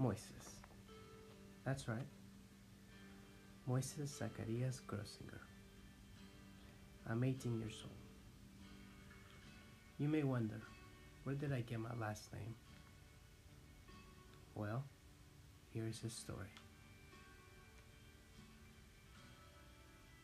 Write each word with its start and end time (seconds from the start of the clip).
Moises. 0.00 0.60
That's 1.64 1.88
right. 1.88 2.06
Moises 3.68 4.16
Zacharias 4.16 4.80
Grossinger. 4.86 5.40
I'm 7.10 7.24
18 7.24 7.58
years 7.58 7.82
old. 7.82 7.92
You 9.98 10.08
may 10.08 10.22
wonder, 10.22 10.60
where 11.24 11.34
did 11.34 11.52
I 11.52 11.62
get 11.62 11.80
my 11.80 11.94
last 12.00 12.32
name? 12.32 12.54
Well, 14.54 14.84
here 15.72 15.88
is 15.88 15.98
his 15.98 16.12
story. 16.12 16.52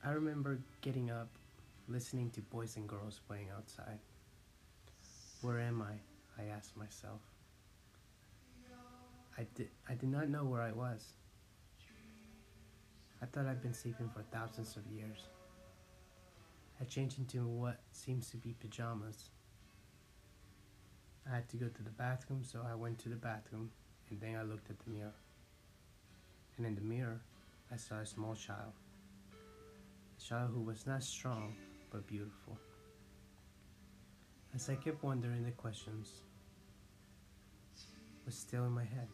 I 0.04 0.11
remember 0.12 0.61
getting 0.82 1.11
up, 1.11 1.30
listening 1.88 2.30
to 2.30 2.43
boys 2.43 2.77
and 2.77 2.88
girls 2.88 3.20
playing 3.27 3.48
outside. 3.56 3.98
Where 5.43 5.59
am 5.59 5.82
I? 5.82 6.41
I 6.41 6.46
asked 6.46 6.77
myself. 6.77 7.20
I 9.36 9.46
did, 9.54 9.68
I 9.88 9.94
did 9.94 10.11
not 10.11 10.29
know 10.29 10.44
where 10.44 10.62
I 10.62 10.72
was. 10.72 11.14
I 13.20 13.26
thought 13.26 13.46
I'd 13.46 13.62
been 13.62 13.74
sleeping 13.74 14.10
for 14.14 14.22
thousands 14.30 14.76
of 14.76 14.86
years. 14.86 15.29
I 16.80 16.84
changed 16.84 17.18
into 17.18 17.46
what 17.46 17.80
seems 17.93 18.30
to 18.30 18.36
be 18.36 18.54
pajamas. 18.60 19.30
I 21.30 21.34
had 21.34 21.48
to 21.48 21.57
go 21.57 21.68
to 21.68 21.82
the 21.82 21.90
bathroom, 21.90 22.43
so 22.44 22.60
I 22.68 22.74
went 22.74 22.98
to 23.00 23.08
the 23.08 23.16
bathroom 23.16 23.70
and 24.10 24.20
then 24.20 24.36
I 24.36 24.43
looked 24.43 24.70
at 24.70 24.79
the 24.79 24.90
mirror. 24.90 25.14
And 26.57 26.66
in 26.66 26.74
the 26.74 26.82
mirror, 26.82 27.21
I 27.72 27.76
saw 27.76 27.96
a 27.96 28.07
small 28.07 28.35
child. 28.35 28.72
A 29.32 30.22
child 30.22 30.50
who 30.54 30.60
was 30.60 30.86
not 30.86 31.02
strong, 31.02 31.54
but 31.90 32.06
beautiful. 32.06 32.58
As 34.55 34.69
I 34.69 34.77
kept 34.77 35.02
wondering 35.02 35.44
the 35.44 35.50
questions, 35.52 36.22
was 38.24 38.34
still 38.34 38.64
in 38.64 38.72
my 38.72 38.84
head. 38.84 39.08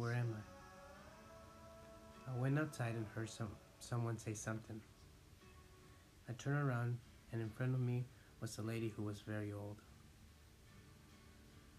Where 0.00 0.14
am 0.14 0.34
I? 0.34 2.30
I 2.30 2.40
went 2.40 2.58
outside 2.58 2.94
and 2.94 3.04
heard 3.14 3.28
some 3.28 3.50
someone 3.80 4.16
say 4.16 4.32
something. 4.32 4.80
I 6.26 6.32
turned 6.32 6.56
around 6.56 6.96
and 7.32 7.42
in 7.42 7.50
front 7.50 7.74
of 7.74 7.80
me 7.80 8.06
was 8.40 8.56
a 8.56 8.62
lady 8.62 8.94
who 8.96 9.02
was 9.02 9.20
very 9.20 9.52
old. 9.52 9.76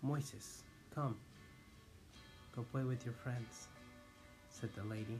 Moises, 0.05 0.61
come. 0.93 1.17
Go 2.55 2.63
play 2.71 2.83
with 2.83 3.03
your 3.05 3.15
friends, 3.15 3.69
said 4.49 4.69
the 4.75 4.83
lady. 4.83 5.19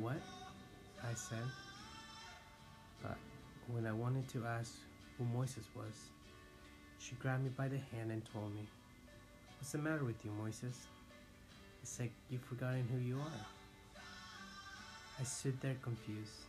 What? 0.00 0.22
I 1.04 1.12
said. 1.12 1.50
But 3.02 3.18
when 3.66 3.84
I 3.84 3.92
wanted 3.92 4.26
to 4.28 4.46
ask 4.46 4.72
who 5.18 5.24
Moises 5.24 5.68
was, 5.76 6.08
she 6.98 7.14
grabbed 7.16 7.44
me 7.44 7.50
by 7.50 7.68
the 7.68 7.80
hand 7.92 8.10
and 8.10 8.22
told 8.32 8.54
me, 8.54 8.66
What's 9.58 9.72
the 9.72 9.78
matter 9.78 10.04
with 10.04 10.24
you, 10.24 10.30
Moises? 10.42 10.86
It's 11.86 12.00
like 12.00 12.10
you've 12.28 12.42
forgotten 12.42 12.84
who 12.92 12.98
you 12.98 13.16
are. 13.20 13.46
I 15.20 15.22
stood 15.22 15.60
there 15.60 15.76
confused. 15.80 16.40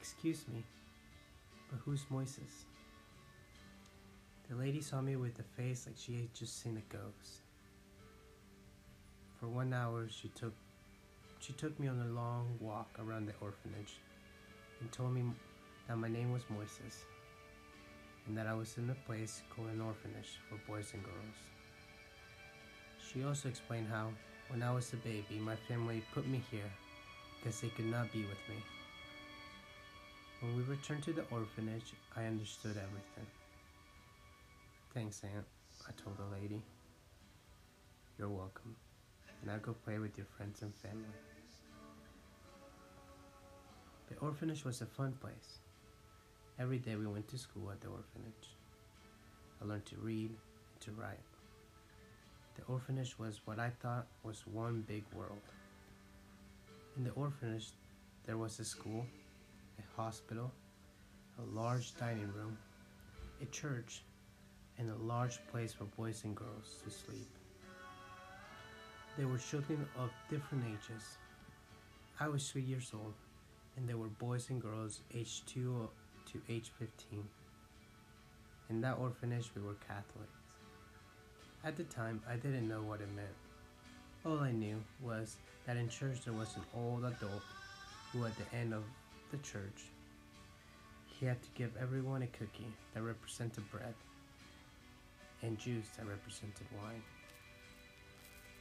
Excuse 0.00 0.46
me, 0.48 0.64
but 1.70 1.80
who's 1.84 2.00
Moises? 2.10 2.64
The 4.48 4.56
lady 4.56 4.80
saw 4.80 5.02
me 5.02 5.16
with 5.16 5.38
a 5.38 5.42
face 5.42 5.86
like 5.86 5.96
she 5.98 6.14
had 6.14 6.32
just 6.32 6.62
seen 6.62 6.78
a 6.78 6.94
ghost. 6.94 7.42
For 9.38 9.48
one 9.48 9.74
hour, 9.74 10.08
she 10.08 10.28
took 10.28 10.54
she 11.38 11.52
took 11.52 11.78
me 11.78 11.86
on 11.88 12.00
a 12.00 12.08
long 12.14 12.56
walk 12.58 12.88
around 12.98 13.26
the 13.26 13.34
orphanage 13.42 13.98
and 14.80 14.90
told 14.92 15.12
me 15.12 15.24
that 15.88 15.98
my 15.98 16.08
name 16.08 16.32
was 16.32 16.44
Moises 16.44 17.04
and 18.26 18.34
that 18.34 18.46
I 18.46 18.54
was 18.54 18.78
in 18.78 18.88
a 18.88 19.06
place 19.06 19.42
called 19.50 19.68
an 19.68 19.82
orphanage 19.82 20.40
for 20.48 20.56
boys 20.66 20.92
and 20.94 21.04
girls. 21.04 21.55
She 23.16 23.24
also 23.24 23.48
explained 23.48 23.86
how, 23.90 24.08
when 24.48 24.62
I 24.62 24.70
was 24.74 24.92
a 24.92 24.96
baby, 24.96 25.40
my 25.40 25.56
family 25.68 26.04
put 26.12 26.28
me 26.28 26.42
here 26.50 26.70
because 27.38 27.58
they 27.62 27.68
could 27.68 27.86
not 27.86 28.12
be 28.12 28.20
with 28.20 28.42
me. 28.46 28.62
When 30.40 30.54
we 30.54 30.62
returned 30.64 31.02
to 31.04 31.14
the 31.14 31.24
orphanage, 31.30 31.94
I 32.14 32.26
understood 32.26 32.72
everything. 32.72 33.26
Thanks, 34.92 35.22
Aunt, 35.24 35.46
I 35.88 35.92
told 35.92 36.18
the 36.18 36.36
lady. 36.38 36.60
You're 38.18 38.28
welcome. 38.28 38.76
Now 39.46 39.56
go 39.62 39.72
play 39.72 39.98
with 39.98 40.18
your 40.18 40.26
friends 40.36 40.60
and 40.60 40.74
family. 40.74 41.16
The 44.10 44.18
orphanage 44.18 44.62
was 44.66 44.82
a 44.82 44.86
fun 44.86 45.16
place. 45.22 45.60
Every 46.60 46.78
day 46.78 46.96
we 46.96 47.06
went 47.06 47.28
to 47.28 47.38
school 47.38 47.70
at 47.70 47.80
the 47.80 47.88
orphanage. 47.88 48.50
I 49.62 49.64
learned 49.64 49.86
to 49.86 49.96
read 49.96 50.28
and 50.28 50.80
to 50.80 50.90
write. 51.00 51.35
The 52.56 52.72
orphanage 52.72 53.18
was 53.18 53.40
what 53.44 53.58
I 53.58 53.70
thought 53.82 54.06
was 54.22 54.42
one 54.46 54.84
big 54.88 55.04
world. 55.14 55.40
In 56.96 57.04
the 57.04 57.10
orphanage, 57.10 57.70
there 58.24 58.38
was 58.38 58.58
a 58.58 58.64
school, 58.64 59.06
a 59.78 60.00
hospital, 60.00 60.50
a 61.38 61.42
large 61.54 61.96
dining 61.96 62.32
room, 62.32 62.56
a 63.42 63.46
church, 63.46 64.02
and 64.78 64.90
a 64.90 64.94
large 64.94 65.38
place 65.50 65.72
for 65.72 65.84
boys 65.84 66.24
and 66.24 66.34
girls 66.34 66.82
to 66.84 66.90
sleep. 66.90 67.28
There 69.16 69.28
were 69.28 69.38
children 69.38 69.86
of 69.98 70.10
different 70.30 70.64
ages. 70.64 71.18
I 72.18 72.28
was 72.28 72.50
three 72.50 72.62
years 72.62 72.90
old, 72.94 73.14
and 73.76 73.88
there 73.88 73.96
were 73.96 74.08
boys 74.08 74.48
and 74.50 74.60
girls 74.60 75.00
aged 75.14 75.46
2 75.48 75.88
to 76.32 76.42
age 76.48 76.70
15. 76.78 77.24
In 78.70 78.80
that 78.80 78.98
orphanage, 78.98 79.50
we 79.54 79.62
were 79.62 79.76
Catholics. 79.86 80.35
At 81.66 81.74
the 81.74 81.82
time, 81.82 82.22
I 82.30 82.36
didn't 82.36 82.68
know 82.68 82.80
what 82.80 83.00
it 83.00 83.08
meant. 83.16 83.26
All 84.24 84.38
I 84.38 84.52
knew 84.52 84.80
was 85.02 85.34
that 85.66 85.76
in 85.76 85.88
church 85.88 86.18
there 86.24 86.32
was 86.32 86.54
an 86.54 86.62
old 86.72 87.00
adult 87.00 87.42
who, 88.12 88.24
at 88.24 88.30
the 88.38 88.56
end 88.56 88.72
of 88.72 88.84
the 89.32 89.38
church, 89.38 89.82
he 91.06 91.26
had 91.26 91.42
to 91.42 91.48
give 91.56 91.72
everyone 91.76 92.22
a 92.22 92.28
cookie 92.28 92.72
that 92.94 93.02
represented 93.02 93.68
bread 93.72 93.94
and 95.42 95.58
juice 95.58 95.88
that 95.96 96.06
represented 96.06 96.68
wine. 96.80 97.02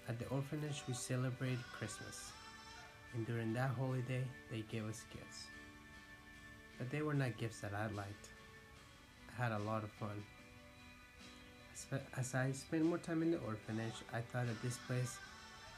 At 0.10 0.18
the 0.18 0.28
orphanage, 0.30 0.82
we 0.88 0.96
celebrated 0.96 1.60
Christmas, 1.78 2.32
and 3.14 3.28
during 3.28 3.54
that 3.54 3.70
holiday, 3.78 4.24
they 4.50 4.64
gave 4.72 4.90
us 4.90 5.04
gifts. 5.14 5.44
But 6.80 6.90
they 6.90 7.04
were 7.04 7.14
not 7.14 7.38
gifts 7.38 7.60
that 7.60 7.76
I 7.76 7.86
liked. 7.96 8.30
I 9.30 9.44
had 9.44 9.52
a 9.52 9.60
lot 9.60 9.84
of 9.84 9.92
fun. 9.92 10.24
As 12.18 12.34
I 12.34 12.52
spent 12.54 12.86
more 12.86 12.98
time 12.98 13.22
in 13.22 13.32
the 13.32 13.38
orphanage, 13.40 14.00
I 14.14 14.22
thought 14.22 14.48
that 14.48 14.62
this 14.62 14.78
place 14.88 15.18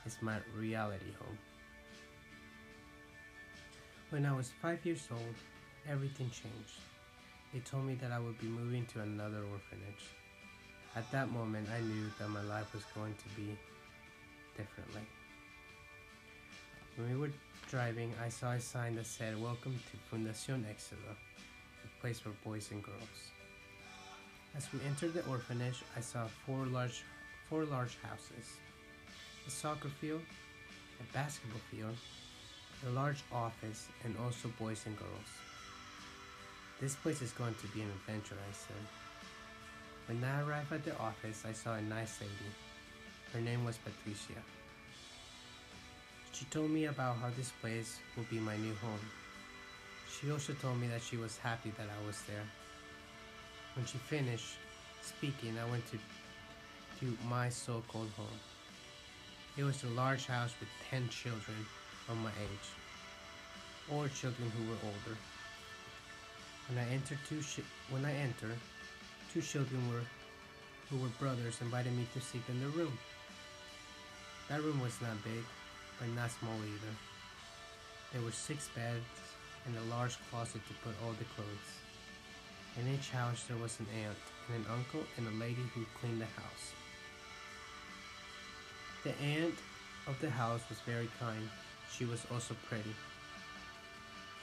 is 0.06 0.16
my 0.22 0.38
reality 0.56 1.12
home. 1.20 1.38
When 4.12 4.24
I 4.26 4.36
was 4.36 4.52
five 4.62 4.86
years 4.86 5.08
old, 5.12 5.36
everything 5.90 6.30
changed. 6.30 6.80
They 7.52 7.60
told 7.62 7.86
me 7.86 7.96
that 7.96 8.12
I 8.12 8.20
would 8.20 8.40
be 8.40 8.46
moving 8.46 8.86
to 8.94 9.02
another 9.02 9.42
orphanage. 9.52 10.06
At 10.96 11.12
that 11.12 11.32
moment, 11.32 11.68
I 11.76 11.82
knew 11.82 12.06
that 12.20 12.30
my 12.30 12.44
life 12.44 12.74
was 12.74 12.84
going 12.94 13.16
to 13.16 13.36
be 13.36 13.58
differently. 14.56 15.02
When 16.96 17.10
we 17.10 17.20
were 17.20 17.34
driving, 17.72 18.14
I 18.24 18.30
saw 18.30 18.52
a 18.52 18.60
sign 18.60 18.96
that 18.96 19.08
said, 19.08 19.42
Welcome 19.42 19.80
to 19.92 20.16
Fundación 20.16 20.64
Éxodo, 20.66 21.14
a 21.84 22.02
place 22.02 22.20
for 22.20 22.30
boys 22.46 22.70
and 22.72 22.84
girls. 22.84 23.32
As 24.58 24.68
we 24.74 24.80
entered 24.88 25.14
the 25.14 25.24
orphanage, 25.30 25.84
I 25.96 26.00
saw 26.00 26.26
four 26.26 26.66
large, 26.66 27.04
four 27.48 27.64
large 27.66 27.96
houses, 28.02 28.58
a 29.46 29.52
soccer 29.52 29.88
field, 29.88 30.24
a 31.00 31.14
basketball 31.14 31.62
field, 31.70 31.96
a 32.88 32.90
large 32.90 33.22
office, 33.32 33.88
and 34.04 34.16
also 34.18 34.52
boys 34.60 34.82
and 34.88 34.98
girls. 34.98 35.30
This 36.82 36.96
place 36.96 37.22
is 37.22 37.34
going 37.34 37.54
to 37.62 37.68
be 37.68 37.82
an 37.82 37.90
adventure, 38.02 38.36
I 38.50 38.52
said. 38.52 38.84
When 40.08 40.24
I 40.24 40.42
arrived 40.42 40.74
at 40.74 40.84
the 40.84 40.98
office, 40.98 41.44
I 41.48 41.54
saw 41.54 41.76
a 41.76 41.82
nice 41.82 42.20
lady. 42.20 42.50
Her 43.34 43.42
name 43.42 43.64
was 43.64 43.78
Patricia. 43.78 44.42
She 46.32 46.46
told 46.46 46.72
me 46.72 46.86
about 46.86 47.18
how 47.18 47.30
this 47.38 47.52
place 47.62 48.00
would 48.16 48.30
be 48.32 48.40
my 48.40 48.58
new 48.58 48.74
home. 48.82 49.06
She 50.10 50.32
also 50.32 50.54
told 50.54 50.80
me 50.80 50.88
that 50.88 51.04
she 51.04 51.18
was 51.18 51.38
happy 51.38 51.72
that 51.78 51.88
I 51.88 52.08
was 52.08 52.20
there. 52.24 52.48
When 53.78 53.86
she 53.86 54.00
finished 54.00 54.58
speaking, 55.04 55.54
I 55.60 55.70
went 55.70 55.86
to, 55.92 56.00
to 57.00 57.18
my 57.30 57.48
so 57.48 57.84
called 57.88 58.10
home. 58.18 58.42
It 59.56 59.64
was 59.64 59.84
a 59.84 59.90
large 59.90 60.26
house 60.26 60.52
with 60.60 60.68
10 60.90 61.08
children 61.10 61.58
of 62.10 62.18
my 62.18 62.32
age, 62.42 62.68
or 63.94 64.08
children 64.08 64.50
who 64.50 64.64
were 64.68 64.80
older. 64.84 65.16
When 66.68 66.80
I 66.80 66.90
entered, 66.90 67.20
two 67.30 67.44
when 67.92 68.04
I 68.04 68.14
entered, 68.16 68.58
two 69.32 69.42
children 69.42 69.88
were 69.94 70.02
who 70.90 70.98
were 70.98 71.14
brothers 71.20 71.62
invited 71.62 71.96
me 71.96 72.08
to 72.16 72.20
sleep 72.20 72.50
in 72.50 72.60
their 72.60 72.70
room. 72.70 72.98
That 74.50 74.64
room 74.64 74.82
was 74.82 75.00
not 75.02 75.24
big, 75.24 75.46
but 76.00 76.10
not 76.16 76.32
small 76.32 76.58
either. 76.58 76.96
There 78.12 78.24
were 78.24 78.32
six 78.32 78.70
beds 78.70 79.06
and 79.68 79.78
a 79.78 79.96
large 79.96 80.18
closet 80.32 80.62
to 80.68 80.74
put 80.84 80.96
all 81.06 81.12
the 81.12 81.30
clothes. 81.36 81.87
In 82.80 82.94
each 82.94 83.10
house 83.10 83.46
there 83.48 83.58
was 83.58 83.80
an 83.80 83.88
aunt 84.06 84.18
and 84.48 84.64
an 84.64 84.72
uncle 84.72 85.04
and 85.18 85.28
a 85.28 85.44
lady 85.44 85.64
who 85.74 85.84
cleaned 86.00 86.22
the 86.22 86.26
house. 86.26 86.74
The 89.04 89.14
aunt 89.20 89.56
of 90.06 90.20
the 90.22 90.30
house 90.30 90.62
was 90.70 90.80
very 90.82 91.10
kind. 91.20 91.50
She 91.92 92.06
was 92.06 92.26
also 92.32 92.56
pretty. 92.70 92.96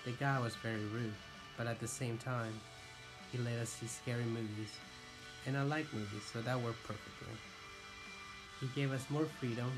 The 0.04 0.12
guy 0.12 0.40
was 0.40 0.56
very 0.56 0.84
rude, 0.86 1.14
but 1.56 1.68
at 1.68 1.78
the 1.78 1.86
same 1.86 2.18
time, 2.18 2.52
he 3.30 3.38
let 3.38 3.54
us 3.54 3.68
see 3.68 3.86
scary 3.86 4.24
movies. 4.24 4.72
And 5.46 5.56
I 5.56 5.62
like 5.62 5.92
movies, 5.92 6.22
so 6.32 6.40
that 6.42 6.60
worked 6.60 6.82
perfectly. 6.82 7.36
He 8.60 8.66
gave 8.74 8.92
us 8.92 9.04
more 9.10 9.26
freedom, 9.38 9.70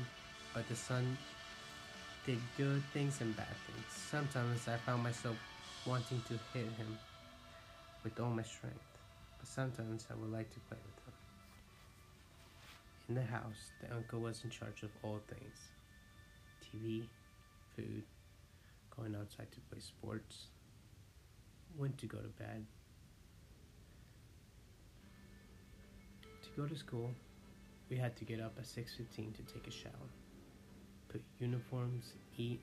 but 0.53 0.67
the 0.67 0.75
son 0.75 1.17
did 2.25 2.39
good 2.57 2.81
things 2.93 3.21
and 3.21 3.35
bad 3.35 3.55
things. 3.67 3.85
Sometimes 4.09 4.67
I 4.67 4.77
found 4.77 5.03
myself 5.03 5.37
wanting 5.85 6.21
to 6.27 6.33
hit 6.53 6.71
him 6.77 6.97
with 8.07 8.19
all 8.21 8.31
my 8.31 8.41
strength, 8.41 8.79
but 9.37 9.47
sometimes 9.47 10.07
I 10.09 10.15
would 10.15 10.31
like 10.31 10.49
to 10.53 10.59
play 10.61 10.77
with 10.85 10.95
them. 11.03 11.13
In 13.09 13.15
the 13.15 13.21
house, 13.21 13.71
the 13.81 13.93
uncle 13.93 14.21
was 14.21 14.43
in 14.45 14.49
charge 14.49 14.83
of 14.83 14.91
all 15.03 15.19
things 15.27 15.59
TV, 16.63 17.03
food, 17.75 18.03
going 18.95 19.13
outside 19.13 19.51
to 19.51 19.59
play 19.69 19.79
sports, 19.79 20.47
when 21.75 21.91
to 21.93 22.05
go 22.05 22.17
to 22.19 22.29
bed. 22.41 22.65
To 26.43 26.61
go 26.61 26.65
to 26.65 26.77
school, 26.77 27.11
we 27.89 27.97
had 27.97 28.15
to 28.17 28.23
get 28.23 28.39
up 28.39 28.53
at 28.57 28.65
6:15 28.65 29.33
to 29.35 29.43
take 29.53 29.67
a 29.67 29.71
shower, 29.71 30.09
put 31.09 31.21
uniforms, 31.41 32.13
eat, 32.37 32.61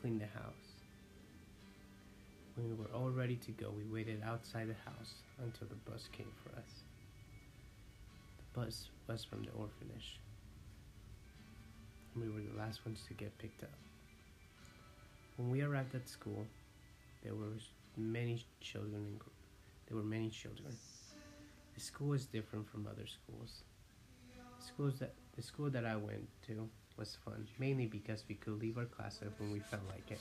clean 0.00 0.18
the 0.18 0.26
house. 0.26 0.71
When 2.54 2.68
we 2.68 2.74
were 2.74 2.90
all 2.94 3.10
ready 3.10 3.36
to 3.36 3.50
go, 3.52 3.72
we 3.74 3.84
waited 3.84 4.22
outside 4.24 4.68
the 4.68 4.90
house 4.90 5.14
until 5.42 5.68
the 5.68 5.90
bus 5.90 6.08
came 6.12 6.30
for 6.42 6.50
us. 6.58 6.82
The 8.38 8.60
bus 8.60 8.88
was 9.08 9.24
from 9.24 9.42
the 9.44 9.50
orphanage. 9.52 10.20
And 12.14 12.22
we 12.22 12.28
were 12.28 12.42
the 12.42 12.58
last 12.58 12.84
ones 12.84 13.04
to 13.08 13.14
get 13.14 13.36
picked 13.38 13.62
up. 13.62 13.70
When 15.36 15.50
we 15.50 15.62
arrived 15.62 15.94
at 15.94 16.08
school, 16.08 16.46
there 17.24 17.34
were 17.34 17.56
many 17.96 18.44
children 18.60 19.06
in 19.06 19.20
there 19.88 19.96
were 19.96 20.02
many 20.02 20.30
children. 20.30 20.76
The 21.74 21.80
school 21.80 22.08
was 22.08 22.26
different 22.26 22.68
from 22.68 22.86
other 22.86 23.06
schools. 23.06 23.62
Schools 24.58 24.98
that 25.00 25.14
the 25.36 25.42
school 25.42 25.70
that 25.70 25.84
I 25.84 25.96
went 25.96 26.28
to 26.46 26.68
was 26.96 27.16
fun, 27.24 27.46
mainly 27.58 27.86
because 27.86 28.24
we 28.28 28.36
could 28.36 28.60
leave 28.60 28.78
our 28.78 28.84
classes 28.84 29.32
when 29.38 29.52
we 29.52 29.58
felt 29.58 29.82
like 29.88 30.10
it. 30.10 30.20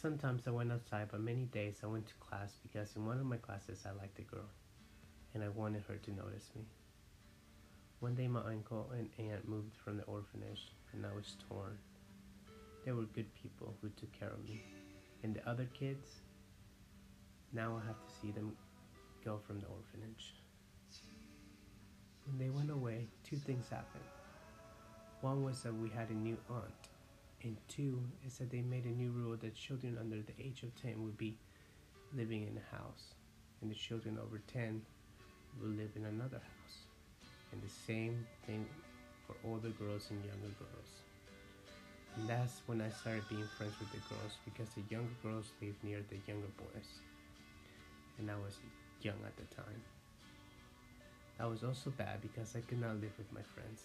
Sometimes 0.00 0.48
I 0.48 0.50
went 0.50 0.72
outside, 0.72 1.08
but 1.10 1.20
many 1.20 1.44
days 1.44 1.80
I 1.84 1.86
went 1.86 2.06
to 2.06 2.14
class 2.14 2.56
because 2.62 2.96
in 2.96 3.04
one 3.04 3.18
of 3.18 3.26
my 3.26 3.36
classes 3.36 3.84
I 3.86 3.90
liked 4.00 4.18
a 4.18 4.22
girl, 4.22 4.48
and 5.34 5.44
I 5.44 5.48
wanted 5.48 5.82
her 5.88 5.96
to 5.96 6.10
notice 6.12 6.48
me. 6.56 6.62
One 7.98 8.14
day 8.14 8.26
my 8.26 8.40
uncle 8.40 8.90
and 8.96 9.10
aunt 9.18 9.46
moved 9.46 9.76
from 9.76 9.98
the 9.98 10.04
orphanage, 10.04 10.72
and 10.94 11.04
I 11.04 11.14
was 11.14 11.36
torn. 11.46 11.76
They 12.86 12.92
were 12.92 13.02
good 13.02 13.26
people 13.34 13.74
who 13.82 13.90
took 13.90 14.10
care 14.18 14.30
of 14.30 14.42
me, 14.42 14.62
and 15.22 15.34
the 15.34 15.46
other 15.46 15.68
kids. 15.78 16.22
Now 17.52 17.76
I 17.76 17.86
have 17.86 18.00
to 18.00 18.20
see 18.22 18.30
them 18.30 18.56
go 19.22 19.38
from 19.46 19.60
the 19.60 19.66
orphanage. 19.66 20.34
When 22.24 22.38
they 22.38 22.48
went 22.48 22.70
away, 22.70 23.06
two 23.22 23.36
things 23.36 23.68
happened. 23.68 24.04
One 25.20 25.44
was 25.44 25.62
that 25.62 25.74
we 25.74 25.90
had 25.90 26.08
a 26.08 26.14
new 26.14 26.38
aunt, 26.48 26.88
and 27.42 27.56
two 27.68 28.02
is 28.26 28.38
that 28.38 28.50
they 28.50 28.60
made 28.60 28.84
a 28.84 28.88
new 28.88 29.10
rule 29.10 29.36
that 29.40 29.54
children 29.54 29.96
under 29.98 30.16
the 30.16 30.34
age 30.38 30.62
of 30.62 30.74
10 30.82 31.02
would 31.04 31.16
be 31.16 31.36
living 32.14 32.42
in 32.42 32.58
a 32.58 32.76
house, 32.76 33.14
and 33.60 33.70
the 33.70 33.74
children 33.74 34.18
over 34.22 34.40
10 34.52 34.82
would 35.60 35.76
live 35.76 35.90
in 35.96 36.04
another 36.04 36.38
house. 36.38 36.76
And 37.52 37.62
the 37.62 37.68
same 37.68 38.26
thing 38.46 38.66
for 39.26 39.34
older 39.48 39.70
girls 39.70 40.08
and 40.10 40.18
younger 40.24 40.54
girls. 40.58 40.90
And 42.16 42.28
that's 42.28 42.60
when 42.66 42.80
I 42.80 42.90
started 42.90 43.28
being 43.28 43.46
friends 43.56 43.74
with 43.80 43.90
the 43.92 44.14
girls 44.14 44.36
because 44.44 44.68
the 44.74 44.82
younger 44.90 45.14
girls 45.22 45.46
live 45.62 45.74
near 45.82 46.00
the 46.08 46.16
younger 46.26 46.50
boys. 46.58 46.88
And 48.18 48.30
I 48.30 48.34
was 48.34 48.58
young 49.00 49.18
at 49.24 49.36
the 49.36 49.54
time. 49.54 49.80
That 51.38 51.48
was 51.48 51.64
also 51.64 51.90
bad 51.90 52.20
because 52.20 52.54
I 52.54 52.60
could 52.60 52.80
not 52.80 53.00
live 53.00 53.16
with 53.16 53.32
my 53.32 53.42
friends 53.54 53.80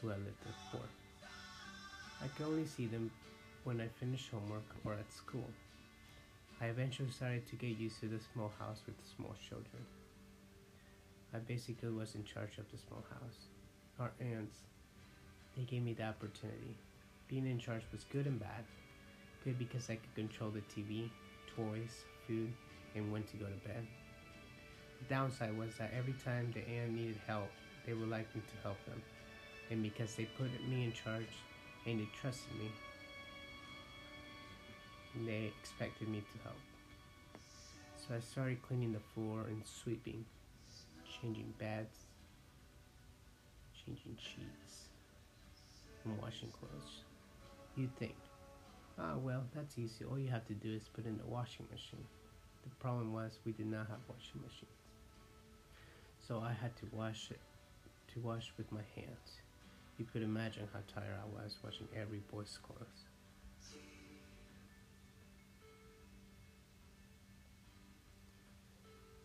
who 0.00 0.08
I 0.10 0.14
lived 0.14 0.42
with 0.44 0.56
before. 0.72 1.03
I 2.22 2.28
could 2.28 2.46
only 2.46 2.66
see 2.66 2.86
them 2.86 3.10
when 3.64 3.80
I 3.80 3.88
finished 3.88 4.30
homework 4.30 4.64
or 4.84 4.94
at 4.94 5.12
school. 5.12 5.48
I 6.60 6.66
eventually 6.66 7.10
started 7.10 7.46
to 7.48 7.56
get 7.56 7.78
used 7.78 8.00
to 8.00 8.06
the 8.06 8.20
small 8.32 8.52
house 8.58 8.80
with 8.86 8.96
the 8.96 9.08
small 9.16 9.34
children. 9.48 9.84
I 11.34 11.38
basically 11.38 11.90
was 11.90 12.14
in 12.14 12.24
charge 12.24 12.58
of 12.58 12.70
the 12.70 12.78
small 12.78 13.04
house. 13.10 13.48
Our 13.98 14.12
aunts, 14.20 14.58
they 15.56 15.62
gave 15.62 15.82
me 15.82 15.94
the 15.94 16.04
opportunity. 16.04 16.76
Being 17.28 17.46
in 17.46 17.58
charge 17.58 17.82
was 17.92 18.04
good 18.04 18.26
and 18.26 18.38
bad. 18.38 18.64
Good 19.42 19.58
because 19.58 19.90
I 19.90 19.96
could 19.96 20.14
control 20.14 20.50
the 20.50 20.60
TV, 20.60 21.10
toys, 21.56 22.04
food, 22.26 22.52
and 22.94 23.10
when 23.10 23.24
to 23.24 23.36
go 23.36 23.46
to 23.46 23.68
bed. 23.68 23.86
The 25.00 25.14
downside 25.14 25.56
was 25.56 25.74
that 25.78 25.92
every 25.96 26.14
time 26.24 26.52
the 26.54 26.60
aunt 26.60 26.92
needed 26.92 27.18
help, 27.26 27.50
they 27.84 27.94
would 27.94 28.08
like 28.08 28.32
me 28.34 28.40
to 28.40 28.62
help 28.62 28.82
them. 28.86 29.02
And 29.70 29.82
because 29.82 30.14
they 30.14 30.24
put 30.24 30.48
me 30.68 30.84
in 30.84 30.92
charge 30.92 31.34
and 31.86 32.00
they 32.00 32.08
trusted 32.20 32.52
me, 32.58 32.70
And 35.14 35.28
they 35.28 35.52
expected 35.60 36.08
me 36.08 36.20
to 36.20 36.42
help. 36.42 36.56
So 37.96 38.14
I 38.14 38.20
started 38.20 38.60
cleaning 38.62 38.92
the 38.92 39.00
floor 39.14 39.44
and 39.48 39.62
sweeping, 39.64 40.24
changing 41.20 41.54
beds, 41.58 41.98
changing 43.84 44.16
sheets, 44.16 44.88
and 46.04 46.18
washing 46.20 46.50
clothes. 46.50 47.02
You'd 47.76 47.96
think, 47.96 48.14
ah, 48.98 49.14
well, 49.16 49.44
that's 49.54 49.78
easy. 49.78 50.04
All 50.04 50.18
you 50.18 50.30
have 50.30 50.46
to 50.48 50.54
do 50.54 50.72
is 50.72 50.82
put 50.94 51.06
in 51.06 51.16
the 51.16 51.26
washing 51.26 51.66
machine. 51.70 52.04
The 52.64 52.74
problem 52.76 53.12
was 53.12 53.38
we 53.44 53.52
did 53.52 53.66
not 53.66 53.86
have 53.88 54.00
washing 54.08 54.40
machines. 54.42 54.70
So 56.26 56.40
I 56.40 56.52
had 56.52 56.74
to 56.76 56.86
wash 56.92 57.30
it, 57.30 57.40
to 58.14 58.20
wash 58.20 58.52
with 58.56 58.70
my 58.72 58.82
hands. 58.96 59.43
You 59.96 60.04
could 60.04 60.22
imagine 60.22 60.68
how 60.72 60.80
tired 60.92 61.14
I 61.22 61.26
was 61.26 61.56
watching 61.62 61.86
every 61.94 62.18
boy's 62.32 62.58
clothes. 62.62 63.06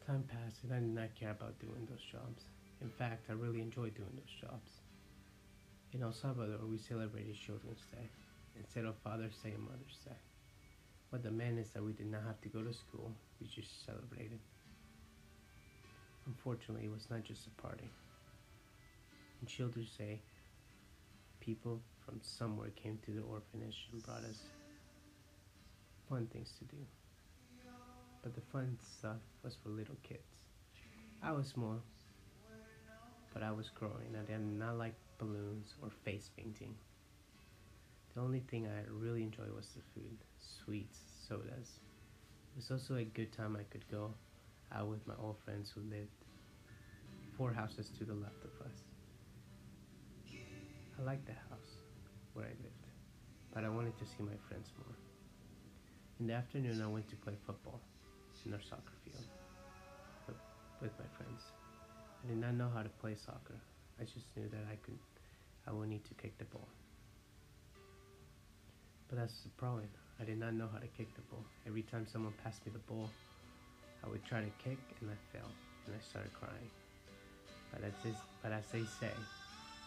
Time 0.06 0.24
passed 0.24 0.64
and 0.64 0.74
I 0.74 0.80
did 0.80 0.94
not 0.94 1.16
care 1.20 1.32
about 1.32 1.60
doing 1.60 1.88
those 1.90 2.02
jobs. 2.12 2.44
In 2.82 2.90
fact, 2.90 3.26
I 3.30 3.34
really 3.34 3.62
enjoyed 3.62 3.96
doing 3.96 4.14
those 4.14 4.50
jobs. 4.50 4.72
In 5.94 6.04
El 6.04 6.14
Salvador, 6.14 6.66
we 6.70 6.78
celebrated 6.78 7.36
Children's 7.36 7.82
Day 7.92 8.10
instead 8.56 8.86
of 8.86 8.96
Father's 9.04 9.38
Day 9.44 9.52
and 9.52 9.64
Mother's 9.64 9.98
Day. 10.06 10.18
What 11.10 11.24
the 11.24 11.32
meant 11.32 11.58
is 11.58 11.70
that 11.72 11.84
we 11.84 11.94
did 11.94 12.12
not 12.12 12.22
have 12.28 12.40
to 12.42 12.50
go 12.50 12.62
to 12.62 12.74
school, 12.74 13.12
we 13.42 13.48
just 13.48 13.86
celebrated. 13.86 14.40
Unfortunately, 16.28 16.86
it 16.86 16.92
was 16.92 17.10
not 17.10 17.24
just 17.24 17.48
a 17.48 17.62
party. 17.62 17.90
On 19.42 19.48
Children's 19.48 19.96
Day, 19.98 20.22
people 21.40 21.80
from 22.06 22.20
somewhere 22.22 22.70
came 22.76 23.00
to 23.06 23.12
the 23.12 23.22
orphanage 23.22 23.88
and 23.92 24.04
brought 24.04 24.24
us 24.24 24.40
fun 26.10 26.28
things 26.28 26.54
to 26.60 26.66
do. 26.66 26.82
But 28.22 28.36
the 28.36 28.42
fun 28.52 28.78
stuff 28.82 29.22
was 29.44 29.56
for 29.64 29.70
little 29.70 29.96
kids. 30.04 30.44
I 31.24 31.32
was 31.32 31.48
small, 31.48 31.82
but 33.34 33.44
I 33.44 33.52
was 33.52 33.70
growing. 33.70 34.16
I 34.16 34.26
did 34.30 34.42
not 34.42 34.78
like 34.78 34.96
balloons 35.18 35.74
or 35.82 35.90
face 36.04 36.30
painting. 36.36 36.76
The 38.16 38.22
only 38.22 38.42
thing 38.50 38.68
I 38.68 38.82
really 38.92 39.24
enjoyed 39.24 39.54
was 39.56 39.68
the 39.76 39.82
food, 39.94 40.18
sweets, 40.66 41.00
sodas. 41.28 41.80
It 42.52 42.58
was 42.58 42.72
also 42.72 42.96
a 42.96 43.04
good 43.04 43.32
time 43.32 43.56
I 43.56 43.64
could 43.72 43.90
go 43.92 44.12
out 44.74 44.88
with 44.88 45.06
my 45.08 45.14
old 45.22 45.38
friends 45.46 45.72
who 45.74 45.82
lived 45.82 46.10
four 47.38 47.54
houses 47.54 47.90
to 47.98 48.06
the 48.06 48.14
left 48.14 48.44
of 48.44 48.66
us. 48.66 48.89
I 51.00 51.06
liked 51.06 51.26
the 51.26 51.34
house 51.48 51.80
where 52.34 52.46
I 52.46 52.56
lived, 52.60 52.88
but 53.54 53.64
I 53.64 53.70
wanted 53.70 53.98
to 54.00 54.06
see 54.06 54.20
my 54.20 54.36
friends 54.50 54.68
more. 54.76 54.96
In 56.20 56.28
the 56.28 56.34
afternoon, 56.34 56.82
I 56.82 56.88
went 56.88 57.08
to 57.10 57.16
play 57.16 57.36
football 57.46 57.80
in 58.46 58.54
our 58.54 58.60
soccer 58.62 58.92
field 59.06 59.24
with, 60.82 60.92
my 61.00 61.06
friends. 61.16 61.42
I 62.24 62.28
did 62.28 62.38
not 62.38 62.54
know 62.56 62.70
how 62.74 62.84
to 62.84 62.90
play 63.02 63.16
soccer. 63.16 63.56
I 64.00 64.04
just 64.04 64.28
knew 64.36 64.50
that 64.50 64.66
I 64.70 64.76
could, 64.84 65.00
I 65.68 65.72
would 65.72 65.88
need 65.88 66.04
to 66.06 66.14
kick 66.16 66.38
the 66.38 66.46
ball. 66.46 66.68
But 69.08 69.20
that's 69.20 69.40
the 69.42 69.50
problem. 69.56 69.88
I 70.20 70.26
did 70.26 70.40
not 70.40 70.54
know 70.54 70.68
how 70.72 70.80
to 70.80 70.88
kick 70.98 71.14
the 71.16 71.22
ball. 71.32 71.44
Every 71.66 71.84
time 71.84 72.08
someone 72.12 72.34
passed 72.44 72.66
me 72.66 72.74
the 72.74 72.94
ball, 72.94 73.10
I 74.04 74.10
would 74.10 74.26
try 74.26 74.42
to 74.42 74.52
kick 74.64 74.80
and 75.00 75.10
I 75.10 75.16
failed 75.32 75.56
and 75.86 75.96
I 75.96 76.00
started 76.04 76.34
crying. 76.34 76.70
But 77.72 77.84
as, 77.84 77.94
this, 78.04 78.20
but 78.44 78.52
as 78.52 78.66
they 78.72 78.84
say, 79.00 79.14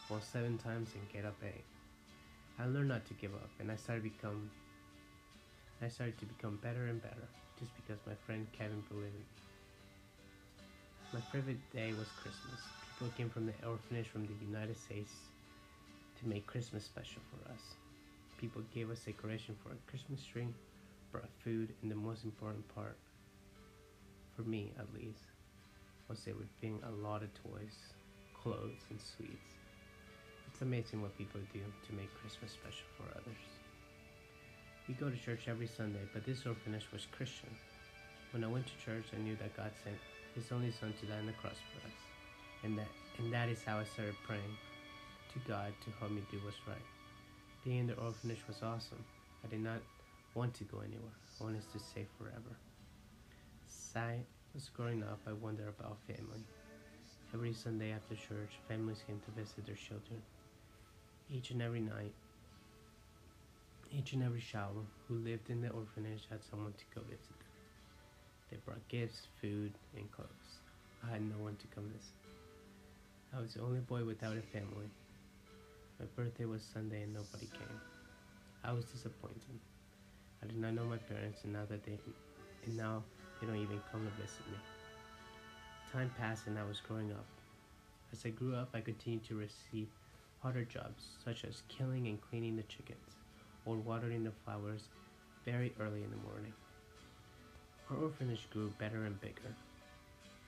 fall 0.09 0.21
seven 0.21 0.59
times 0.59 0.91
and 0.95 1.09
get 1.09 1.25
up 1.25 1.37
eight. 1.45 1.65
I 2.59 2.67
learned 2.67 2.89
not 2.89 3.07
to 3.07 3.15
give 3.15 3.35
up 3.35 3.51
and 3.61 3.71
I 3.71 3.77
started 3.77 4.03
become 4.03 4.51
I 5.83 5.89
started 5.89 6.19
to 6.19 6.27
become 6.27 6.59
better 6.63 6.87
and 6.87 7.03
better 7.03 7.29
just 7.59 7.75
because 7.75 7.99
my 8.07 8.15
friend 8.27 8.47
Kevin 8.53 8.83
believed 8.89 9.15
me. 9.15 9.25
My 11.13 11.21
favorite 11.33 11.71
day 11.73 11.93
was 11.93 12.09
Christmas. 12.23 12.61
People 12.81 13.09
came 13.17 13.29
from 13.29 13.47
the 13.47 13.53
orphanage 13.67 14.09
from 14.09 14.27
the 14.27 14.35
United 14.35 14.79
States 14.79 15.13
to 16.21 16.29
make 16.29 16.47
Christmas 16.47 16.85
special 16.85 17.21
for 17.31 17.53
us. 17.53 17.75
People 18.39 18.63
gave 18.75 18.91
us 18.91 19.01
decoration 19.01 19.57
for 19.63 19.71
a 19.71 19.91
Christmas 19.91 20.25
tree, 20.25 20.49
brought 21.11 21.29
food, 21.45 21.75
and 21.83 21.91
the 21.91 21.97
most 21.97 22.25
important 22.25 22.67
part, 22.75 22.97
for 24.37 24.43
me 24.43 24.73
at 24.79 24.93
least, 24.95 25.25
was 26.09 26.25
they 26.25 26.33
would 26.33 26.49
bring 26.61 26.81
a 26.87 26.91
lot 26.91 27.23
of 27.23 27.31
toys, 27.35 27.77
clothes, 28.35 28.87
and 28.91 29.01
sweets. 29.01 29.62
It's 30.53 30.61
amazing 30.61 31.01
what 31.01 31.17
people 31.17 31.41
do 31.51 31.61
to 31.61 31.93
make 31.97 32.13
Christmas 32.21 32.53
special 32.53 32.85
for 32.99 33.09
others. 33.17 33.43
We 34.87 34.93
go 34.95 35.09
to 35.09 35.17
church 35.17 35.49
every 35.49 35.67
Sunday, 35.67 36.05
but 36.13 36.27
this 36.27 36.45
orphanage 36.45 36.93
was 36.93 37.07
Christian. 37.11 37.49
When 38.33 38.45
I 38.45 38.49
went 38.49 38.67
to 38.67 38.77
church, 38.85 39.07
I 39.17 39.21
knew 39.23 39.35
that 39.37 39.57
God 39.57 39.71
sent 39.83 39.97
His 40.35 40.53
only 40.53 40.71
Son 40.71 40.93
to 41.01 41.07
die 41.07 41.19
on 41.19 41.27
the 41.27 41.33
cross 41.33 41.57
for 41.73 41.89
us, 41.89 41.97
and 42.65 42.77
that 42.77 42.93
and 43.19 43.33
that 43.33 43.49
is 43.49 43.65
how 43.65 43.79
I 43.79 43.85
started 43.85 44.15
praying 44.27 44.57
to 45.33 45.39
God 45.49 45.73
to 45.85 45.91
help 45.99 46.13
me 46.13 46.21
do 46.31 46.39
what's 46.45 46.61
right. 46.69 46.87
Being 47.65 47.79
in 47.79 47.87
the 47.87 47.95
orphanage 47.95 48.45
was 48.47 48.63
awesome. 48.63 49.03
I 49.45 49.49
did 49.49 49.61
not 49.61 49.81
want 50.35 50.53
to 50.55 50.65
go 50.65 50.81
anywhere. 50.81 51.17
I 51.41 51.45
wanted 51.45 51.65
to 51.73 51.79
stay 51.79 52.07
forever. 52.19 52.53
As 53.69 53.97
I 53.97 54.19
was 54.53 54.69
growing 54.69 55.03
up, 55.03 55.21
I 55.27 55.33
wondered 55.33 55.69
about 55.69 55.97
family. 56.07 56.45
Every 57.33 57.55
Sunday 57.55 57.93
after 57.93 58.15
church, 58.15 58.61
families 58.69 59.03
came 59.07 59.21
to 59.25 59.31
visit 59.41 59.65
their 59.65 59.77
children. 59.77 60.21
Each 61.33 61.51
and 61.51 61.63
every 61.63 61.81
night, 61.81 62.13
each 63.91 64.13
and 64.13 64.23
every 64.23 64.41
shower, 64.41 64.85
who 65.09 65.15
lived 65.15 65.49
in 65.49 65.63
the 65.63 65.71
orphanage 65.71 66.27
had 66.29 66.45
someone 66.45 66.75
to 66.75 66.85
go 66.95 67.01
visit. 67.09 67.41
They 68.51 68.59
brought 68.59 68.87
gifts, 68.89 69.29
food, 69.41 69.73
and 69.97 70.13
clothes. 70.13 70.61
I 71.03 71.11
had 71.13 71.23
no 71.23 71.39
one 71.39 71.57
to 71.57 71.67
come 71.69 71.85
visit. 71.85 72.13
I 73.35 73.41
was 73.41 73.55
the 73.55 73.63
only 73.63 73.81
boy 73.81 74.05
without 74.05 74.37
a 74.37 74.43
family. 74.43 74.91
My 75.99 76.05
birthday 76.15 76.45
was 76.45 76.61
Sunday 76.75 77.01
and 77.03 77.15
nobody 77.15 77.49
came. 77.59 77.81
I 78.63 78.73
was 78.73 78.85
disappointed. 78.85 79.59
I 80.43 80.47
did 80.49 80.59
not 80.59 80.75
know 80.75 80.85
my 80.85 80.99
parents, 80.99 81.45
and 81.45 81.55
now 81.55 81.65
that 81.71 81.83
they, 81.83 81.99
and 82.67 82.77
now 82.77 83.05
they 83.41 83.47
don't 83.47 83.57
even 83.57 83.81
come 83.91 84.05
to 84.05 84.11
visit 84.21 84.47
me. 84.51 84.59
Time 85.91 86.11
passed, 86.19 86.47
and 86.47 86.59
I 86.59 86.65
was 86.65 86.81
growing 86.81 87.11
up. 87.11 87.25
As 88.13 88.27
I 88.27 88.29
grew 88.29 88.55
up, 88.55 88.69
I 88.75 88.83
continued 88.83 89.25
to 89.29 89.35
receive 89.37 89.89
harder 90.43 90.65
jobs, 90.65 91.05
such 91.25 91.45
as 91.45 91.63
killing 91.69 92.09
and 92.09 92.21
cleaning 92.21 92.57
the 92.57 92.63
chickens, 92.65 93.17
or 93.65 93.77
watering 93.77 94.25
the 94.25 94.33
flowers 94.45 94.83
very 95.45 95.73
early 95.81 96.03
in 96.03 96.11
the 96.11 96.29
morning. 96.29 96.53
Our 97.89 97.97
orphanage 97.97 98.49
grew 98.51 98.73
better 98.79 99.05
and 99.05 99.21
bigger. 99.21 99.55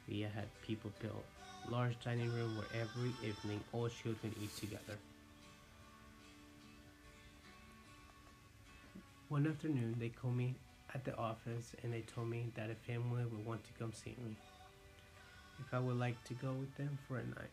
We 0.08 0.20
had 0.20 0.48
people 0.66 0.90
build 1.00 1.22
large 1.70 1.98
dining 2.04 2.32
room 2.34 2.56
where 2.56 2.66
every 2.74 3.12
evening 3.26 3.60
all 3.72 3.88
children 3.88 4.34
eat 4.42 4.54
together. 4.56 4.98
One 9.28 9.46
afternoon, 9.46 9.96
they 9.98 10.10
called 10.10 10.36
me 10.36 10.54
at 10.94 11.04
the 11.04 11.16
office 11.16 11.74
and 11.82 11.92
they 11.92 12.02
told 12.02 12.28
me 12.28 12.52
that 12.56 12.70
a 12.70 12.74
family 12.74 13.24
would 13.24 13.46
want 13.46 13.64
to 13.64 13.72
come 13.78 13.92
see 13.92 14.16
me. 14.24 14.36
If 15.60 15.72
I 15.72 15.78
would 15.78 15.98
like 15.98 16.22
to 16.24 16.34
go 16.34 16.52
with 16.52 16.74
them 16.76 16.98
for 17.06 17.18
a 17.18 17.24
night. 17.24 17.50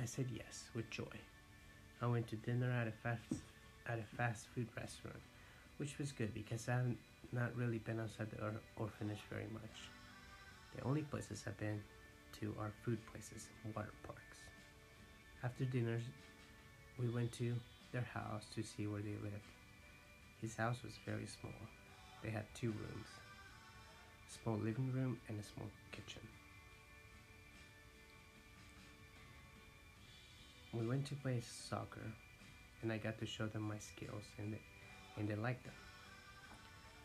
I 0.00 0.04
said 0.04 0.26
yes 0.32 0.70
with 0.74 0.88
joy. 0.90 1.29
I 2.02 2.06
went 2.06 2.28
to 2.28 2.36
dinner 2.36 2.70
at 2.72 2.88
a 2.88 2.92
fast 2.92 3.42
at 3.86 3.98
a 3.98 4.16
fast 4.16 4.46
food 4.54 4.68
restaurant, 4.76 5.20
which 5.78 5.98
was 5.98 6.12
good 6.12 6.32
because 6.34 6.68
I've 6.68 6.96
not 7.32 7.54
really 7.56 7.78
been 7.78 8.00
outside 8.00 8.30
the 8.30 8.42
or- 8.42 8.60
orphanage 8.76 9.22
very 9.30 9.48
much. 9.52 9.90
The 10.76 10.82
only 10.84 11.02
places 11.02 11.44
I've 11.46 11.58
been 11.58 11.82
to 12.40 12.54
are 12.58 12.72
food 12.84 13.04
places 13.06 13.48
and 13.64 13.74
water 13.74 13.92
parks. 14.02 14.38
After 15.42 15.64
dinner, 15.64 16.00
we 16.98 17.08
went 17.08 17.32
to 17.32 17.56
their 17.92 18.06
house 18.14 18.46
to 18.54 18.62
see 18.62 18.86
where 18.86 19.02
they 19.02 19.16
lived. 19.22 19.52
His 20.40 20.56
house 20.56 20.82
was 20.82 20.98
very 21.04 21.26
small. 21.26 21.68
They 22.22 22.30
had 22.30 22.46
two 22.54 22.72
rooms 22.72 23.20
a 24.28 24.32
small 24.32 24.56
living 24.58 24.92
room 24.92 25.18
and 25.28 25.38
a 25.38 25.42
small 25.42 25.70
kitchen. 25.92 26.22
We 30.72 30.86
went 30.86 31.04
to 31.06 31.16
play 31.16 31.42
soccer, 31.42 32.06
and 32.82 32.92
I 32.92 32.98
got 32.98 33.18
to 33.18 33.26
show 33.26 33.46
them 33.46 33.62
my 33.62 33.78
skills, 33.78 34.22
and 34.38 34.52
they, 34.52 34.60
and 35.16 35.28
they 35.28 35.34
liked 35.34 35.64
them. 35.64 35.74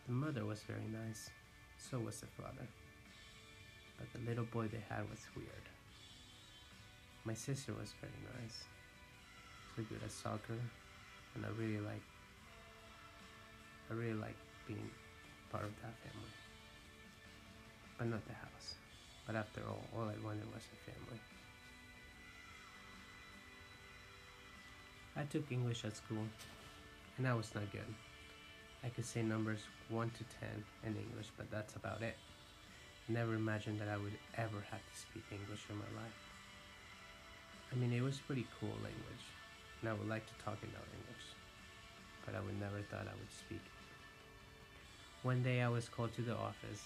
The 0.06 0.14
mother 0.14 0.46
was 0.46 0.62
very 0.62 0.86
nice, 0.86 1.32
so 1.80 1.98
was 1.98 2.22
the 2.22 2.28
father. 2.28 2.68
But 3.98 4.08
the 4.14 4.30
little 4.30 4.46
boy 4.46 4.68
they 4.68 4.84
had 4.88 5.10
was 5.10 5.20
weird. 5.36 5.66
My 7.24 7.34
sister 7.34 7.74
was 7.74 7.92
very 8.00 8.14
nice. 8.40 8.66
So 9.76 9.82
good 9.90 10.04
at 10.06 10.12
soccer, 10.12 10.62
and 11.34 11.44
I 11.44 11.50
really 11.60 11.80
like. 11.80 12.06
I 13.90 13.96
really 13.96 14.14
like 14.14 14.38
being 14.68 14.90
part 15.52 15.64
of 15.64 15.74
that 15.82 15.98
family. 16.06 16.36
But 17.98 18.08
not 18.10 18.28
the 18.28 18.34
house. 18.34 18.76
But 19.26 19.36
after 19.36 19.62
all, 19.68 19.82
all 19.98 20.04
I 20.04 20.24
wanted 20.24 20.46
was 20.54 20.62
a 20.70 20.92
family. 20.92 21.20
I 25.18 25.24
took 25.24 25.50
English 25.50 25.86
at 25.86 25.96
school, 25.96 26.28
and 27.18 27.26
I 27.26 27.34
was 27.34 27.56
not 27.56 27.72
good. 27.72 27.88
I 28.84 28.90
could 28.90 29.06
say 29.06 29.24
numbers 29.24 29.62
1 29.88 30.10
to 30.10 30.24
10 30.42 30.50
in 30.84 30.98
English, 30.98 31.32
but 31.38 31.50
that's 31.50 31.78
about 31.78 32.02
it. 32.02 32.18
I 33.08 33.14
never 33.14 33.34
imagined 33.34 33.80
that 33.80 33.88
I 33.88 33.96
would 33.96 34.18
ever 34.38 34.62
have 34.72 34.82
to 34.86 35.00
speak 35.00 35.24
English 35.32 35.64
in 35.70 35.78
my 35.78 36.02
life. 36.02 36.20
I 37.72 37.76
mean, 37.76 37.94
it 37.94 38.02
was 38.02 38.20
pretty 38.20 38.46
cool 38.60 38.76
language, 38.84 39.26
and 39.80 39.90
I 39.90 39.94
would 39.94 40.10
like 40.10 40.26
to 40.26 40.44
talk 40.44 40.58
in 40.62 40.70
that 40.72 40.84
language, 40.92 41.26
but 42.26 42.36
I 42.36 42.42
would 42.42 42.60
never 42.60 42.82
thought 42.92 43.08
I 43.08 43.16
would 43.18 43.32
speak. 43.32 43.64
One 45.24 45.42
day 45.42 45.62
I 45.62 45.70
was 45.70 45.88
called 45.88 46.14
to 46.16 46.24
the 46.24 46.36
office. 46.36 46.84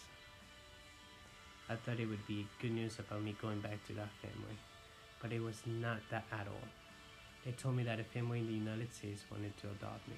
I 1.68 1.76
thought 1.76 2.00
it 2.00 2.08
would 2.08 2.28
be 2.28 2.46
good 2.62 2.72
news 2.74 3.00
about 3.00 3.24
me 3.24 3.36
going 3.42 3.60
back 3.60 3.84
to 3.88 3.94
that 3.94 4.10
family, 4.22 4.58
but 5.20 5.34
it 5.34 5.42
was 5.42 5.64
not 5.66 5.98
that 6.12 6.26
at 6.32 6.48
all. 6.48 6.79
They 7.46 7.52
told 7.52 7.78
me 7.78 7.84
that 7.84 8.00
a 8.00 8.04
family 8.04 8.40
in 8.40 8.48
the 8.48 8.54
United 8.54 8.94
States 8.94 9.24
wanted 9.32 9.56
to 9.60 9.68
adopt 9.68 10.08
me. 10.08 10.16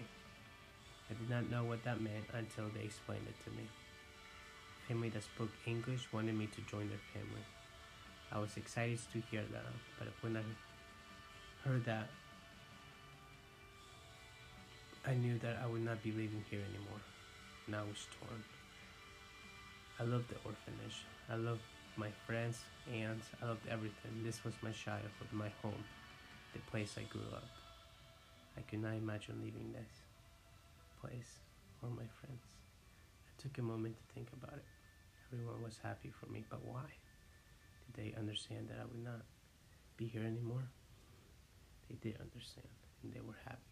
I 1.09 1.13
did 1.13 1.29
not 1.29 1.51
know 1.51 1.63
what 1.63 1.83
that 1.83 2.01
meant 2.01 2.25
until 2.33 2.65
they 2.69 2.85
explained 2.85 3.27
it 3.27 3.35
to 3.43 3.51
me. 3.51 3.63
A 4.83 4.87
family 4.87 5.09
that 5.09 5.23
spoke 5.23 5.51
English 5.67 6.07
wanted 6.11 6.35
me 6.35 6.47
to 6.47 6.61
join 6.61 6.89
their 6.89 7.03
family. 7.13 7.45
I 8.31 8.39
was 8.39 8.57
excited 8.57 8.99
to 9.13 9.21
hear 9.29 9.43
that, 9.51 9.73
but 9.99 10.07
when 10.21 10.35
I 10.35 11.67
heard 11.67 11.85
that, 11.85 12.07
I 15.05 15.13
knew 15.13 15.37
that 15.39 15.59
I 15.63 15.67
would 15.67 15.81
not 15.81 16.01
be 16.01 16.11
living 16.11 16.43
here 16.49 16.61
anymore, 16.61 17.01
and 17.67 17.75
I 17.75 17.81
was 17.81 18.07
torn. 18.17 18.43
I 19.99 20.03
loved 20.03 20.29
the 20.29 20.37
orphanage. 20.37 21.03
I 21.29 21.35
loved 21.35 21.61
my 21.97 22.09
friends, 22.25 22.59
aunts. 22.91 23.27
I 23.41 23.45
loved 23.45 23.67
everything. 23.69 24.23
This 24.23 24.43
was 24.43 24.53
my 24.63 24.71
childhood, 24.71 25.31
my 25.31 25.51
home 25.61 25.83
the 26.53 26.59
place 26.71 26.95
I 26.97 27.03
grew 27.03 27.27
up. 27.33 27.47
I 28.57 28.61
could 28.61 28.81
not 28.81 28.93
imagine 28.93 29.41
leaving 29.41 29.71
this 29.71 30.03
place 30.99 31.39
or 31.81 31.89
my 31.89 32.07
friends. 32.19 32.45
I 33.27 33.41
took 33.41 33.57
a 33.57 33.61
moment 33.61 33.95
to 33.97 34.13
think 34.13 34.27
about 34.33 34.57
it. 34.57 34.65
Everyone 35.31 35.63
was 35.63 35.79
happy 35.81 36.11
for 36.19 36.27
me, 36.27 36.43
but 36.49 36.63
why? 36.65 36.83
Did 37.87 37.95
they 37.95 38.19
understand 38.19 38.67
that 38.69 38.79
I 38.81 38.85
would 38.85 39.03
not 39.03 39.23
be 39.97 40.07
here 40.07 40.23
anymore? 40.23 40.67
They 41.89 41.95
did 41.95 42.19
understand, 42.19 42.67
and 43.03 43.13
they 43.13 43.21
were 43.21 43.39
happy. 43.45 43.71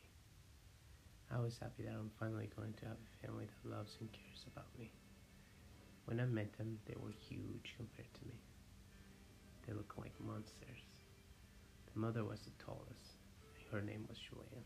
I 1.32 1.40
was 1.40 1.60
happy 1.60 1.84
that 1.84 1.94
I'm 1.94 2.12
finally 2.20 2.50
going 2.56 2.74
to 2.80 2.86
have 2.86 2.98
a 2.98 3.28
family 3.28 3.46
that 3.46 3.70
loves 3.70 3.98
and 4.00 4.10
cares 4.12 4.46
about 4.48 4.68
me. 4.80 4.90
When 6.06 6.20
I 6.20 6.26
met 6.26 6.58
them, 6.58 6.80
they 6.88 6.96
were 6.98 7.14
huge 7.30 7.76
compared 7.78 8.12
to 8.14 8.26
me. 8.26 8.40
They 9.68 9.74
looked 9.74 10.00
like 10.00 10.14
monsters. 10.20 10.89
The 12.00 12.06
mother 12.06 12.24
was 12.24 12.40
the 12.40 12.64
tallest. 12.64 13.20
Her 13.74 13.82
name 13.82 14.06
was 14.08 14.18
Julian. 14.18 14.64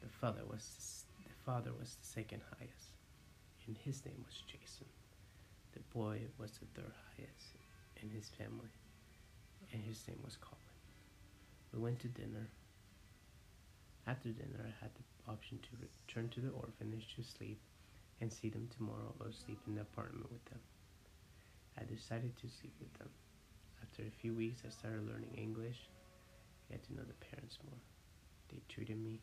The 0.00 0.06
father 0.08 0.42
was 0.48 0.62
the, 1.18 1.28
the 1.28 1.34
father 1.44 1.72
was 1.76 1.96
the 1.96 2.06
second 2.06 2.40
highest, 2.56 2.94
and 3.66 3.76
his 3.76 4.06
name 4.06 4.22
was 4.24 4.44
Jason. 4.46 4.86
The 5.72 5.80
boy 5.92 6.20
was 6.38 6.52
the 6.52 6.66
third 6.66 6.94
highest 7.10 7.58
in 8.00 8.10
his 8.10 8.28
family, 8.28 8.70
and 9.72 9.82
his 9.82 10.06
name 10.06 10.20
was 10.24 10.36
Colin. 10.36 10.62
We 11.74 11.80
went 11.80 11.98
to 12.06 12.08
dinner. 12.14 12.46
After 14.06 14.28
dinner, 14.28 14.62
I 14.62 14.84
had 14.84 14.94
the 14.94 15.32
option 15.32 15.58
to 15.58 15.82
return 15.82 16.28
to 16.28 16.40
the 16.40 16.54
orphanage 16.54 17.16
to 17.16 17.24
sleep 17.24 17.58
and 18.20 18.32
see 18.32 18.50
them 18.50 18.68
tomorrow 18.70 19.12
or 19.18 19.32
sleep 19.32 19.58
in 19.66 19.74
the 19.74 19.80
apartment 19.80 20.30
with 20.30 20.44
them. 20.44 20.60
I 21.76 21.82
decided 21.82 22.38
to 22.38 22.48
sleep 22.48 22.74
with 22.78 22.94
them. 23.00 23.10
After 23.82 24.02
a 24.02 24.20
few 24.22 24.32
weeks, 24.32 24.62
I 24.64 24.70
started 24.70 25.08
learning 25.10 25.34
English 25.34 25.90
get 26.70 26.82
to 26.84 26.94
know 26.94 27.02
the 27.06 27.26
parents 27.26 27.58
more. 27.64 27.78
They 28.48 28.60
treated 28.68 28.98
me 29.02 29.20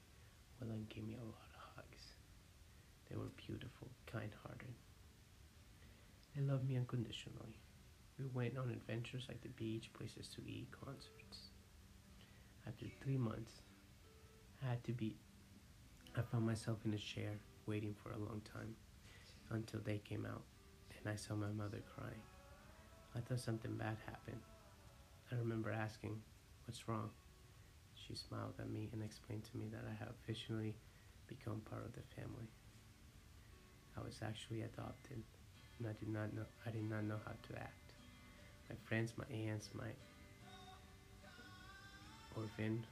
well 0.59 0.71
and 0.71 0.87
gave 0.89 1.05
me 1.05 1.15
a 1.15 1.23
lot 1.23 1.49
of 1.53 1.61
hugs. 1.75 2.15
They 3.09 3.15
were 3.17 3.31
beautiful, 3.47 3.89
kind 4.05 4.31
hearted. 4.43 4.73
They 6.35 6.41
loved 6.41 6.67
me 6.67 6.77
unconditionally. 6.77 7.59
We 8.19 8.25
went 8.33 8.57
on 8.57 8.69
adventures 8.69 9.25
like 9.27 9.41
the 9.41 9.49
beach, 9.49 9.91
places 9.93 10.27
to 10.29 10.41
eat, 10.47 10.67
concerts. 10.71 11.49
After 12.67 12.85
three 13.01 13.17
months, 13.17 13.61
I 14.63 14.69
had 14.69 14.83
to 14.85 14.91
be. 14.93 15.15
I 16.15 16.21
found 16.21 16.45
myself 16.45 16.77
in 16.85 16.93
a 16.93 16.97
chair 16.97 17.31
waiting 17.65 17.95
for 18.01 18.11
a 18.11 18.17
long 18.17 18.41
time 18.51 18.75
until 19.49 19.79
they 19.83 19.97
came 19.97 20.25
out 20.25 20.43
and 20.99 21.11
I 21.11 21.15
saw 21.15 21.35
my 21.35 21.51
mother 21.51 21.81
crying. 21.95 22.21
I 23.15 23.19
thought 23.19 23.39
something 23.39 23.75
bad 23.75 23.97
happened. 24.05 24.41
I 25.31 25.35
remember 25.35 25.71
asking, 25.71 26.21
What's 26.65 26.87
wrong? 26.87 27.09
She 28.07 28.15
smiled 28.15 28.55
at 28.59 28.69
me 28.69 28.89
and 28.91 29.01
explained 29.01 29.43
to 29.45 29.57
me 29.57 29.67
that 29.71 29.83
I 29.89 29.93
had 29.97 30.09
officially 30.09 30.75
become 31.27 31.61
part 31.61 31.85
of 31.85 31.93
the 31.93 32.01
family. 32.15 32.49
I 33.97 34.01
was 34.01 34.19
actually 34.21 34.61
adopted 34.61 35.23
and 35.79 35.87
I 35.87 35.93
did 35.93 36.09
not 36.09 36.33
know 36.33 36.45
I 36.65 36.71
did 36.71 36.89
not 36.89 37.03
know 37.05 37.19
how 37.25 37.31
to 37.31 37.59
act. 37.59 37.93
My 38.69 38.75
friends, 38.83 39.13
my 39.17 39.25
aunts, 39.33 39.69
my 39.73 39.91
orphan 42.35 42.85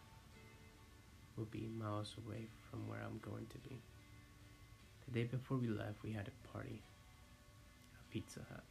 will 1.36 1.46
be 1.46 1.68
miles 1.78 2.16
away 2.26 2.48
from 2.70 2.88
where 2.88 3.00
I'm 3.04 3.20
going 3.20 3.48
to 3.48 3.58
be. 3.70 3.82
The 5.06 5.12
day 5.12 5.24
before 5.26 5.58
we 5.58 5.68
left, 5.68 6.04
we 6.04 6.12
had 6.12 6.28
a 6.30 6.48
party, 6.48 6.82
a 8.00 8.14
Pizza 8.14 8.42
Hut, 8.50 8.64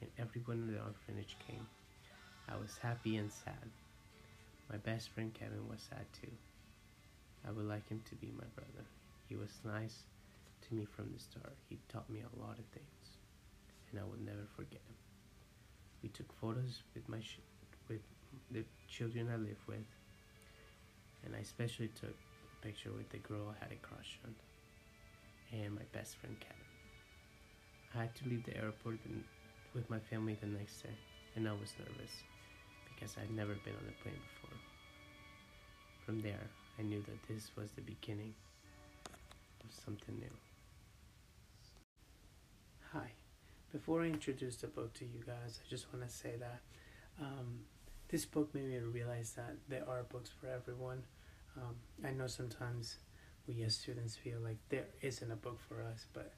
and 0.00 0.10
everyone 0.18 0.58
in 0.58 0.72
the 0.72 0.80
orphanage 0.80 1.36
came. 1.38 1.66
I 2.48 2.56
was 2.56 2.78
happy 2.82 3.16
and 3.16 3.30
sad. 3.30 3.70
My 4.72 4.78
best 4.78 5.10
friend 5.10 5.34
Kevin 5.34 5.68
was 5.68 5.82
sad 5.82 6.06
too. 6.14 6.32
I 7.46 7.50
would 7.50 7.66
like 7.66 7.86
him 7.90 8.00
to 8.08 8.14
be 8.14 8.32
my 8.34 8.46
brother. 8.56 8.86
He 9.28 9.36
was 9.36 9.60
nice 9.64 10.04
to 10.62 10.74
me 10.74 10.86
from 10.86 11.12
the 11.12 11.20
start. 11.20 11.58
He 11.68 11.78
taught 11.90 12.08
me 12.08 12.20
a 12.20 12.40
lot 12.40 12.58
of 12.58 12.64
things, 12.72 13.18
and 13.90 14.00
I 14.00 14.04
will 14.04 14.18
never 14.24 14.46
forget 14.56 14.80
him. 14.88 14.96
We 16.02 16.08
took 16.08 16.32
photos 16.40 16.82
with 16.94 17.06
my 17.06 17.20
with 17.86 18.00
the 18.50 18.64
children 18.88 19.28
I 19.30 19.36
live 19.36 19.60
with, 19.68 19.84
and 21.22 21.36
I 21.36 21.40
especially 21.40 21.88
took 21.88 22.16
a 22.16 22.66
picture 22.66 22.92
with 22.92 23.10
the 23.10 23.18
girl 23.18 23.54
I 23.54 23.62
had 23.62 23.72
a 23.72 23.76
crush 23.76 24.20
on, 24.24 24.34
and 25.52 25.74
my 25.74 25.84
best 25.92 26.16
friend 26.16 26.40
Kevin. 26.40 26.64
I 27.94 27.98
had 27.98 28.14
to 28.16 28.26
leave 28.26 28.44
the 28.44 28.56
airport 28.56 29.00
with 29.74 29.90
my 29.90 29.98
family 29.98 30.38
the 30.40 30.46
next 30.46 30.80
day, 30.80 30.96
and 31.36 31.46
I 31.46 31.52
was 31.52 31.74
nervous 31.78 32.24
because 33.02 33.16
I'd 33.20 33.34
never 33.34 33.54
been 33.64 33.74
on 33.74 33.88
a 33.88 34.02
plane 34.02 34.14
before. 34.34 34.56
From 36.06 36.20
there, 36.20 36.48
I 36.78 36.82
knew 36.82 37.00
that 37.00 37.28
this 37.28 37.50
was 37.56 37.72
the 37.72 37.80
beginning 37.80 38.32
of 39.64 39.72
something 39.84 40.14
new. 40.18 40.30
Hi. 42.92 43.10
Before 43.72 44.02
I 44.02 44.06
introduce 44.06 44.56
the 44.56 44.68
book 44.68 44.92
to 44.94 45.04
you 45.04 45.20
guys, 45.26 45.58
I 45.64 45.68
just 45.68 45.92
want 45.92 46.06
to 46.06 46.14
say 46.14 46.34
that 46.38 46.60
um, 47.20 47.60
this 48.08 48.24
book 48.24 48.54
made 48.54 48.68
me 48.68 48.78
realize 48.78 49.32
that 49.32 49.56
there 49.68 49.84
are 49.88 50.04
books 50.04 50.30
for 50.40 50.46
everyone. 50.46 51.02
Um, 51.56 51.74
I 52.04 52.12
know 52.12 52.28
sometimes 52.28 52.98
we 53.48 53.62
as 53.62 53.74
students 53.74 54.14
feel 54.14 54.38
like 54.44 54.58
there 54.68 54.86
isn't 55.00 55.32
a 55.32 55.36
book 55.36 55.58
for 55.68 55.82
us, 55.82 56.06
but 56.12 56.32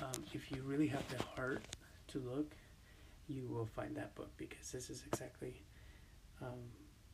um, 0.00 0.24
if 0.32 0.50
you 0.50 0.62
really 0.62 0.86
have 0.86 1.06
the 1.10 1.22
heart 1.36 1.62
to 2.08 2.18
look, 2.20 2.54
you 3.28 3.46
will 3.48 3.66
find 3.66 3.94
that 3.96 4.14
book 4.14 4.30
because 4.38 4.72
this 4.72 4.88
is 4.88 5.02
exactly 5.12 5.62
um, 6.42 6.58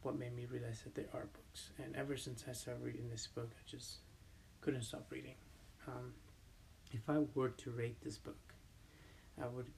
what 0.02 0.18
made 0.18 0.35
me 0.35 0.47
realize 0.47 0.83
that 0.83 0.95
there 0.95 1.09
are 1.12 1.26
books. 1.33 1.71
And 1.83 1.97
ever 1.97 2.16
since 2.16 2.45
I 2.49 2.52
started 2.52 2.83
reading 2.83 3.09
this 3.11 3.26
book, 3.26 3.50
I 3.52 3.62
just 3.68 3.99
couldn't 4.61 4.83
stop 4.83 5.06
reading. 5.11 5.35
Um, 5.87 6.14
if 6.92 7.09
I 7.09 7.18
were 7.35 7.49
to 7.49 7.71
rate 7.71 8.00
this 8.02 8.18
book, 8.18 8.54
I 9.40 9.47
would 9.47 9.71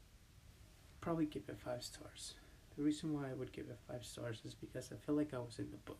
probably 1.01 1.27
give 1.27 1.43
it 1.49 1.59
five 1.59 1.83
stars. 1.83 2.35
The 2.77 2.83
reason 2.83 3.13
why 3.13 3.31
I 3.31 3.35
would 3.35 3.53
give 3.53 3.69
it 3.69 3.79
five 3.91 4.05
stars 4.05 4.41
is 4.45 4.55
because 4.55 4.91
I 4.93 4.97
feel 4.97 5.15
like 5.15 5.35
I 5.35 5.39
was 5.39 5.59
in 5.59 5.71
the 5.71 5.79
book. 5.79 5.99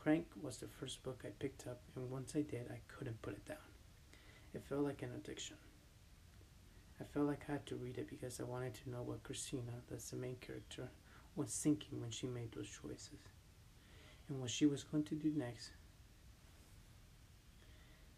Crank 0.00 0.26
was 0.40 0.58
the 0.58 0.68
first 0.68 1.02
book 1.02 1.22
I 1.24 1.30
picked 1.38 1.66
up, 1.66 1.80
and 1.96 2.10
once 2.10 2.34
I 2.36 2.42
did, 2.42 2.70
I 2.70 2.78
couldn't 2.86 3.20
put 3.22 3.34
it 3.34 3.44
down. 3.44 3.58
It 4.54 4.62
felt 4.68 4.84
like 4.84 5.02
an 5.02 5.10
addiction. 5.16 5.56
I 7.00 7.04
felt 7.04 7.26
like 7.26 7.42
I 7.48 7.52
had 7.52 7.66
to 7.66 7.76
read 7.76 7.98
it 7.98 8.08
because 8.08 8.40
I 8.40 8.44
wanted 8.44 8.74
to 8.74 8.90
know 8.90 9.02
what 9.02 9.22
Christina, 9.22 9.72
that's 9.90 10.10
the 10.10 10.16
main 10.16 10.36
character, 10.36 10.88
was 11.36 11.50
thinking 11.50 12.00
when 12.00 12.10
she 12.10 12.26
made 12.26 12.52
those 12.52 12.68
choices 12.68 13.20
and 14.28 14.40
what 14.40 14.50
she 14.50 14.66
was 14.66 14.82
going 14.82 15.04
to 15.04 15.14
do 15.14 15.32
next. 15.36 15.70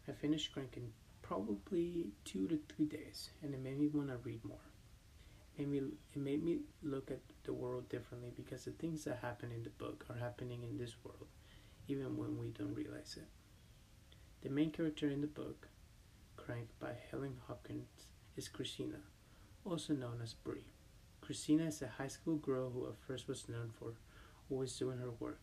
I 0.09 0.13
finished 0.13 0.53
Crank 0.55 0.75
in 0.77 0.91
probably 1.21 2.07
two 2.25 2.49
to 2.49 2.59
three 2.75 2.87
days, 2.87 3.29
and 3.43 3.53
it 3.53 3.63
made 3.63 3.79
me 3.79 3.89
want 3.89 4.09
to 4.09 4.17
read 4.25 4.43
more. 4.45 4.57
It 5.59 5.69
made, 5.69 5.83
me, 5.83 5.89
it 6.15 6.19
made 6.21 6.43
me 6.43 6.59
look 6.83 7.11
at 7.11 7.21
the 7.45 7.53
world 7.53 7.89
differently 7.89 8.31
because 8.35 8.65
the 8.65 8.71
things 8.71 9.05
that 9.05 9.19
happen 9.21 9.51
in 9.53 9.65
the 9.65 9.71
book 9.71 10.07
are 10.09 10.17
happening 10.17 10.63
in 10.63 10.79
this 10.79 10.95
world, 11.05 11.27
even 11.89 12.17
when 12.17 12.39
we 12.39 12.49
don't 12.51 12.75
realize 12.75 13.17
it. 13.19 13.27
The 14.41 14.49
main 14.49 14.71
character 14.71 15.09
in 15.09 15.21
the 15.21 15.27
book, 15.27 15.69
Crank 16.37 16.69
by 16.81 16.93
Ellen 17.13 17.37
Hopkins, 17.49 17.89
is 18.37 18.49
Christina, 18.49 19.01
also 19.65 19.93
known 19.93 20.21
as 20.23 20.33
Bree. 20.33 20.73
Christina 21.29 21.65
is 21.65 21.83
a 21.83 21.89
high 21.89 22.09
school 22.09 22.37
girl 22.37 22.71
who 22.71 22.87
at 22.87 22.97
first 23.07 23.29
was 23.29 23.51
known 23.51 23.71
for 23.79 23.93
always 24.51 24.75
doing 24.79 24.97
her 24.97 25.11
work, 25.21 25.43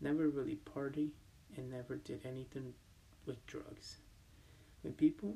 never 0.00 0.28
really 0.28 0.54
party, 0.54 1.10
and 1.56 1.68
never 1.68 1.96
did 1.96 2.24
anything 2.24 2.74
with 3.26 3.44
drugs. 3.44 3.96
When 4.82 4.92
people, 4.92 5.34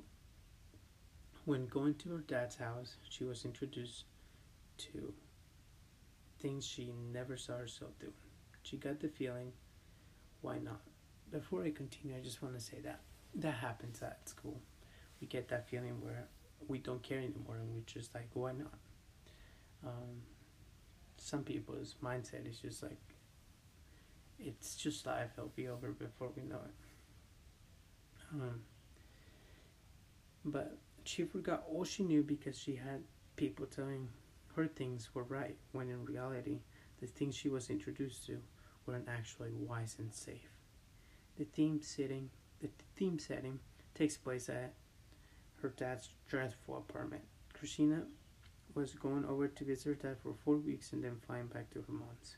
when 1.44 1.66
going 1.66 1.96
to 1.96 2.10
her 2.10 2.18
dad's 2.18 2.54
house, 2.54 2.98
she 3.08 3.24
was 3.24 3.44
introduced 3.44 4.04
to 4.78 5.12
things 6.38 6.64
she 6.64 6.92
never 7.12 7.36
saw 7.36 7.56
herself 7.56 7.90
doing. 7.98 8.12
She 8.62 8.76
got 8.76 9.00
the 9.00 9.08
feeling, 9.08 9.50
why 10.40 10.58
not? 10.58 10.82
Before 11.32 11.64
I 11.64 11.72
continue, 11.72 12.16
I 12.16 12.20
just 12.20 12.42
want 12.42 12.54
to 12.54 12.60
say 12.60 12.78
that 12.84 13.00
that 13.34 13.54
happens 13.54 14.02
at 14.02 14.28
school. 14.28 14.60
We 15.20 15.26
get 15.26 15.48
that 15.48 15.68
feeling 15.68 16.00
where 16.00 16.28
we 16.68 16.78
don't 16.78 17.02
care 17.02 17.18
anymore 17.18 17.56
and 17.56 17.74
we're 17.74 17.80
just 17.86 18.14
like, 18.14 18.28
why 18.34 18.52
not? 18.52 18.78
Um, 19.86 20.22
some 21.16 21.42
people's 21.42 21.94
mindset 22.02 22.48
is 22.48 22.58
just 22.58 22.82
like, 22.82 22.98
it's 24.38 24.76
just 24.76 25.06
life, 25.06 25.30
it'll 25.36 25.50
be 25.54 25.68
over 25.68 25.90
before 25.92 26.30
we 26.36 26.42
know 26.42 26.56
it. 26.56 26.74
Um, 28.32 28.60
but 30.44 30.78
she 31.04 31.24
forgot 31.24 31.64
all 31.70 31.84
she 31.84 32.04
knew 32.04 32.22
because 32.22 32.58
she 32.58 32.76
had 32.76 33.02
people 33.36 33.66
telling 33.66 34.08
her 34.56 34.66
things 34.66 35.10
were 35.14 35.24
right, 35.24 35.56
when 35.72 35.88
in 35.88 36.04
reality, 36.04 36.60
the 37.00 37.06
things 37.06 37.34
she 37.34 37.48
was 37.48 37.70
introduced 37.70 38.26
to 38.26 38.38
weren't 38.86 39.08
actually 39.08 39.52
wise 39.52 39.96
and 39.98 40.12
safe. 40.12 40.50
The 41.38 41.44
theme 41.44 41.80
setting, 41.82 42.30
the 42.60 42.68
theme 42.96 43.18
setting 43.18 43.60
takes 43.94 44.16
place 44.16 44.48
at 44.48 44.74
her 45.62 45.72
dad's 45.76 46.08
dreadful 46.28 46.78
apartment. 46.78 47.22
Christina 47.52 48.02
was 48.74 48.92
going 48.92 49.24
over 49.24 49.48
to 49.48 49.64
visit 49.64 49.86
her 49.86 49.94
dad 49.94 50.16
for 50.22 50.34
four 50.44 50.56
weeks 50.56 50.92
and 50.92 51.02
then 51.02 51.20
flying 51.26 51.46
back 51.46 51.70
to 51.70 51.80
her 51.82 51.92
mom's. 51.92 52.36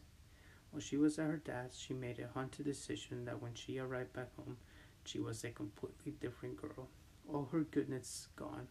While 0.71 0.81
she 0.81 0.97
was 0.97 1.19
at 1.19 1.27
her 1.27 1.37
dad's, 1.37 1.79
she 1.79 1.93
made 1.93 2.19
a 2.19 2.29
haunted 2.33 2.65
decision 2.65 3.25
that 3.27 3.43
when 3.43 3.55
she 3.55 3.79
arrived 3.79 4.13
back 4.15 4.35
home, 4.37 4.57
she 5.05 5.19
was 5.19 5.45
a 5.45 5.51
completely 5.51 6.13
different 6.21 6.57
girl. 6.57 6.89
All 7.29 7.49
her 7.53 7.61
goodness 7.61 8.29
gone, 8.37 8.69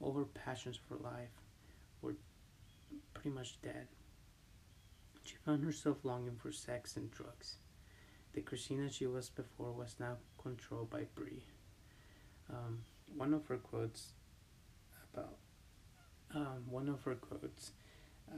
all 0.00 0.14
her 0.14 0.24
passions 0.24 0.78
for 0.88 0.96
life 0.96 1.30
were 2.00 2.14
pretty 3.14 3.30
much 3.30 3.60
dead. 3.62 3.88
She 5.24 5.36
found 5.44 5.62
herself 5.64 5.98
longing 6.04 6.36
for 6.36 6.52
sex 6.52 6.96
and 6.96 7.10
drugs. 7.10 7.56
The 8.32 8.40
Christina 8.40 8.90
she 8.90 9.06
was 9.06 9.28
before 9.28 9.72
was 9.72 9.96
now 10.00 10.16
controlled 10.42 10.90
by 10.90 11.04
Bree. 11.14 11.44
Um, 12.50 12.80
one 13.14 13.34
of 13.34 13.46
her 13.46 13.58
quotes 13.58 14.14
about 15.12 15.36
um, 16.34 16.64
one 16.68 16.88
of 16.88 17.02
her 17.04 17.14
quotes 17.14 17.72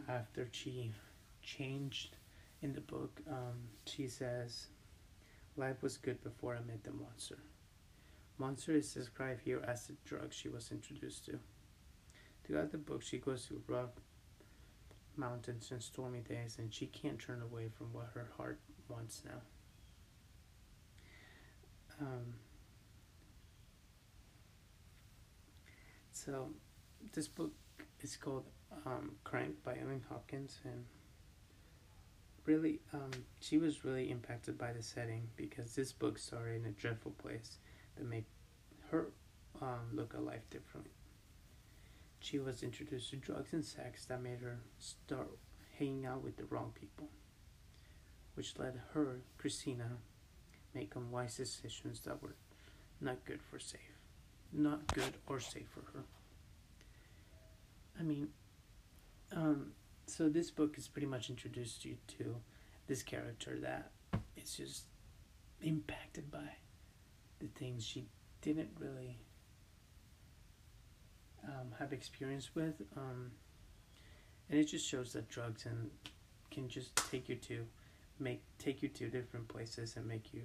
after 0.09 0.49
she 0.51 0.93
changed 1.43 2.17
in 2.63 2.73
the 2.73 2.81
book 2.81 3.21
um, 3.31 3.69
she 3.87 4.09
says 4.09 4.69
life 5.57 5.83
was 5.83 5.97
good 5.97 6.23
before 6.25 6.57
i 6.57 6.61
met 6.67 6.83
the 6.85 6.91
monster. 6.93 7.39
Monster 8.39 8.73
is 8.73 8.93
described 8.93 9.43
here 9.45 9.63
as 9.67 9.87
the 9.87 9.95
drug 10.05 10.33
she 10.33 10.49
was 10.49 10.73
introduced 10.73 11.25
to. 11.27 11.39
Throughout 12.45 12.73
the 12.73 12.79
book 12.79 13.03
she 13.03 13.19
goes 13.19 13.45
through 13.47 13.63
rough 13.69 13.91
mountains 15.17 15.71
and 15.71 15.83
stormy 15.83 16.21
days 16.21 16.57
and 16.59 16.75
she 16.75 16.87
can't 16.87 17.19
turn 17.19 17.41
away 17.41 17.69
from 17.77 17.93
what 17.93 18.09
her 18.15 18.29
heart 18.37 18.59
wants 18.89 19.23
now. 19.25 19.41
Um, 22.01 22.35
so 26.11 26.51
this 27.13 27.29
book 27.29 27.53
is 28.05 28.17
called 28.17 28.45
um, 28.85 29.13
Crank 29.25 29.65
by 29.65 29.73
Ellen 29.73 30.05
Hopkins, 30.11 30.61
and 30.65 30.85
really, 32.45 32.81
um, 32.93 33.11
she 33.41 33.57
was 33.57 33.85
really 33.85 34.11
impacted 34.11 34.59
by 34.59 34.73
the 34.73 34.83
setting 34.83 35.29
because 35.37 35.75
this 35.75 35.91
book 35.93 36.19
started 36.19 36.57
in 36.57 36.67
a 36.67 36.73
dreadful 36.73 37.13
place 37.13 37.57
that 37.97 38.05
made 38.05 38.27
her 38.91 39.09
um, 39.63 39.89
look 39.93 40.15
at 40.15 40.23
life 40.23 40.49
differently. 40.51 40.93
She 42.21 42.39
was 42.39 42.63
introduced 42.63 43.11
to 43.11 43.17
drugs 43.17 43.53
and 43.53 43.65
sex 43.65 44.05
that 44.07 44.23
made 44.23 44.41
her 44.41 44.59
start 44.79 45.31
hanging 45.79 46.05
out 46.07 46.23
with 46.23 46.37
the 46.37 46.45
wrong 46.45 46.73
people, 46.79 47.09
which 48.35 48.59
led 48.59 48.81
her, 48.93 49.21
Christina, 49.39 49.99
make 50.75 50.95
unwise 50.95 51.37
decisions 51.37 52.01
that 52.01 52.23
were 52.23 52.37
not 53.01 53.25
good 53.25 53.41
for 53.43 53.59
safe, 53.59 53.81
not 54.53 54.87
good 54.89 55.15
or 55.27 55.41
safe 55.41 55.69
for 55.73 55.83
her. 55.97 56.05
I 57.99 58.03
mean, 58.03 58.29
um, 59.35 59.73
so 60.07 60.29
this 60.29 60.51
book 60.51 60.77
has 60.77 60.89
pretty 60.89 61.07
much 61.07 61.31
introduced 61.31 61.85
you 61.85 61.97
to 62.19 62.37
this 62.87 63.03
character 63.03 63.59
that 63.61 63.91
is 64.37 64.57
just 64.57 64.85
impacted 65.63 66.31
by 66.31 66.57
the 67.41 67.47
things 67.47 67.85
she 67.85 68.07
didn't 68.43 68.71
really 68.79 69.19
um, 71.47 71.73
have 71.79 71.93
experience 71.93 72.55
with, 72.55 72.83
um, 72.97 73.33
and 74.51 74.59
it 74.59 74.65
just 74.65 74.87
shows 74.87 75.13
that 75.13 75.29
drugs 75.29 75.67
and 75.67 75.91
can 76.51 76.69
just 76.69 76.95
take 77.11 77.29
you 77.29 77.37
to 77.37 77.67
make 78.21 78.43
take 78.59 78.83
you 78.83 78.89
to 78.89 79.09
different 79.09 79.49
places 79.49 79.97
and 79.97 80.07
make 80.07 80.33
you 80.33 80.43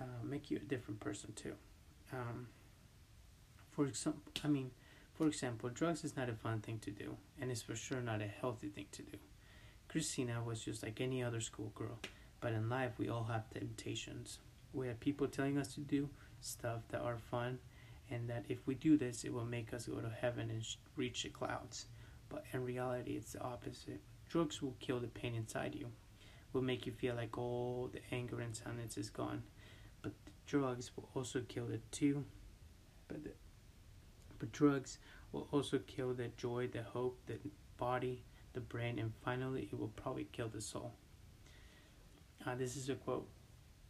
uh, 0.00 0.24
make 0.24 0.50
you 0.50 0.56
a 0.56 0.60
different 0.60 0.98
person 1.00 1.32
too. 1.34 1.54
Um, 2.12 2.48
for 3.70 3.86
example, 3.86 4.22
I 4.44 4.48
mean, 4.48 4.70
for 5.14 5.28
example, 5.28 5.70
drugs 5.70 6.02
is 6.02 6.16
not 6.16 6.28
a 6.28 6.34
fun 6.34 6.60
thing 6.60 6.80
to 6.80 6.90
do, 6.90 7.16
and 7.40 7.50
it's 7.50 7.62
for 7.62 7.76
sure 7.76 8.00
not 8.00 8.20
a 8.20 8.26
healthy 8.26 8.68
thing 8.68 8.86
to 8.92 9.02
do. 9.02 9.18
Christina 9.88 10.42
was 10.44 10.64
just 10.64 10.82
like 10.82 11.00
any 11.00 11.22
other 11.22 11.40
schoolgirl, 11.40 12.00
but 12.40 12.52
in 12.52 12.68
life 12.68 12.92
we 12.98 13.08
all 13.08 13.24
have 13.24 13.48
temptations. 13.50 14.38
We 14.72 14.88
have 14.88 14.98
people 14.98 15.28
telling 15.28 15.56
us 15.56 15.74
to 15.74 15.80
do 15.80 16.08
stuff 16.40 16.80
that 16.88 17.00
are 17.00 17.18
fun, 17.30 17.58
and 18.10 18.28
that 18.28 18.44
if 18.48 18.66
we 18.66 18.74
do 18.74 18.96
this, 18.96 19.24
it 19.24 19.32
will 19.32 19.44
make 19.44 19.72
us 19.72 19.86
go 19.86 20.00
to 20.00 20.10
heaven 20.10 20.50
and 20.50 20.66
reach 20.96 21.22
the 21.22 21.28
clouds. 21.28 21.86
But 22.28 22.44
in 22.52 22.64
reality, 22.64 23.12
it's 23.12 23.34
the 23.34 23.42
opposite. 23.42 24.00
Drugs 24.28 24.60
will 24.60 24.74
kill 24.80 24.98
the 24.98 25.06
pain 25.06 25.36
inside 25.36 25.76
you, 25.76 25.86
will 26.52 26.62
make 26.62 26.86
you 26.86 26.92
feel 26.92 27.14
like 27.14 27.38
all 27.38 27.88
the 27.92 28.00
anger 28.12 28.40
and 28.40 28.54
sadness 28.54 28.96
is 28.96 29.10
gone. 29.10 29.44
But 30.02 30.12
drugs 30.46 30.90
will 30.96 31.08
also 31.14 31.40
kill 31.48 31.70
it 31.70 31.82
too. 31.92 32.24
But 33.06 33.22
the, 33.22 33.30
but 34.44 34.52
drugs 34.52 34.98
will 35.32 35.48
also 35.52 35.78
kill 35.86 36.12
the 36.12 36.28
joy, 36.36 36.68
the 36.70 36.82
hope, 36.82 37.18
the 37.24 37.38
body, 37.78 38.22
the 38.52 38.60
brain, 38.60 38.98
and 38.98 39.10
finally, 39.24 39.70
it 39.72 39.78
will 39.78 39.92
probably 39.96 40.28
kill 40.32 40.48
the 40.48 40.60
soul. 40.60 40.92
Uh, 42.46 42.54
this 42.54 42.76
is 42.76 42.90
a 42.90 42.94
quote 42.94 43.26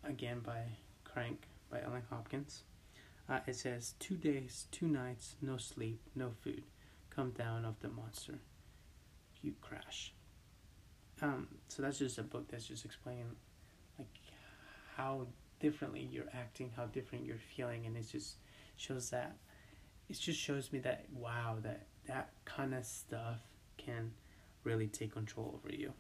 again 0.05 0.39
by 0.39 0.61
Crank 1.03 1.49
by 1.73 1.83
Ellen 1.83 2.05
Hopkins. 2.09 2.63
Uh, 3.29 3.41
it 3.49 3.57
says, 3.57 3.95
Two 3.99 4.15
days, 4.15 4.67
two 4.71 4.87
nights, 4.87 5.35
no 5.43 5.57
sleep, 5.57 6.01
no 6.15 6.31
food. 6.45 6.63
Come 7.11 7.31
down 7.31 7.65
of 7.65 7.81
the 7.81 7.89
monster. 7.89 8.39
You 9.43 9.55
crash. 9.61 10.13
Um, 11.21 11.49
so 11.67 11.83
that's 11.83 11.99
just 11.99 12.19
a 12.19 12.23
book 12.23 12.47
that's 12.49 12.67
just 12.67 12.85
explaining 12.85 13.27
like 13.99 14.07
how 14.97 15.27
differently 15.59 16.09
you're 16.13 16.31
acting, 16.33 16.71
how 16.77 16.85
different 16.87 17.25
you're 17.25 17.39
feeling, 17.57 17.87
and 17.87 17.97
it 17.97 18.07
just 18.09 18.37
shows 18.77 19.11
that 19.11 19.37
it 20.09 20.19
just 20.19 20.39
shows 20.39 20.73
me 20.73 20.79
that 20.81 21.07
wow, 21.15 21.57
that 21.63 21.87
that 22.07 22.31
kind 22.45 22.75
of 22.75 22.85
stuff 22.85 23.41
can 23.77 24.13
really 24.63 24.87
take 24.87 25.13
control 25.13 25.59
over 25.59 25.75
you, 25.75 25.93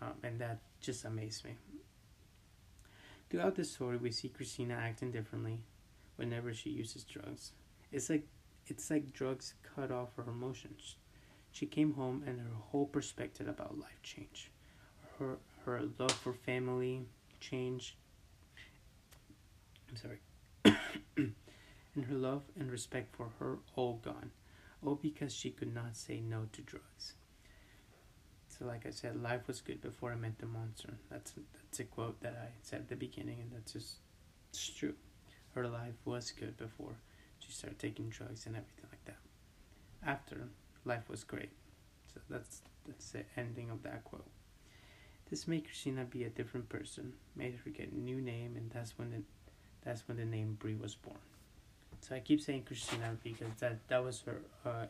um, 0.00 0.14
and 0.22 0.40
that 0.40 0.58
just 0.80 1.04
amazed 1.04 1.44
me. 1.44 1.56
Throughout 3.30 3.54
the 3.54 3.64
story, 3.64 3.96
we 3.96 4.10
see 4.10 4.28
Christina 4.28 4.74
acting 4.74 5.10
differently 5.10 5.60
whenever 6.16 6.52
she 6.52 6.70
uses 6.70 7.04
drugs. 7.04 7.52
It's 7.90 8.10
like 8.10 8.26
it's 8.66 8.90
like 8.90 9.12
drugs 9.12 9.54
cut 9.74 9.90
off 9.90 10.14
her 10.16 10.24
emotions. 10.28 10.96
She 11.50 11.66
came 11.66 11.94
home 11.94 12.22
and 12.26 12.40
her 12.40 12.54
whole 12.70 12.86
perspective 12.86 13.48
about 13.48 13.78
life 13.78 14.02
changed. 14.02 14.48
Her 15.18 15.38
her 15.64 15.82
love 15.98 16.12
for 16.12 16.32
family 16.32 17.06
changed. 17.40 17.94
I'm 19.88 19.96
sorry. 19.96 21.32
and 21.94 22.04
her 22.06 22.14
love 22.14 22.42
and 22.58 22.70
respect 22.70 23.14
for 23.14 23.30
her 23.38 23.58
all 23.76 24.00
gone. 24.04 24.30
All 24.84 24.96
because 24.96 25.34
she 25.34 25.50
could 25.50 25.74
not 25.74 25.96
say 25.96 26.20
no 26.20 26.48
to 26.52 26.62
drugs. 26.62 27.14
So 28.48 28.66
like 28.66 28.86
I 28.86 28.90
said, 28.90 29.22
life 29.22 29.46
was 29.46 29.60
good 29.60 29.80
before 29.80 30.12
I 30.12 30.16
met 30.16 30.38
the 30.38 30.46
monster. 30.46 30.94
That's 31.10 31.32
that's 31.54 31.80
a 31.80 31.84
quote 31.84 32.20
that 32.22 32.36
I 32.40 32.48
said 32.62 32.80
at 32.80 32.88
the 32.88 32.96
beginning 32.96 33.40
and 33.40 33.52
that's 33.52 33.72
just 33.72 33.96
it's 34.50 34.68
true 34.68 34.94
her 35.54 35.68
life 35.68 35.94
was 36.04 36.30
good 36.32 36.56
before 36.56 36.94
she 37.38 37.52
started 37.52 37.78
taking 37.78 38.08
drugs 38.08 38.46
and 38.46 38.56
everything 38.56 38.86
like 38.90 39.04
that. 39.04 39.18
After, 40.04 40.48
life 40.84 41.08
was 41.08 41.24
great. 41.24 41.50
So 42.12 42.20
that's 42.28 42.62
that's 42.86 43.10
the 43.10 43.24
ending 43.36 43.70
of 43.70 43.82
that 43.82 44.04
quote. 44.04 44.26
This 45.30 45.46
made 45.46 45.64
Christina 45.64 46.04
be 46.04 46.24
a 46.24 46.28
different 46.30 46.68
person, 46.68 47.14
made 47.36 47.58
her 47.64 47.70
get 47.70 47.92
a 47.92 47.98
new 47.98 48.20
name, 48.20 48.54
and 48.56 48.70
that's 48.70 48.98
when 48.98 49.10
the 49.10 49.22
that's 49.84 50.06
when 50.08 50.16
the 50.16 50.24
name 50.24 50.56
Bree 50.58 50.74
was 50.74 50.94
born. 50.94 51.18
So 52.02 52.16
I 52.16 52.20
keep 52.20 52.40
saying 52.42 52.64
Christina 52.64 53.16
because 53.22 53.54
that 53.60 53.88
that 53.88 54.04
was 54.04 54.22
her 54.22 54.42
uh, 54.66 54.86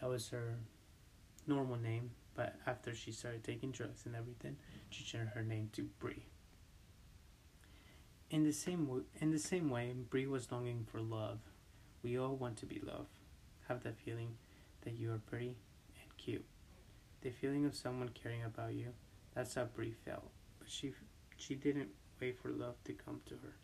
that 0.00 0.08
was 0.08 0.28
her 0.30 0.56
normal 1.46 1.76
name, 1.76 2.10
but 2.34 2.56
after 2.66 2.94
she 2.94 3.12
started 3.12 3.44
taking 3.44 3.70
drugs 3.70 4.06
and 4.06 4.16
everything, 4.16 4.56
she 4.90 5.04
changed 5.04 5.32
her 5.34 5.42
name 5.42 5.70
to 5.74 5.82
Bree. 6.00 6.24
In 8.30 8.44
the 8.44 8.52
same 8.52 8.86
w- 8.86 9.04
in 9.20 9.30
the 9.30 9.38
same 9.38 9.70
way, 9.70 9.92
Bree 10.10 10.26
was 10.26 10.50
longing 10.50 10.86
for 10.90 11.00
love. 11.00 11.38
We 12.02 12.18
all 12.18 12.36
want 12.36 12.56
to 12.58 12.66
be 12.66 12.80
loved. 12.80 13.18
Have 13.68 13.82
that 13.84 13.98
feeling 13.98 14.36
that 14.82 14.94
you 14.94 15.12
are 15.12 15.18
pretty 15.18 15.56
and 16.00 16.16
cute. 16.16 16.44
The 17.22 17.30
feeling 17.30 17.64
of 17.66 17.74
someone 17.76 18.10
caring 18.10 18.42
about 18.44 18.74
you. 18.74 18.94
That's 19.34 19.54
how 19.54 19.64
Bree 19.64 19.94
felt. 20.04 20.30
But 20.58 20.70
she 20.70 20.92
she 21.36 21.54
didn't 21.54 21.90
wait 22.20 22.38
for 22.40 22.50
love 22.50 22.76
to 22.84 22.92
come 22.94 23.20
to 23.26 23.34
her. 23.34 23.54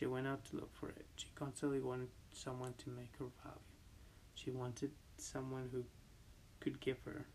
She 0.00 0.06
went 0.06 0.26
out 0.26 0.44
to 0.46 0.56
look 0.56 0.74
for 0.74 0.88
it. 0.88 1.06
She 1.16 1.28
constantly 1.36 1.78
wanted 1.78 2.08
someone 2.32 2.74
to 2.78 2.90
make 2.90 3.12
her 3.18 3.26
value. 3.44 3.60
She 4.34 4.50
wanted 4.50 4.90
someone 5.18 5.68
who 5.70 5.84
could 6.58 6.80
give 6.80 6.96
her. 7.04 7.26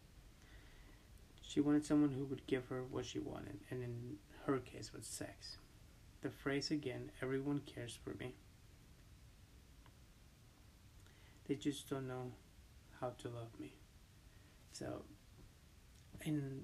She 1.41 1.61
wanted 1.61 1.85
someone 1.85 2.11
who 2.11 2.25
would 2.25 2.45
give 2.47 2.67
her 2.69 2.83
what 2.83 3.05
she 3.05 3.19
wanted, 3.19 3.59
and 3.69 3.83
in 3.83 4.17
her 4.45 4.57
case 4.57 4.91
was 4.91 5.05
sex 5.05 5.57
the 6.25 6.31
phrase 6.31 6.71
again 6.71 7.11
everyone 7.21 7.61
cares 7.67 7.95
for 8.03 8.15
me. 8.15 8.33
They 11.47 11.53
just 11.53 11.87
don't 11.87 12.07
know 12.07 12.31
how 12.99 13.11
to 13.19 13.29
love 13.29 13.59
me. 13.59 13.75
So, 14.71 15.03
in 16.21 16.63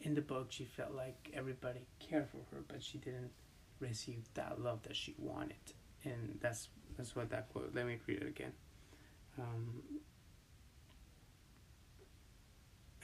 in 0.00 0.14
the 0.14 0.20
book, 0.20 0.48
she 0.50 0.64
felt 0.64 0.94
like 0.94 1.30
everybody 1.32 1.86
cared 2.00 2.28
for 2.28 2.38
her, 2.50 2.64
but 2.66 2.82
she 2.82 2.98
didn't 2.98 3.30
receive 3.80 4.22
that 4.34 4.60
love 4.60 4.82
that 4.82 4.96
she 4.96 5.14
wanted, 5.18 5.74
and 6.04 6.38
that's 6.40 6.68
that's 6.96 7.14
what 7.14 7.30
that 7.30 7.48
quote. 7.50 7.72
Let 7.74 7.86
me 7.86 7.98
read 8.06 8.22
it 8.22 8.28
again. 8.28 8.52
Um, 9.38 9.82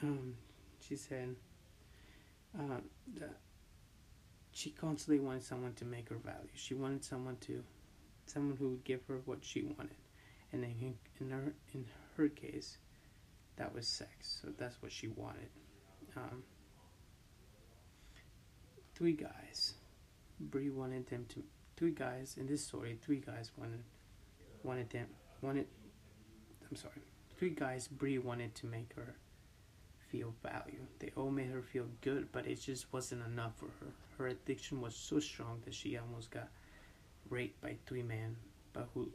um, 0.02 0.34
she 0.80 0.96
said 0.96 1.36
uh, 2.58 2.80
that 3.18 3.36
she 4.52 4.70
constantly 4.70 5.24
wanted 5.24 5.44
someone 5.44 5.74
to 5.74 5.84
make 5.84 6.08
her 6.08 6.16
value. 6.16 6.48
She 6.54 6.74
wanted 6.74 7.04
someone 7.04 7.36
to, 7.42 7.62
someone 8.26 8.56
who 8.56 8.70
would 8.70 8.84
give 8.84 9.00
her 9.08 9.20
what 9.24 9.44
she 9.44 9.62
wanted, 9.62 9.96
and 10.52 10.64
in 10.64 10.94
in 11.20 11.30
her 11.30 11.54
in 11.72 11.86
her 12.16 12.28
case, 12.28 12.78
that 13.56 13.74
was 13.74 13.86
sex. 13.86 14.40
So 14.42 14.48
that's 14.56 14.80
what 14.82 14.92
she 14.92 15.08
wanted. 15.08 15.48
Um, 16.16 16.42
three 18.94 19.12
guys, 19.12 19.74
Bree 20.40 20.70
wanted 20.70 21.06
them 21.08 21.26
to. 21.30 21.42
Three 21.76 21.90
guys 21.90 22.36
in 22.38 22.46
this 22.46 22.64
story. 22.64 22.98
Three 23.02 23.18
guys 23.18 23.50
wanted 23.56 23.82
wanted 24.62 24.90
them 24.90 25.06
wanted. 25.42 25.66
I'm 26.70 26.76
sorry. 26.76 27.02
Three 27.36 27.50
guys 27.50 27.88
Bree 27.88 28.18
wanted 28.18 28.54
to 28.56 28.66
make 28.66 28.94
her 28.94 29.14
feel 30.10 30.34
value. 30.42 30.86
They 31.00 31.10
all 31.16 31.30
made 31.30 31.50
her 31.50 31.62
feel 31.62 31.86
good, 32.00 32.28
but 32.30 32.46
it 32.46 32.60
just 32.60 32.92
wasn't 32.92 33.26
enough 33.26 33.52
for 33.56 33.66
her. 33.80 33.92
Her 34.18 34.28
addiction 34.28 34.80
was 34.80 34.94
so 34.94 35.18
strong 35.18 35.60
that 35.64 35.74
she 35.74 35.98
almost 35.98 36.30
got 36.30 36.48
raped 37.28 37.60
by 37.60 37.76
three 37.86 38.02
men, 38.02 38.36
but 38.72 38.88
who. 38.94 39.10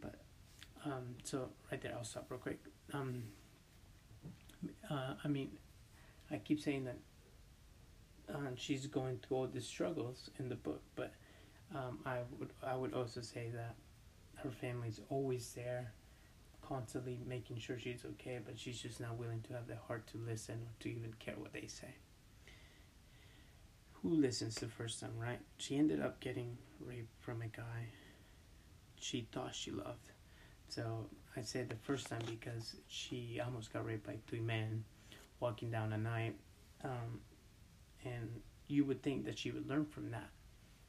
But, 0.00 0.14
um, 0.84 1.16
so 1.24 1.50
right 1.70 1.80
there, 1.80 1.94
I'll 1.94 2.04
stop 2.04 2.26
real 2.30 2.40
quick. 2.40 2.58
Um, 2.92 3.24
uh, 4.90 5.14
I 5.22 5.28
mean, 5.28 5.50
I 6.30 6.38
keep 6.38 6.60
saying 6.60 6.84
that 6.84 6.98
uh, 8.32 8.50
she's 8.56 8.86
going 8.86 9.18
through 9.18 9.36
all 9.36 9.46
the 9.46 9.60
struggles 9.60 10.30
in 10.38 10.48
the 10.48 10.54
book, 10.54 10.82
but 10.94 11.12
um, 11.74 11.98
I 12.04 12.18
would 12.38 12.50
I 12.62 12.76
would 12.76 12.94
also 12.94 13.20
say 13.20 13.50
that 13.54 13.74
her 14.36 14.50
family's 14.50 15.00
always 15.08 15.52
there 15.54 15.92
constantly 16.62 17.18
making 17.26 17.58
sure 17.58 17.78
she's 17.78 18.04
okay, 18.04 18.38
but 18.44 18.58
she's 18.58 18.80
just 18.80 19.00
not 19.00 19.16
willing 19.16 19.40
to 19.48 19.54
have 19.54 19.66
the 19.66 19.76
heart 19.86 20.06
to 20.08 20.18
listen 20.18 20.56
or 20.56 20.72
to 20.80 20.90
even 20.90 21.14
care 21.18 21.34
what 21.36 21.52
they 21.52 21.66
say. 21.66 21.94
Who 24.02 24.10
listens 24.10 24.56
the 24.56 24.68
first 24.68 25.00
time, 25.00 25.18
right? 25.18 25.40
She 25.56 25.76
ended 25.76 26.00
up 26.00 26.20
getting 26.20 26.58
raped 26.80 27.20
from 27.20 27.42
a 27.42 27.48
guy 27.48 27.88
she 29.00 29.26
thought 29.32 29.54
she 29.54 29.70
loved. 29.70 30.10
So 30.68 31.06
I 31.36 31.42
said 31.42 31.68
the 31.68 31.76
first 31.76 32.08
time 32.08 32.22
because 32.26 32.76
she 32.88 33.40
almost 33.44 33.72
got 33.72 33.86
raped 33.86 34.06
by 34.06 34.16
three 34.26 34.40
men 34.40 34.84
walking 35.40 35.70
down 35.70 35.92
a 35.92 35.98
night. 35.98 36.36
Um, 36.84 37.20
and 38.04 38.40
you 38.68 38.84
would 38.84 39.02
think 39.02 39.24
that 39.24 39.38
she 39.38 39.50
would 39.50 39.68
learn 39.68 39.86
from 39.86 40.10
that, 40.10 40.30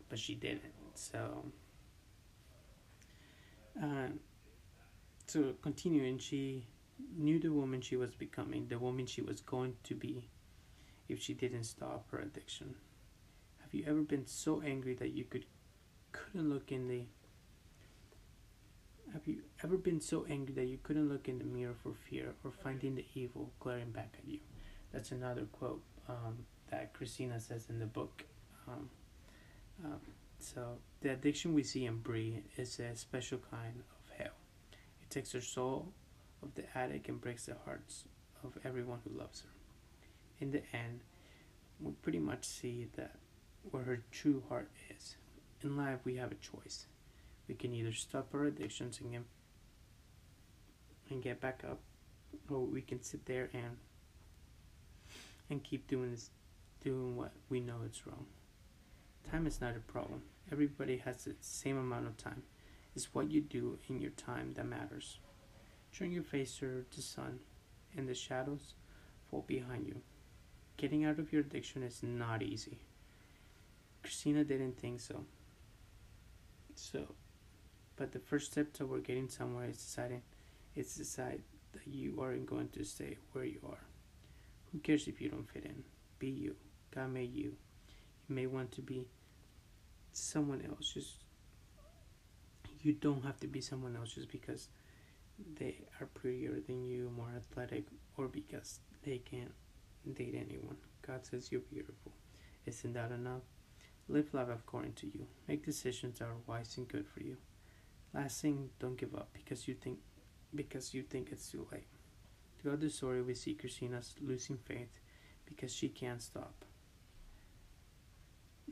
but 0.10 0.20
she 0.20 0.36
didn't. 0.36 0.74
So, 0.94 1.46
uh, 3.82 4.10
so 5.28 5.54
continuing, 5.62 6.18
she 6.18 6.68
knew 7.18 7.40
the 7.40 7.52
woman 7.52 7.82
she 7.82 7.96
was 7.96 8.14
becoming, 8.14 8.68
the 8.68 8.80
woman 8.80 9.06
she 9.06 9.22
was 9.22 9.42
going 9.42 9.76
to 9.84 9.96
be 9.96 10.28
if 11.08 11.22
she 11.22 11.34
didn't 11.34 11.64
stop 11.64 12.10
her 12.12 12.20
addiction. 12.20 12.76
Have 13.62 13.74
you 13.74 13.84
ever 13.88 14.02
been 14.02 14.28
so 14.28 14.62
angry 14.66 14.94
that 14.96 15.10
you 15.10 15.24
could 15.24 15.46
couldn't 16.12 16.50
look 16.50 16.72
in 16.72 16.88
the 16.88 17.06
have 19.14 19.28
you 19.28 19.42
ever 19.64 19.78
been 19.78 20.00
so 20.00 20.26
angry 20.30 20.54
that 20.54 20.66
you 20.66 20.78
couldn't 20.84 21.10
look 21.10 21.28
in 21.28 21.40
the 21.40 21.46
mirror 21.46 21.76
for 21.82 21.94
fear 22.10 22.34
or 22.44 22.52
finding 22.52 22.96
the 22.96 23.06
evil 23.16 23.52
glaring 23.60 23.92
back 23.92 24.14
at 24.18 24.30
you? 24.30 24.40
That's 24.92 25.12
another 25.12 25.46
quote 25.52 25.82
um, 26.08 26.46
that 26.70 26.94
Christina 26.94 27.40
says 27.40 27.68
in 27.70 27.80
the 27.80 27.86
book. 27.86 28.24
Um, 28.68 28.90
um, 29.84 30.00
so, 30.40 30.78
the 31.02 31.10
addiction 31.14 31.54
we 31.54 31.64
see 31.64 31.86
in 31.86 31.98
Bree 31.98 32.44
is 32.58 32.80
a 32.80 32.96
special 32.96 33.40
kind 33.52 33.76
of 33.80 34.18
hell. 34.18 34.36
It 35.02 35.10
takes 35.10 35.32
the 35.32 35.42
soul 35.42 35.92
of 36.42 36.54
the 36.56 36.64
addict 36.78 37.10
and 37.10 37.20
breaks 37.20 37.46
the 37.46 37.56
hearts 37.66 38.06
of 38.44 38.58
everyone 38.64 39.00
who 39.04 39.18
loves 39.18 39.42
her. 39.42 39.50
In 40.40 40.52
the 40.52 40.62
end, 40.74 41.02
we 41.82 41.92
pretty 42.02 42.20
much 42.20 42.46
see 42.46 42.88
that 42.96 43.16
where 43.72 43.84
her 43.84 44.04
true 44.12 44.44
heart 44.50 44.70
is. 44.96 45.16
In 45.62 45.76
life, 45.76 46.00
we 46.06 46.16
have 46.16 46.32
a 46.32 46.36
choice. 46.36 46.86
We 47.50 47.56
can 47.56 47.74
either 47.74 47.92
stop 47.92 48.30
our 48.36 48.46
addictions 48.46 49.00
and 49.02 49.12
get, 49.12 49.24
and 51.10 51.24
get 51.24 51.42
back 51.42 51.64
up, 51.68 51.80
or 52.48 52.60
we 52.60 52.82
can 52.82 53.02
sit 53.02 53.26
there 53.26 53.50
and 53.54 53.78
and 55.50 55.64
keep 55.64 55.88
doing 55.88 56.12
this, 56.12 56.30
doing 56.84 57.18
what 57.18 57.32
we 57.50 57.60
know 57.60 57.78
is 57.90 58.06
wrong. 58.06 58.28
Time 59.32 59.48
is 59.48 59.60
not 59.60 59.76
a 59.76 59.92
problem. 59.92 60.22
Everybody 60.52 60.98
has 60.98 61.26
the 61.26 61.34
same 61.42 61.76
amount 61.76 62.06
of 62.06 62.18
time. 62.18 62.44
It's 62.96 63.16
what 63.16 63.32
you 63.32 63.42
do 63.42 63.80
in 63.90 64.00
your 64.00 64.12
time 64.12 64.54
that 64.54 64.68
matters. 64.68 65.18
Turn 65.92 66.12
your 66.12 66.24
face 66.24 66.56
to 66.60 66.86
the 66.96 67.02
sun, 67.02 67.40
and 67.98 68.08
the 68.08 68.14
shadows 68.14 68.76
fall 69.30 69.44
behind 69.48 69.88
you. 69.88 70.02
Getting 70.78 71.04
out 71.04 71.18
of 71.18 71.34
your 71.34 71.42
addiction 71.42 71.82
is 71.82 72.04
not 72.04 72.44
easy. 72.44 72.78
Christina 74.04 74.44
didn't 74.44 74.80
think 74.80 75.02
so. 75.02 75.26
So, 76.76 77.16
but 78.00 78.14
the 78.14 78.20
first 78.20 78.54
step 78.54 78.72
toward 78.72 79.04
getting 79.04 79.28
somewhere 79.28 79.66
is 79.70 79.76
deciding, 79.76 80.22
is 80.74 80.96
decide 80.96 81.42
that 81.74 81.86
you 81.86 82.18
aren't 82.22 82.46
going 82.46 82.70
to 82.70 82.86
stay 82.86 83.18
where 83.34 83.44
you 83.44 83.60
are. 83.68 83.84
Who 84.72 84.80
cares 84.80 85.10
if 85.10 85.20
you 85.20 85.28
don't 85.28 85.50
fit 85.50 85.66
in? 85.66 85.84
Be 86.18 86.30
you. 86.30 86.56
God 86.96 87.12
made 87.12 87.36
you. 87.36 87.58
You 88.30 88.36
may 88.36 88.46
want 88.46 88.72
to 88.72 88.82
be 88.82 89.06
someone 90.14 90.64
else. 90.66 90.94
Just 90.94 91.18
you 92.82 92.94
don't 92.94 93.26
have 93.26 93.38
to 93.42 93.48
be 93.48 93.60
someone 93.60 93.98
else 93.98 94.14
just 94.14 94.32
because 94.32 94.70
they 95.60 95.76
are 96.00 96.06
prettier 96.06 96.58
than 96.66 96.86
you, 96.86 97.12
more 97.18 97.34
athletic, 97.36 97.84
or 98.16 98.30
because 98.30 98.80
they 99.04 99.18
can't 99.18 99.52
date 100.14 100.36
anyone. 100.36 100.78
God 101.06 101.26
says 101.26 101.52
you're 101.52 101.62
beautiful. 101.62 102.14
Isn't 102.66 102.94
that 102.94 103.12
enough? 103.12 103.44
Live 104.08 104.34
life 104.34 104.48
according 104.50 104.94
to 104.94 105.08
you. 105.08 105.28
Make 105.50 105.66
decisions 105.66 106.20
that 106.20 106.30
are 106.30 106.38
wise 106.48 106.78
and 106.78 106.88
good 106.88 107.06
for 107.06 107.22
you. 107.22 107.36
Last 108.14 108.42
thing, 108.42 108.70
don't 108.80 108.98
give 108.98 109.16
up 109.16 109.30
because 109.34 109.68
you 109.68 109.76
think 109.76 110.00
because 110.56 110.94
you 110.94 111.04
think 111.04 111.30
it's 111.32 111.52
too 111.52 111.68
late. 111.72 111.88
Throughout 112.62 112.82
the 112.82 112.90
story, 112.90 113.22
we 113.22 113.36
see 113.36 113.54
Christina's 113.54 114.16
losing 114.20 114.58
faith 114.58 114.90
because 115.46 115.74
she 115.74 115.90
can't 115.90 116.22
stop. 116.22 116.66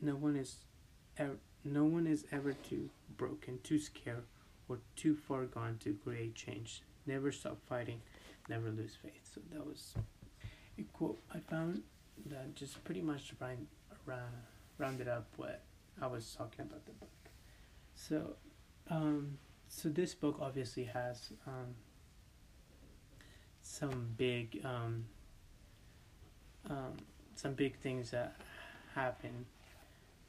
No 0.02 0.16
one 0.16 0.36
is 0.36 0.58
ever, 1.18 1.38
no 1.64 1.86
one 1.86 2.08
is 2.08 2.26
ever 2.32 2.54
too 2.54 2.90
broken, 3.16 3.60
too 3.64 3.80
scared, 3.80 4.24
or 4.68 4.80
too 4.96 5.16
far 5.16 5.46
gone 5.46 5.78
to 5.82 5.94
create 6.04 6.36
change. 6.36 6.82
Never 7.06 7.32
stop 7.32 7.58
fighting, 7.68 8.02
never 8.50 8.70
lose 8.70 8.98
faith. 9.02 9.22
So 9.34 9.42
that 9.54 9.66
was 9.66 9.94
a 10.78 10.84
quote 10.94 11.20
I 11.34 11.40
found 11.40 11.84
that 12.26 12.56
just 12.56 12.84
pretty 12.84 13.02
much 13.02 13.34
round, 13.40 13.68
round, 14.06 14.34
rounded 14.78 15.08
up 15.08 15.28
what 15.38 15.62
I 16.02 16.08
was 16.08 16.36
talking 16.38 16.62
about 16.62 16.86
the 16.86 16.92
book. 16.94 17.10
So, 17.96 18.36
um, 18.90 19.38
so 19.68 19.90
this 19.90 20.14
book 20.14 20.38
obviously 20.42 20.86
has 20.86 21.32
um, 21.46 21.76
some 23.62 24.08
big 24.18 24.62
um, 24.64 25.06
um, 26.70 26.94
some 27.36 27.54
big 27.54 27.78
things 27.80 28.12
that 28.12 28.36
happen 28.96 29.46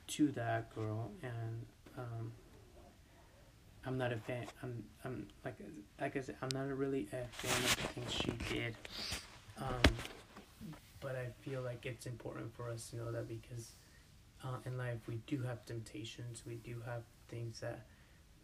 to 0.09 0.29
that 0.33 0.75
girl, 0.75 1.11
and 1.23 1.67
um, 1.97 2.33
I'm 3.87 3.97
not 3.97 4.13
a 4.13 4.17
fan. 4.17 4.47
I'm 4.63 4.85
I'm 5.05 5.27
like 5.45 5.57
like 6.01 6.17
I 6.17 6.21
said, 6.21 6.37
I'm 6.43 6.51
not 6.53 6.67
really 6.77 7.09
a 7.13 7.27
fan 7.37 7.65
of 7.65 7.77
the 7.77 7.89
things 7.89 8.13
she 8.13 8.55
did. 8.55 8.75
Um, 9.61 9.95
but 11.01 11.15
I 11.15 11.27
feel 11.43 11.63
like 11.63 11.87
it's 11.87 12.07
important 12.07 12.55
for 12.57 12.71
us 12.71 12.91
to 12.91 12.97
know 12.97 13.13
that 13.13 13.29
because 13.29 13.73
uh, 14.45 14.57
in 14.67 14.77
life 14.77 14.99
we 15.07 15.21
do 15.27 15.43
have 15.43 15.65
temptations, 15.65 16.43
we 16.47 16.57
do 16.57 16.83
have 16.87 17.03
things 17.29 17.61
that 17.61 17.87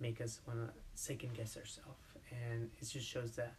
make 0.00 0.20
us 0.20 0.40
want 0.46 0.60
to 0.60 0.72
second 0.94 1.34
guess 1.34 1.56
ourselves, 1.56 2.00
and 2.30 2.70
it 2.80 2.88
just 2.88 3.06
shows 3.06 3.32
that 3.36 3.54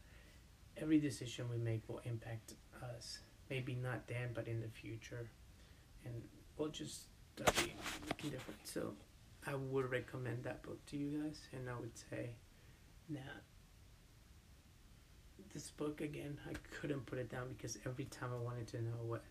every 0.77 0.99
decision 0.99 1.49
we 1.49 1.57
make 1.57 1.87
will 1.87 2.01
impact 2.05 2.53
us. 2.95 3.19
Maybe 3.49 3.75
not 3.75 4.07
then, 4.07 4.29
but 4.33 4.47
in 4.47 4.61
the 4.61 4.67
future, 4.67 5.29
and 6.03 6.13
we'll 6.57 6.69
just 6.69 7.03
being 7.35 7.77
looking 8.07 8.31
different. 8.31 8.59
So, 8.63 8.93
I 9.47 9.53
would 9.53 9.91
recommend 9.91 10.43
that 10.43 10.63
book 10.63 10.83
to 10.87 10.97
you 10.97 11.21
guys, 11.21 11.39
and 11.53 11.69
I 11.69 11.79
would 11.79 11.95
say 11.95 12.31
that 13.09 13.43
this 15.53 15.69
book 15.71 16.01
again, 16.01 16.37
I 16.49 16.53
couldn't 16.79 17.05
put 17.05 17.19
it 17.19 17.29
down 17.29 17.53
because 17.55 17.77
every 17.85 18.05
time 18.05 18.29
I 18.33 18.43
wanted 18.43 18.67
to 18.67 18.81
know 18.81 18.97
what 19.05 19.23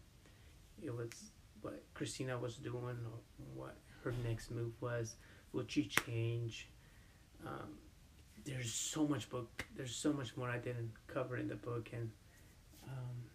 it 0.83 0.95
was, 0.95 1.11
what 1.61 1.83
Christina 1.95 2.38
was 2.38 2.57
doing, 2.57 2.75
or 3.05 3.21
what 3.55 3.77
her 4.03 4.14
next 4.25 4.51
move 4.51 4.73
was, 4.81 5.17
would 5.53 5.71
she 5.71 5.85
change? 5.85 6.69
Um, 7.46 7.78
there's 8.44 8.72
so 8.72 9.07
much 9.07 9.28
book. 9.30 9.64
There's 9.76 9.94
so 9.94 10.12
much 10.12 10.37
more 10.37 10.48
I 10.48 10.59
didn't 10.59 10.92
cover 11.07 11.37
in 11.37 11.48
the 11.48 11.57
book, 11.57 11.90
and 11.92 12.11
um, 12.87 13.30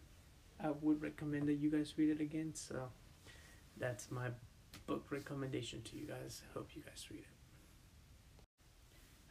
I 0.64 0.72
would 0.82 1.02
recommend 1.02 1.48
that 1.48 1.56
you 1.56 1.72
guys 1.72 1.94
read 1.98 2.10
it 2.10 2.22
again. 2.22 2.54
So 2.54 2.90
that's 3.78 4.12
my 4.12 4.30
book 4.86 5.06
recommendation 5.10 5.82
to 5.84 5.96
you 5.98 6.06
guys. 6.06 6.42
I 6.50 6.54
hope 6.58 6.70
you 6.76 6.82
guys 6.82 7.06
read 7.10 7.22
it. 7.22 8.44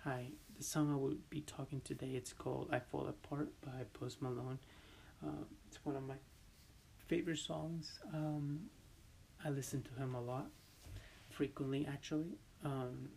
Hi, 0.05 0.29
the 0.57 0.65
song 0.65 0.93
I 0.93 0.97
will 0.97 1.17
be 1.29 1.41
talking 1.43 1.81
today. 1.83 2.13
It's 2.15 2.33
called 2.33 2.69
"I 2.73 2.79
Fall 2.81 3.09
Apart" 3.09 3.51
by 3.61 3.85
Post 3.93 4.23
Malone. 4.23 4.59
Uh, 5.25 5.45
it's 5.67 5.85
one 5.85 5.97
of 5.97 6.03
my 6.03 6.15
favorite 7.07 7.39
songs. 7.39 7.99
Um, 8.13 8.61
I 9.45 9.51
listen 9.51 9.83
to 9.83 10.03
him 10.03 10.15
a 10.15 10.21
lot, 10.21 10.47
frequently 11.31 11.87
actually, 11.87 12.39
um, 12.65 13.11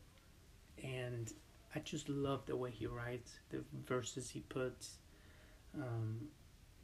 and 0.83 1.31
I 1.75 1.79
just 1.79 2.09
love 2.09 2.45
the 2.45 2.55
way 2.55 2.71
he 2.71 2.85
writes, 2.85 3.39
the 3.49 3.63
verses 3.87 4.29
he 4.29 4.41
puts, 4.41 4.97
um, 5.75 6.19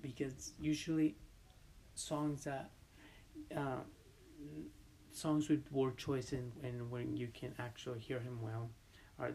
because 0.01 0.53
usually 0.59 1.15
songs 1.95 2.43
that 2.45 2.71
uh, 3.55 3.81
songs 5.11 5.49
with 5.49 5.69
word 5.71 5.97
choice 5.97 6.31
and, 6.31 6.51
and 6.63 6.91
when 6.91 7.17
you 7.17 7.27
can 7.33 7.53
actually 7.59 7.99
hear 7.99 8.19
him 8.19 8.39
well 8.41 8.69
are 9.19 9.31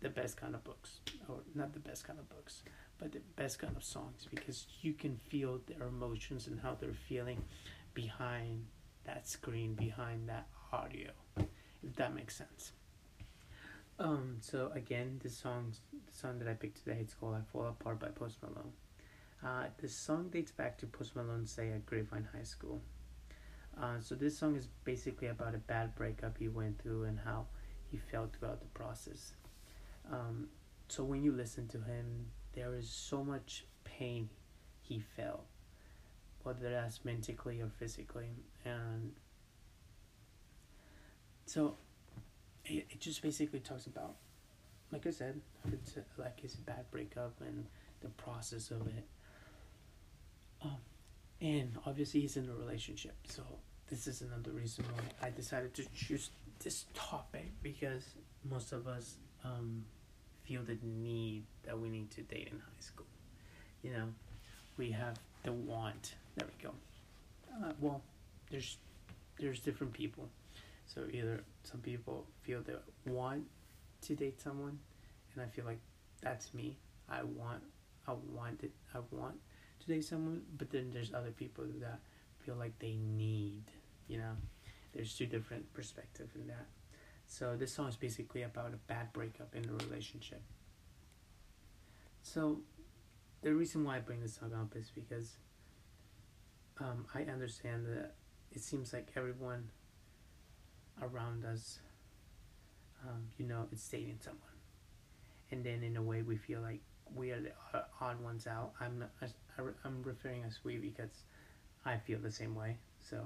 the 0.00 0.08
best 0.10 0.36
kind 0.36 0.54
of 0.54 0.62
books 0.62 1.00
or 1.28 1.36
not 1.54 1.72
the 1.72 1.80
best 1.80 2.06
kind 2.06 2.18
of 2.18 2.28
books 2.28 2.62
but 2.98 3.12
the 3.12 3.20
best 3.34 3.58
kind 3.58 3.74
of 3.76 3.82
songs 3.82 4.26
because 4.30 4.66
you 4.82 4.92
can 4.92 5.16
feel 5.28 5.60
their 5.66 5.88
emotions 5.88 6.46
and 6.46 6.60
how 6.60 6.76
they're 6.78 6.92
feeling 7.08 7.42
behind 7.94 8.66
that 9.06 9.26
screen 9.26 9.74
behind 9.74 10.28
that 10.28 10.46
audio 10.72 11.10
if 11.38 11.96
that 11.96 12.14
makes 12.14 12.36
sense 12.36 12.72
um, 13.98 14.36
so 14.40 14.70
again, 14.74 15.20
the 15.22 15.30
song, 15.30 15.72
that 16.22 16.48
I 16.48 16.54
picked 16.54 16.84
today, 16.84 16.98
it's 17.00 17.14
called 17.14 17.34
"I 17.34 17.40
Fall 17.52 17.66
Apart" 17.66 18.00
by 18.00 18.08
Post 18.08 18.38
Malone. 18.42 18.72
Uh, 19.44 19.68
this 19.80 19.94
song 19.94 20.28
dates 20.28 20.50
back 20.50 20.78
to 20.78 20.86
Post 20.86 21.14
Malone's 21.14 21.52
stay 21.52 21.70
at 21.70 21.86
Grapevine 21.86 22.28
High 22.34 22.42
School. 22.42 22.82
Uh, 23.80 24.00
so 24.00 24.14
this 24.14 24.38
song 24.38 24.56
is 24.56 24.68
basically 24.84 25.28
about 25.28 25.54
a 25.54 25.58
bad 25.58 25.94
breakup 25.94 26.38
he 26.38 26.48
went 26.48 26.80
through 26.80 27.04
and 27.04 27.18
how 27.24 27.46
he 27.90 27.98
felt 27.98 28.34
throughout 28.34 28.60
the 28.60 28.66
process. 28.68 29.34
Um, 30.10 30.48
so 30.88 31.04
when 31.04 31.22
you 31.22 31.32
listen 31.32 31.68
to 31.68 31.78
him, 31.78 32.26
there 32.54 32.74
is 32.74 32.88
so 32.88 33.22
much 33.22 33.66
pain 33.84 34.30
he 34.80 34.98
felt, 34.98 35.44
whether 36.42 36.70
that's 36.70 37.04
mentally 37.04 37.60
or 37.60 37.68
physically, 37.68 38.30
and 38.64 39.12
so 41.44 41.76
it, 42.66 42.86
it 42.90 43.00
just 43.00 43.22
basically 43.22 43.60
talks 43.60 43.86
about 43.86 44.16
like 44.92 45.06
I 45.06 45.10
said, 45.10 45.40
it's 45.72 45.96
a, 45.96 46.20
like 46.20 46.40
it's 46.42 46.54
a 46.54 46.60
bad 46.60 46.90
breakup 46.90 47.34
and 47.40 47.66
the 48.00 48.08
process 48.10 48.70
of 48.70 48.86
it. 48.86 49.04
Um, 50.62 50.76
and 51.40 51.76
obviously 51.84 52.20
he's 52.20 52.36
in 52.36 52.48
a 52.48 52.54
relationship, 52.54 53.14
so 53.28 53.42
this 53.90 54.06
is 54.06 54.22
another 54.22 54.52
reason 54.52 54.84
why 54.94 55.26
I 55.26 55.30
decided 55.30 55.74
to 55.74 55.84
choose 55.94 56.30
this 56.60 56.86
topic 56.94 57.50
because 57.62 58.04
most 58.48 58.72
of 58.72 58.88
us 58.88 59.16
um, 59.44 59.84
feel 60.44 60.62
the 60.62 60.78
need 60.82 61.44
that 61.64 61.78
we 61.78 61.88
need 61.88 62.10
to 62.12 62.22
date 62.22 62.48
in 62.50 62.58
high 62.58 62.80
school. 62.80 63.06
You 63.82 63.92
know, 63.92 64.08
we 64.76 64.90
have 64.92 65.18
the 65.42 65.52
want. 65.52 66.14
There 66.36 66.46
we 66.46 66.64
go. 66.64 66.74
Uh, 67.52 67.72
well, 67.80 68.02
there's 68.50 68.78
there's 69.38 69.60
different 69.60 69.92
people. 69.92 70.28
So 70.86 71.02
either 71.12 71.42
some 71.62 71.80
people 71.80 72.26
feel 72.42 72.62
they 72.62 72.74
want 73.04 73.44
to 74.02 74.14
date 74.14 74.40
someone, 74.40 74.78
and 75.34 75.42
I 75.42 75.46
feel 75.46 75.64
like 75.64 75.80
that's 76.22 76.54
me. 76.54 76.78
I 77.08 77.22
want, 77.22 77.62
I 78.06 78.12
want 78.32 78.62
it. 78.62 78.72
I 78.94 78.98
want 79.10 79.36
to 79.80 79.86
date 79.86 80.04
someone, 80.04 80.42
but 80.56 80.70
then 80.70 80.90
there's 80.92 81.12
other 81.12 81.30
people 81.30 81.64
that 81.80 82.00
feel 82.44 82.54
like 82.54 82.78
they 82.78 82.96
need. 82.96 83.62
You 84.08 84.18
know, 84.18 84.32
there's 84.94 85.14
two 85.14 85.26
different 85.26 85.72
perspectives 85.74 86.34
in 86.36 86.46
that. 86.46 86.66
So 87.26 87.56
this 87.56 87.72
song 87.72 87.88
is 87.88 87.96
basically 87.96 88.42
about 88.42 88.72
a 88.72 88.78
bad 88.86 89.12
breakup 89.12 89.54
in 89.54 89.68
a 89.68 89.72
relationship. 89.84 90.42
So 92.22 92.60
the 93.42 93.52
reason 93.52 93.84
why 93.84 93.96
I 93.96 94.00
bring 94.00 94.20
this 94.20 94.34
song 94.34 94.52
up 94.54 94.76
is 94.76 94.90
because 94.94 95.36
um, 96.78 97.06
I 97.14 97.22
understand 97.22 97.86
that 97.86 98.14
it 98.52 98.62
seems 98.62 98.92
like 98.92 99.10
everyone 99.16 99.68
around 101.02 101.44
us, 101.44 101.78
um, 103.06 103.22
you 103.38 103.46
know, 103.46 103.66
it's 103.72 103.86
dating 103.88 104.18
someone, 104.20 104.42
and 105.50 105.64
then 105.64 105.82
in 105.82 105.96
a 105.96 106.02
way 106.02 106.22
we 106.22 106.36
feel 106.36 106.60
like 106.60 106.80
we 107.14 107.30
are 107.30 107.40
the 107.40 107.52
odd 108.00 108.20
ones 108.20 108.46
out. 108.46 108.72
I'm 108.80 109.04
I'm 109.84 110.02
referring 110.02 110.44
as 110.44 110.58
we 110.64 110.78
because 110.78 111.24
I 111.84 111.96
feel 111.98 112.18
the 112.18 112.32
same 112.32 112.54
way. 112.54 112.78
So 113.00 113.24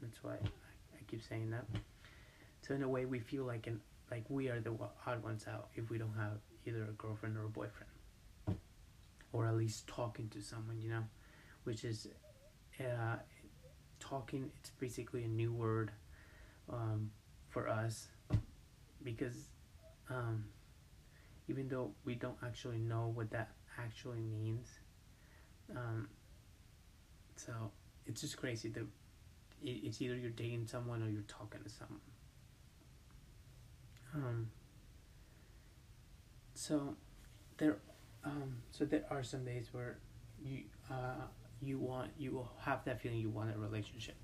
that's 0.00 0.22
why 0.22 0.32
I, 0.32 0.46
I 0.46 1.02
keep 1.06 1.22
saying 1.22 1.50
that. 1.50 1.64
So 2.66 2.74
in 2.74 2.82
a 2.82 2.88
way, 2.88 3.04
we 3.04 3.20
feel 3.20 3.44
like 3.44 3.66
an 3.66 3.80
like 4.10 4.24
we 4.28 4.48
are 4.48 4.60
the 4.60 4.74
odd 5.06 5.22
ones 5.22 5.46
out 5.48 5.68
if 5.74 5.90
we 5.90 5.98
don't 5.98 6.14
have 6.16 6.38
either 6.66 6.84
a 6.84 6.92
girlfriend 6.92 7.36
or 7.36 7.44
a 7.44 7.48
boyfriend, 7.48 7.90
or 9.32 9.46
at 9.46 9.56
least 9.56 9.86
talking 9.86 10.28
to 10.30 10.40
someone, 10.40 10.80
you 10.80 10.90
know, 10.90 11.04
which 11.64 11.84
is 11.84 12.08
uh, 12.80 13.16
talking. 14.00 14.50
It's 14.60 14.70
basically 14.70 15.24
a 15.24 15.28
new 15.28 15.52
word 15.52 15.92
um, 16.70 17.10
for 17.50 17.68
us 17.68 18.08
because 19.02 19.50
um, 20.10 20.44
even 21.48 21.68
though 21.68 21.90
we 22.04 22.14
don't 22.14 22.36
actually 22.44 22.78
know 22.78 23.10
what 23.14 23.30
that 23.30 23.50
actually 23.78 24.20
means, 24.20 24.68
um, 25.76 26.08
so 27.36 27.52
it's 28.06 28.20
just 28.20 28.36
crazy 28.36 28.68
that 28.70 28.84
it's 29.62 30.02
either 30.02 30.16
you're 30.16 30.30
dating 30.30 30.66
someone 30.66 31.02
or 31.02 31.08
you're 31.08 31.22
talking 31.22 31.60
to 31.62 31.70
someone. 31.70 32.00
Um, 34.14 34.50
so 36.54 36.96
there, 37.58 37.76
um, 38.24 38.56
so 38.70 38.84
there 38.84 39.04
are 39.10 39.22
some 39.22 39.44
days 39.44 39.68
where 39.72 39.98
you 40.42 40.62
uh, 40.90 41.26
you 41.62 41.78
want 41.78 42.10
you 42.18 42.32
will 42.32 42.50
have 42.60 42.84
that 42.84 43.00
feeling 43.00 43.18
you 43.18 43.30
want 43.30 43.54
a 43.54 43.58
relationship, 43.58 44.16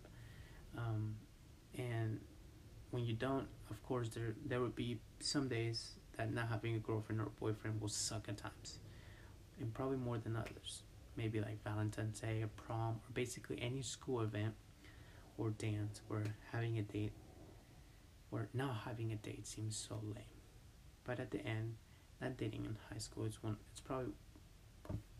um, 0.76 1.16
and 1.76 2.20
when 2.90 3.04
you 3.04 3.14
don't, 3.14 3.46
of 3.70 3.82
course, 3.84 4.08
there 4.10 4.34
there 4.44 4.60
would 4.60 4.74
be 4.74 4.98
some 5.20 5.48
days 5.48 5.94
that 6.16 6.32
not 6.32 6.48
having 6.48 6.74
a 6.74 6.78
girlfriend 6.78 7.20
or 7.20 7.28
boyfriend 7.38 7.80
will 7.80 7.88
suck 7.88 8.28
at 8.28 8.38
times, 8.38 8.78
and 9.60 9.72
probably 9.72 9.96
more 9.96 10.18
than 10.18 10.36
others. 10.36 10.82
Maybe 11.16 11.40
like 11.40 11.62
Valentine's 11.64 12.20
Day 12.20 12.42
or 12.42 12.48
prom 12.48 13.00
or 13.04 13.12
basically 13.12 13.60
any 13.60 13.82
school 13.82 14.20
event 14.20 14.54
or 15.36 15.50
dance 15.50 16.00
where 16.08 16.24
having 16.52 16.78
a 16.78 16.82
date 16.82 17.12
or 18.30 18.48
not 18.54 18.82
having 18.84 19.12
a 19.12 19.16
date 19.16 19.46
seems 19.46 19.76
so 19.76 20.00
lame. 20.02 20.24
But 21.04 21.18
at 21.18 21.30
the 21.30 21.44
end, 21.44 21.74
not 22.20 22.36
dating 22.36 22.64
in 22.64 22.76
high 22.90 22.98
school 22.98 23.24
is 23.24 23.42
one. 23.42 23.56
It's 23.72 23.80
probably 23.80 24.12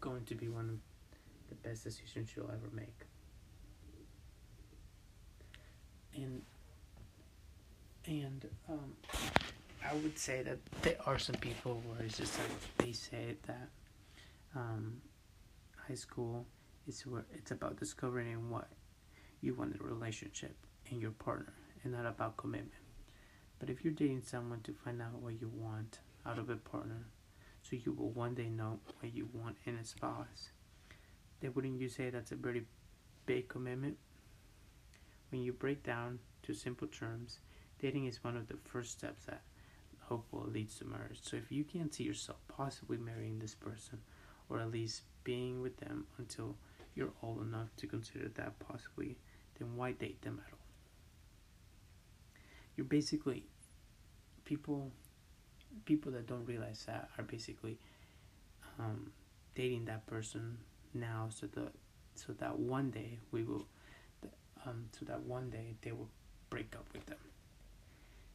going 0.01 0.25
to 0.25 0.35
be 0.35 0.49
one 0.49 0.69
of 0.71 0.79
the 1.49 1.69
best 1.69 1.85
decisions 1.85 2.31
you'll 2.37 2.51
ever 2.51 2.71
make. 2.73 3.07
And 6.15 6.43
and 8.07 8.49
um, 8.69 8.93
I 9.89 9.95
would 9.95 10.19
say 10.19 10.43
that 10.43 10.59
there 10.83 10.97
are 11.07 11.19
some 11.19 11.37
people 11.37 11.83
where 11.87 12.03
it's 12.03 12.19
just 12.19 12.39
like 12.39 12.49
they 12.79 12.93
say 12.93 13.37
that 13.47 13.69
um, 14.55 15.01
high 15.89 15.95
school 15.95 16.47
is 16.87 17.07
where 17.07 17.25
it's 17.33 17.51
about 17.51 17.79
discovering 17.79 18.51
what 18.51 18.69
you 19.41 19.55
want 19.55 19.75
in 19.75 19.81
a 19.81 19.85
relationship 19.85 20.55
and 20.91 21.01
your 21.01 21.13
partner, 21.13 21.53
and 21.85 21.93
not 21.93 22.07
about 22.07 22.37
commitment. 22.37 22.73
But 23.59 23.71
if 23.71 23.85
you're 23.85 23.93
dating 23.93 24.23
someone 24.23 24.61
to 24.63 24.73
find 24.73 25.01
out 25.01 25.15
what 25.21 25.41
you 25.41 25.51
want 25.55 26.01
out 26.27 26.39
of 26.39 26.51
a 26.51 26.57
partner, 26.57 27.07
so 27.63 27.77
you 27.77 27.93
will 27.93 28.11
one 28.11 28.35
day 28.35 28.49
know 28.49 28.81
what 29.01 29.15
you 29.15 29.29
want 29.33 29.57
in 29.67 29.77
a 29.77 29.85
spouse, 29.85 30.51
then 31.41 31.53
wouldn't 31.55 31.81
you 31.81 31.89
say 31.89 32.11
that's 32.11 32.33
a 32.33 32.37
very 32.37 32.65
big 33.27 33.49
commitment? 33.49 33.97
When 35.31 35.43
you 35.43 35.53
break 35.53 35.83
down 35.85 36.19
to 36.43 36.55
simple 36.55 36.89
terms, 36.89 37.39
dating 37.81 38.07
is 38.07 38.23
one 38.23 38.37
of 38.37 38.47
the 38.49 38.57
first 38.65 38.93
steps 38.93 39.25
that 39.27 39.43
hopefully 40.01 40.51
leads 40.53 40.77
to 40.79 40.85
marriage. 40.85 41.21
So 41.23 41.37
if 41.37 41.51
you 41.51 41.65
can't 41.65 41.95
see 41.95 42.05
yourself 42.05 42.39
possibly 42.49 42.99
marrying 42.99 43.39
this 43.39 43.55
person, 43.55 44.01
or 44.49 44.59
at 44.59 44.71
least 44.71 45.03
being 45.25 45.63
with 45.63 45.77
them 45.79 46.07
until 46.19 46.57
you're 46.95 47.13
old 47.23 47.43
enough 47.43 47.69
to 47.77 47.87
consider 47.87 48.29
that 48.35 48.59
possibly, 48.59 49.17
then 49.59 49.77
why 49.77 49.93
date 49.93 50.21
them 50.23 50.41
at 50.47 50.53
all? 50.53 50.59
You're 52.77 52.87
basically 52.87 53.45
people 54.45 54.91
people 55.85 56.11
that 56.11 56.27
don't 56.27 56.45
realize 56.47 56.85
that 56.87 57.09
are 57.17 57.23
basically 57.23 57.79
um, 58.81 59.13
dating 59.55 59.85
that 59.85 60.05
person 60.07 60.59
now 60.95 61.29
so 61.31 61.47
that 61.47 61.73
so 62.17 62.33
that 62.33 62.59
one 62.59 62.91
day 62.91 63.19
we 63.31 63.45
will 63.45 63.67
um, 64.67 64.87
so 64.99 65.05
that 65.05 65.21
one 65.21 65.49
day 65.51 65.77
they 65.83 65.93
will 65.93 66.09
break 66.49 66.75
up 66.75 66.87
with 66.93 67.07
them 67.07 67.19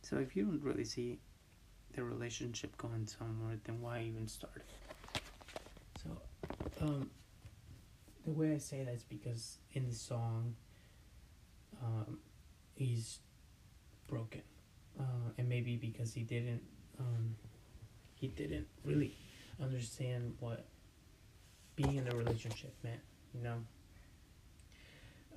so 0.05 0.17
if 0.17 0.35
you 0.35 0.43
don't 0.43 0.61
really 0.61 0.85
see 0.85 1.17
the 1.95 2.03
relationship 2.03 2.77
going 2.77 3.07
somewhere, 3.07 3.57
then 3.63 3.81
why 3.81 4.03
even 4.03 4.27
start? 4.27 4.61
So, 6.03 6.09
um, 6.79 7.09
the 8.23 8.31
way 8.31 8.53
I 8.53 8.59
say 8.59 8.83
that 8.83 8.93
is 8.93 9.03
because 9.03 9.57
in 9.73 9.87
the 9.89 9.95
song, 9.95 10.53
um, 11.83 12.19
he's 12.75 13.17
broken, 14.07 14.43
uh, 14.99 15.31
and 15.39 15.49
maybe 15.49 15.75
because 15.75 16.13
he 16.13 16.21
didn't, 16.21 16.61
um, 16.99 17.35
he 18.13 18.27
didn't 18.27 18.67
really 18.83 19.15
understand 19.59 20.35
what 20.39 20.65
being 21.75 21.95
in 21.95 22.07
a 22.07 22.15
relationship 22.15 22.75
meant, 22.83 23.01
you 23.33 23.41
know. 23.41 23.57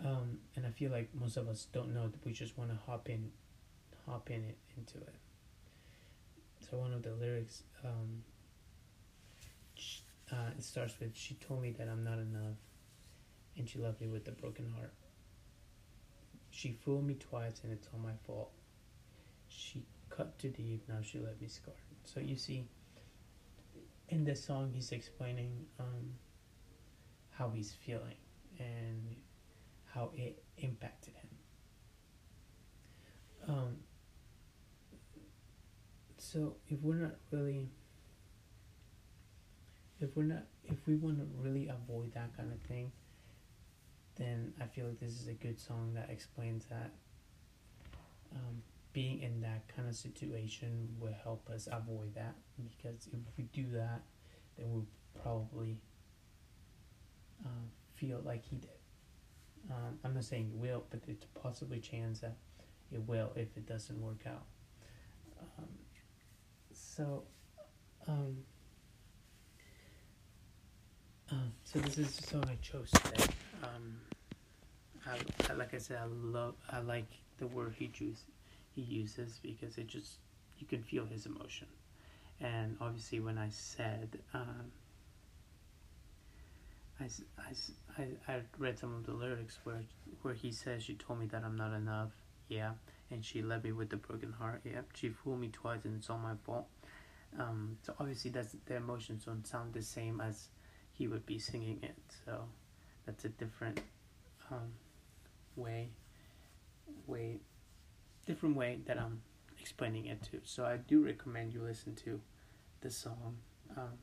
Um, 0.04 0.40
and 0.57 0.66
I 0.66 0.70
feel 0.70 0.90
like 0.92 1.09
most 1.14 1.38
of 1.38 1.48
us 1.48 1.66
don't 1.72 1.94
know 1.94 2.07
that 2.09 2.22
we 2.26 2.33
just 2.33 2.59
want 2.59 2.70
to 2.70 2.76
hop 2.87 3.09
in 3.09 3.31
hop 4.09 4.31
in 4.31 4.44
it 4.44 4.59
into 4.77 4.99
it. 4.99 5.14
So 6.68 6.79
one 6.79 6.92
of 6.92 7.03
the 7.03 7.14
lyrics, 7.14 7.62
um, 7.85 8.23
uh, 10.31 10.51
it 10.57 10.62
starts 10.62 10.99
with, 11.01 11.16
"She 11.16 11.35
told 11.35 11.62
me 11.62 11.71
that 11.73 11.88
I'm 11.88 12.05
not 12.05 12.18
enough, 12.18 12.57
and 13.57 13.68
she 13.68 13.79
left 13.79 14.01
me 14.01 14.09
with 14.09 14.27
a 14.29 14.33
broken 14.33 14.71
heart. 14.71 14.92
She 16.51 16.73
fooled 16.73 17.05
me 17.07 17.14
twice, 17.14 17.61
and 17.62 17.73
it's 17.73 17.88
all 17.92 18.01
my 18.01 18.14
fault. 18.27 18.53
She 19.49 19.85
cut 20.11 20.38
too 20.38 20.51
deep, 20.51 20.88
now 20.88 21.01
she 21.03 21.18
left 21.18 21.40
me 21.40 21.49
scarred." 21.49 21.77
So 22.04 22.21
you 22.21 22.37
see, 22.37 22.67
in 24.09 24.25
this 24.25 24.44
song, 24.44 24.73
he's 24.73 24.92
explaining 24.92 25.67
um, 25.79 26.15
how 27.31 27.50
he's 27.50 27.73
feeling 27.73 28.17
and 28.59 29.17
how 29.85 30.11
it 30.15 30.42
impacted 30.59 31.15
him. 31.15 31.29
Um, 33.48 33.77
so 36.31 36.54
if 36.68 36.79
we're 36.83 36.94
not 36.94 37.14
really 37.31 37.70
if 40.00 40.14
we're 40.14 40.24
not 40.24 40.42
if 40.64 40.76
we 40.87 40.94
want 40.94 41.18
to 41.18 41.26
really 41.38 41.68
avoid 41.68 42.12
that 42.12 42.37
kind 42.37 42.52
of 42.52 42.60
thing 42.68 42.92
then 44.16 44.52
i 44.60 44.66
feel 44.66 44.87
like 44.87 45.00
this 45.00 45.12
is 45.12 45.29
a 45.29 45.33
good 45.33 45.58
song 45.58 45.92
that 45.94 46.10
explains 46.10 46.66
that 46.66 46.90
um, 48.35 48.62
being 48.92 49.22
in 49.22 49.40
that 49.40 49.62
kind 49.74 49.88
of 49.88 49.94
situation 49.94 50.88
will 51.00 51.14
help 51.22 51.48
us 51.48 51.66
avoid 51.72 52.14
that 52.14 52.35
because 52.56 53.08
if 53.12 53.20
we 53.38 53.44
do 53.44 53.66
that 53.72 54.02
then 54.58 54.66
we'll 54.70 54.87
probably 55.22 55.79
uh, 57.44 57.48
feel 57.94 58.20
like 58.24 58.44
he 58.44 58.56
did. 58.56 58.70
Um, 59.70 59.98
i'm 60.04 60.14
not 60.14 60.24
saying 60.24 60.50
it 60.54 60.60
will 60.60 60.85
but 60.90 61.00
it's 61.08 61.24
a 61.24 61.38
possibly 61.38 61.79
chance 61.79 62.20
that 62.20 62.37
it 62.92 63.00
will 63.06 63.33
if 63.35 63.56
it 63.56 63.66
doesn't 63.66 64.00
work 64.00 64.24
out. 64.26 64.44
Um, 65.58 65.68
so 66.99 67.23
Um, 68.09 68.38
um, 71.31 71.53
so 71.65 71.79
this 71.81 71.99
is 71.99 72.17
the 72.17 72.27
song 72.27 72.44
I 72.49 72.57
chose 72.63 72.90
today. 72.90 73.25
Um, 73.63 74.01
I, 75.07 75.53
like 75.55 75.75
I 75.75 75.79
said, 75.79 75.99
I 76.03 76.07
love, 76.07 76.55
I 76.71 76.81
like 76.81 77.07
the 77.38 77.46
word 77.46 77.75
he 77.79 77.90
uses, 77.99 78.25
he 78.75 78.81
uses 78.83 79.38
because 79.42 79.77
it 79.79 79.87
just 79.87 80.13
you 80.59 80.67
can 80.67 80.83
feel 80.83 81.05
his 81.07 81.27
emotion, 81.27 81.69
and 82.40 82.77
obviously 82.81 83.21
when 83.21 83.38
I 83.38 83.51
said, 83.51 84.19
um, 84.35 84.73
I, 86.99 87.05
I, 87.38 88.03
I, 88.03 88.33
I 88.33 88.40
read 88.59 88.79
some 88.79 88.94
of 88.94 89.07
the 89.07 89.13
lyrics 89.13 89.59
where 89.65 89.83
where 90.23 90.35
he 90.35 90.51
says, 90.51 90.83
"She 90.83 90.94
told 90.94 91.21
me 91.21 91.27
that 91.27 91.44
I'm 91.44 91.57
not 91.57 91.75
enough." 91.75 92.11
Yeah, 92.49 92.73
and 93.11 93.25
she 93.25 93.42
left 93.42 93.65
me 93.65 93.73
with 93.73 93.92
a 93.92 93.96
broken 93.96 94.33
heart. 94.33 94.63
Yeah, 94.65 94.81
she 94.94 95.11
fooled 95.11 95.40
me 95.40 95.49
twice, 95.49 95.81
and 95.85 95.96
it's 95.99 96.09
all 96.11 96.19
my 96.19 96.35
fault. 96.44 96.67
Um, 97.38 97.76
so 97.83 97.94
obviously, 97.98 98.31
that's 98.31 98.54
the 98.66 98.76
emotions 98.76 99.24
don't 99.24 99.46
sound 99.46 99.74
the 99.74 99.83
same 99.83 100.20
as 100.20 100.48
he 100.92 101.08
would 101.08 101.26
be 101.26 101.38
singing 101.38 101.79
it. 101.83 101.96
So 102.24 102.44
that's 103.06 103.24
a 103.24 103.29
different 103.29 103.81
um, 104.50 104.72
way, 105.56 105.90
way, 107.06 107.38
different 108.26 108.56
way 108.56 108.79
that 108.87 108.98
I'm 108.98 109.20
explaining 109.60 110.06
it 110.06 110.22
to. 110.31 110.40
So 110.44 110.64
I 110.64 110.76
do 110.76 111.04
recommend 111.04 111.52
you 111.52 111.62
listen 111.62 111.94
to 112.04 112.20
the 112.81 112.90
song. 112.90 113.37
Um, 113.76 113.98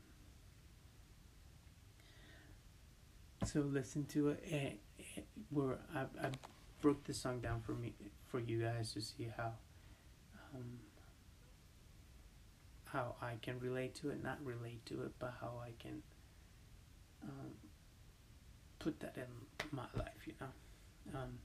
so 3.44 3.60
listen 3.60 4.04
to 4.06 4.30
it. 4.30 4.44
And, 4.50 4.78
and 5.16 5.24
where 5.50 5.78
I, 5.94 6.00
I 6.24 6.30
broke 6.80 7.04
the 7.04 7.14
song 7.14 7.40
down 7.40 7.60
for 7.60 7.72
me 7.72 7.94
for 8.28 8.40
you 8.40 8.62
guys 8.62 8.92
to 8.92 9.00
see 9.00 9.28
how 9.36 9.52
um, 10.54 10.78
how 12.92 13.16
I 13.20 13.34
can 13.42 13.58
relate 13.60 13.94
to 13.96 14.10
it, 14.10 14.22
not 14.22 14.38
relate 14.44 14.84
to 14.86 15.02
it, 15.02 15.12
but 15.18 15.34
how 15.40 15.60
I 15.62 15.72
can 15.78 16.02
um, 17.22 17.50
put 18.78 19.00
that 19.00 19.16
in 19.16 19.26
my 19.72 19.86
life, 19.96 20.26
you 20.26 20.34
know. 20.40 21.18
Um, 21.18 21.38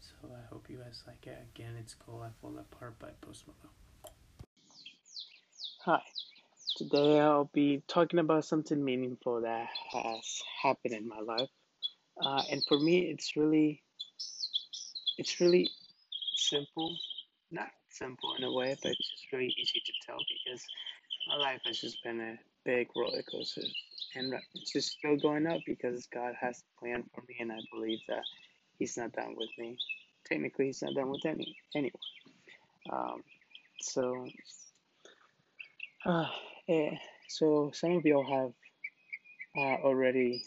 so 0.00 0.28
I 0.32 0.46
hope 0.52 0.68
you 0.70 0.78
guys 0.78 1.02
like 1.06 1.26
it. 1.26 1.38
Again, 1.54 1.74
it's 1.78 1.94
called 1.94 2.22
I 2.22 2.28
Fall 2.40 2.58
Apart 2.58 2.98
by 2.98 3.08
Post 3.20 3.44
Malone. 3.46 3.74
Hi. 5.84 6.00
Today 6.76 7.18
I'll 7.18 7.50
be 7.52 7.82
talking 7.88 8.20
about 8.20 8.44
something 8.44 8.84
meaningful 8.84 9.40
that 9.40 9.66
has 9.92 10.42
happened 10.62 10.94
in 10.94 11.08
my 11.08 11.20
life. 11.20 11.48
Uh, 12.22 12.42
and 12.50 12.62
for 12.68 12.78
me, 12.78 13.00
it's 13.00 13.36
really, 13.36 13.82
it's 15.16 15.40
really 15.40 15.68
simple. 16.36 16.96
Not 17.50 17.68
simple 17.98 18.34
in 18.38 18.44
a 18.44 18.52
way, 18.52 18.76
but 18.82 18.92
it's 18.92 19.10
just 19.10 19.32
really 19.32 19.54
easy 19.58 19.82
to 19.84 19.92
tell 20.06 20.18
because 20.18 20.62
my 21.28 21.36
life 21.36 21.60
has 21.66 21.80
just 21.80 22.02
been 22.02 22.20
a 22.20 22.38
big 22.64 22.88
roller 22.96 23.22
coaster. 23.22 23.62
And 24.14 24.34
it's 24.54 24.72
just 24.72 24.98
still 24.98 25.16
going 25.16 25.46
up 25.46 25.60
because 25.66 26.06
God 26.06 26.34
has 26.40 26.62
a 26.62 26.80
plan 26.80 27.04
for 27.14 27.22
me, 27.28 27.36
and 27.40 27.52
I 27.52 27.58
believe 27.72 28.00
that 28.08 28.22
He's 28.78 28.96
not 28.96 29.12
done 29.12 29.34
with 29.36 29.50
me. 29.58 29.76
Technically, 30.26 30.66
He's 30.66 30.82
not 30.82 30.94
done 30.94 31.10
with 31.10 31.26
any 31.26 31.56
anyone. 31.74 31.92
Um, 32.90 33.22
so, 33.80 34.26
uh, 36.06 36.26
yeah, 36.66 36.90
so 37.28 37.70
some 37.74 37.96
of 37.96 38.04
y'all 38.04 38.24
have 38.24 38.52
uh, 39.56 39.82
already 39.84 40.42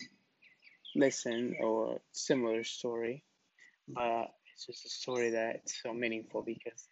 listened 0.96 1.56
or 1.62 2.00
similar 2.12 2.64
story, 2.64 3.24
but 3.88 4.32
it's 4.54 4.66
just 4.66 4.86
a 4.86 4.90
story 4.90 5.30
that's 5.32 5.82
so 5.82 5.94
meaningful 5.94 6.42
because 6.42 6.88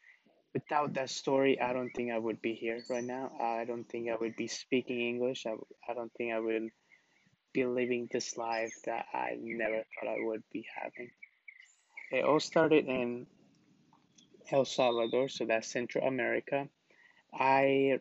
without 0.54 0.94
that 0.96 1.10
story, 1.10 1.60
I 1.60 1.74
don't 1.74 1.92
think 1.92 2.12
I 2.12 2.18
would 2.20 2.42
be 2.42 2.56
here 2.56 2.84
right 2.90 3.04
now. 3.04 3.38
I 3.40 3.66
don't 3.66 3.86
think 3.86 4.10
I 4.10 4.16
would 4.16 4.36
be 4.36 4.48
speaking 4.48 5.02
English. 5.02 5.46
I, 5.46 5.56
I 5.88 5.94
don't 5.94 6.14
think 6.14 6.34
I 6.34 6.40
would 6.40 6.72
be 7.54 7.66
living 7.66 8.08
this 8.12 8.38
life 8.38 8.74
that 8.86 9.08
I 9.14 9.38
never 9.40 9.84
thought 9.84 10.10
I 10.10 10.18
would 10.20 10.44
be 10.52 10.68
having. 10.76 11.12
It 12.12 12.26
all 12.26 12.40
started 12.40 12.88
in 12.88 13.28
El 14.52 14.66
Salvador, 14.66 15.30
so 15.30 15.46
that's 15.46 15.68
Central 15.68 16.08
America. 16.08 16.70
I 17.34 18.00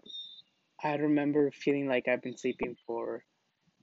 I 0.82 0.96
remember 0.96 1.50
feeling 1.50 1.88
like 1.88 2.08
I've 2.08 2.22
been 2.22 2.36
sleeping 2.36 2.76
for 2.86 3.24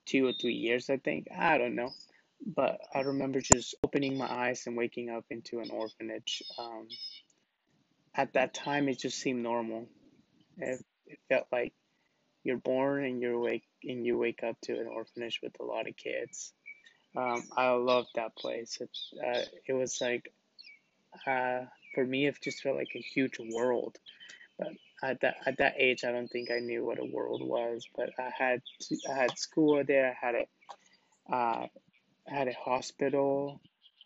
two 0.05 0.27
or 0.27 0.33
three 0.33 0.55
years, 0.55 0.89
I 0.89 0.97
think. 0.97 1.27
I 1.31 1.57
don't 1.57 1.75
know. 1.75 1.91
But 2.45 2.81
I 2.93 3.01
remember 3.01 3.41
just 3.41 3.75
opening 3.83 4.17
my 4.17 4.31
eyes 4.31 4.67
and 4.67 4.77
waking 4.77 5.09
up 5.09 5.25
into 5.31 5.59
an 5.59 5.71
orphanage. 5.71 6.43
Um, 6.57 6.87
at 8.15 8.33
that 8.33 8.53
time, 8.53 8.87
it 8.89 8.99
just 8.99 9.19
seemed 9.19 9.43
normal. 9.43 9.87
It, 10.57 10.83
it 11.05 11.19
felt 11.29 11.47
like 11.51 11.73
you're 12.43 12.57
born 12.57 13.03
and 13.03 13.21
you're 13.21 13.39
wake 13.39 13.65
and 13.83 14.05
you 14.05 14.17
wake 14.17 14.43
up 14.43 14.55
to 14.61 14.73
an 14.73 14.87
orphanage 14.87 15.39
with 15.43 15.53
a 15.59 15.63
lot 15.63 15.87
of 15.87 15.95
kids. 15.97 16.53
Um, 17.15 17.43
I 17.55 17.69
loved 17.71 18.09
that 18.15 18.35
place. 18.35 18.77
It, 18.81 18.89
uh, 19.25 19.41
it 19.67 19.73
was 19.73 19.99
like, 20.01 20.31
uh, 21.25 21.61
for 21.93 22.05
me, 22.05 22.27
it 22.27 22.37
just 22.41 22.61
felt 22.61 22.77
like 22.77 22.91
a 22.95 22.99
huge 22.99 23.37
world. 23.39 23.97
But 24.57 24.69
at 25.03 25.21
that 25.21 25.35
at 25.45 25.57
that 25.57 25.75
age, 25.77 26.03
I 26.05 26.11
don't 26.11 26.29
think 26.29 26.49
I 26.49 26.59
knew 26.59 26.85
what 26.85 26.99
a 26.99 27.05
world 27.05 27.41
was. 27.45 27.85
But 27.95 28.11
I 28.17 28.31
had 28.37 28.61
I 29.09 29.13
had 29.13 29.37
school 29.37 29.83
there. 29.85 30.15
I 30.21 30.25
had 30.25 30.35
a 30.35 31.33
uh, 31.33 31.67
I 32.29 32.33
had 32.33 32.47
a 32.47 32.53
hospital. 32.53 33.59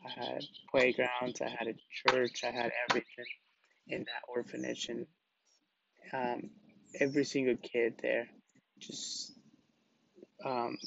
I 0.05 0.09
had 0.09 0.43
playgrounds. 0.71 1.41
I 1.41 1.49
had 1.49 1.67
a 1.67 1.75
church. 2.07 2.43
I 2.43 2.51
had 2.51 2.71
everything 2.89 3.25
in 3.89 3.99
that 3.99 4.23
orphanage, 4.27 4.89
and 4.89 5.05
um, 6.13 6.49
every 6.99 7.25
single 7.25 7.55
kid 7.57 7.95
there 8.01 8.27
just 8.79 9.33
um, 10.45 10.77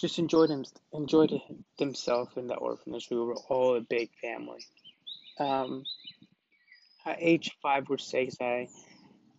just 0.00 0.18
enjoyed 0.18 0.50
them 0.50 0.64
enjoyed 0.92 1.32
themselves 1.78 2.36
in 2.36 2.48
that 2.48 2.56
orphanage. 2.56 3.08
We 3.10 3.18
were 3.18 3.36
all 3.48 3.76
a 3.76 3.80
big 3.80 4.10
family. 4.20 4.64
Um, 5.38 5.84
at 7.04 7.18
age 7.20 7.52
five 7.62 7.90
or 7.90 7.98
six, 7.98 8.36
I 8.40 8.68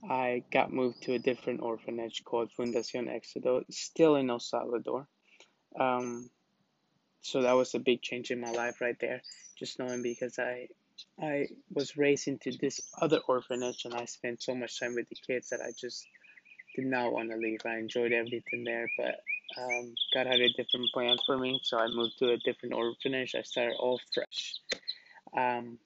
I 0.10 0.44
got 0.52 0.72
moved 0.72 1.04
to 1.04 1.14
a 1.14 1.20
different 1.20 1.62
orphanage 1.62 2.24
called 2.24 2.52
Fundación 2.58 3.10
Éxodo, 3.10 3.64
still 3.72 4.16
in 4.16 4.30
El 4.30 4.40
Salvador. 4.40 5.08
Um, 5.80 6.30
so 7.22 7.42
that 7.42 7.54
was 7.54 7.74
a 7.74 7.80
big 7.80 8.02
change 8.02 8.32
in 8.32 8.40
my 8.40 8.52
life 8.52 8.80
right 8.80 8.96
there, 9.00 9.22
just 9.58 9.80
knowing 9.80 10.02
because 10.02 10.40
I 10.40 10.68
I 11.22 11.48
was 11.74 11.98
raised 11.98 12.28
into 12.28 12.52
this 12.60 12.82
other 13.02 13.20
orphanage 13.28 13.86
and 13.86 13.94
I 13.94 14.06
spent 14.06 14.42
so 14.44 14.56
much 14.56 14.80
time 14.80 14.96
with 14.96 15.10
the 15.10 15.16
kids 15.16 15.50
that 15.50 15.62
I 15.62 15.72
just 15.80 16.06
did 16.76 16.86
not 16.86 17.12
want 17.14 17.32
to 17.32 17.38
leave. 17.38 17.62
I 17.66 17.78
enjoyed 17.78 18.12
everything 18.14 18.64
there, 18.64 18.90
but 18.98 19.16
um, 19.58 19.94
God 20.14 20.28
had 20.28 20.40
a 20.40 20.54
different 20.54 20.92
plan 20.94 21.18
for 21.26 21.38
me, 21.38 21.60
so 21.64 21.78
I 21.78 21.88
moved 21.88 22.18
to 22.20 22.32
a 22.32 22.38
different 22.38 22.76
orphanage. 22.76 23.36
I 23.36 23.42
started 23.42 23.76
all 23.80 24.00
fresh. 24.14 24.56
Um, 25.36 25.80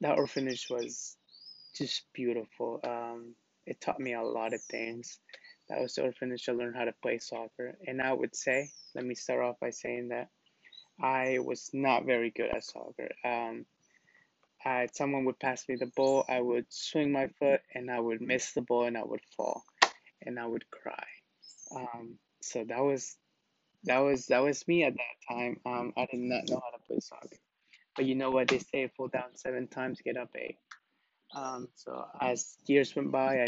that 0.00 0.18
orphanage 0.18 0.66
was 0.70 1.16
just 1.76 2.04
beautiful. 2.14 2.80
Um, 2.84 3.34
it 3.66 3.80
taught 3.80 4.00
me 4.00 4.14
a 4.14 4.22
lot 4.22 4.54
of 4.54 4.62
things. 4.62 5.18
That 5.68 5.80
was 5.80 5.94
the 5.94 6.02
orphanage 6.02 6.48
I 6.48 6.52
learned 6.52 6.76
how 6.76 6.84
to 6.84 6.94
play 7.02 7.18
soccer. 7.18 7.76
And 7.86 8.02
I 8.02 8.12
would 8.12 8.36
say, 8.36 8.68
let 8.94 9.04
me 9.04 9.14
start 9.14 9.42
off 9.42 9.56
by 9.60 9.70
saying 9.70 10.08
that 10.08 10.28
I 11.02 11.38
was 11.40 11.70
not 11.72 12.04
very 12.04 12.30
good 12.30 12.50
at 12.54 12.64
soccer. 12.64 13.10
Um, 13.24 13.66
I, 14.64 14.88
someone 14.92 15.24
would 15.26 15.38
pass 15.38 15.68
me 15.68 15.76
the 15.76 15.90
ball, 15.96 16.24
I 16.28 16.40
would 16.40 16.66
swing 16.70 17.12
my 17.12 17.28
foot, 17.38 17.60
and 17.74 17.90
I 17.90 18.00
would 18.00 18.20
miss 18.20 18.52
the 18.52 18.62
ball, 18.62 18.86
and 18.86 18.98
I 18.98 19.04
would 19.04 19.22
fall, 19.36 19.64
and 20.22 20.38
I 20.38 20.46
would 20.46 20.70
cry. 20.70 21.04
Um, 21.74 22.18
so 22.42 22.64
that 22.64 22.80
was 22.80 23.16
that 23.84 23.98
was 23.98 24.26
that 24.26 24.40
was 24.40 24.66
me 24.68 24.84
at 24.84 24.94
that 24.94 25.34
time. 25.34 25.60
Um, 25.66 25.92
I 25.96 26.06
did 26.06 26.20
not 26.20 26.48
know 26.48 26.60
how 26.62 26.76
to 26.76 26.82
play 26.86 27.00
soccer. 27.00 27.36
But 27.96 28.06
you 28.06 28.14
know 28.14 28.30
what 28.30 28.48
they 28.48 28.58
say: 28.58 28.88
fall 28.96 29.08
down 29.08 29.36
seven 29.36 29.68
times, 29.68 30.00
get 30.04 30.16
up 30.16 30.30
eight. 30.36 30.58
Um, 31.34 31.68
so 31.74 32.06
as 32.20 32.56
years 32.66 32.94
went 32.96 33.12
by, 33.12 33.42
I 33.42 33.46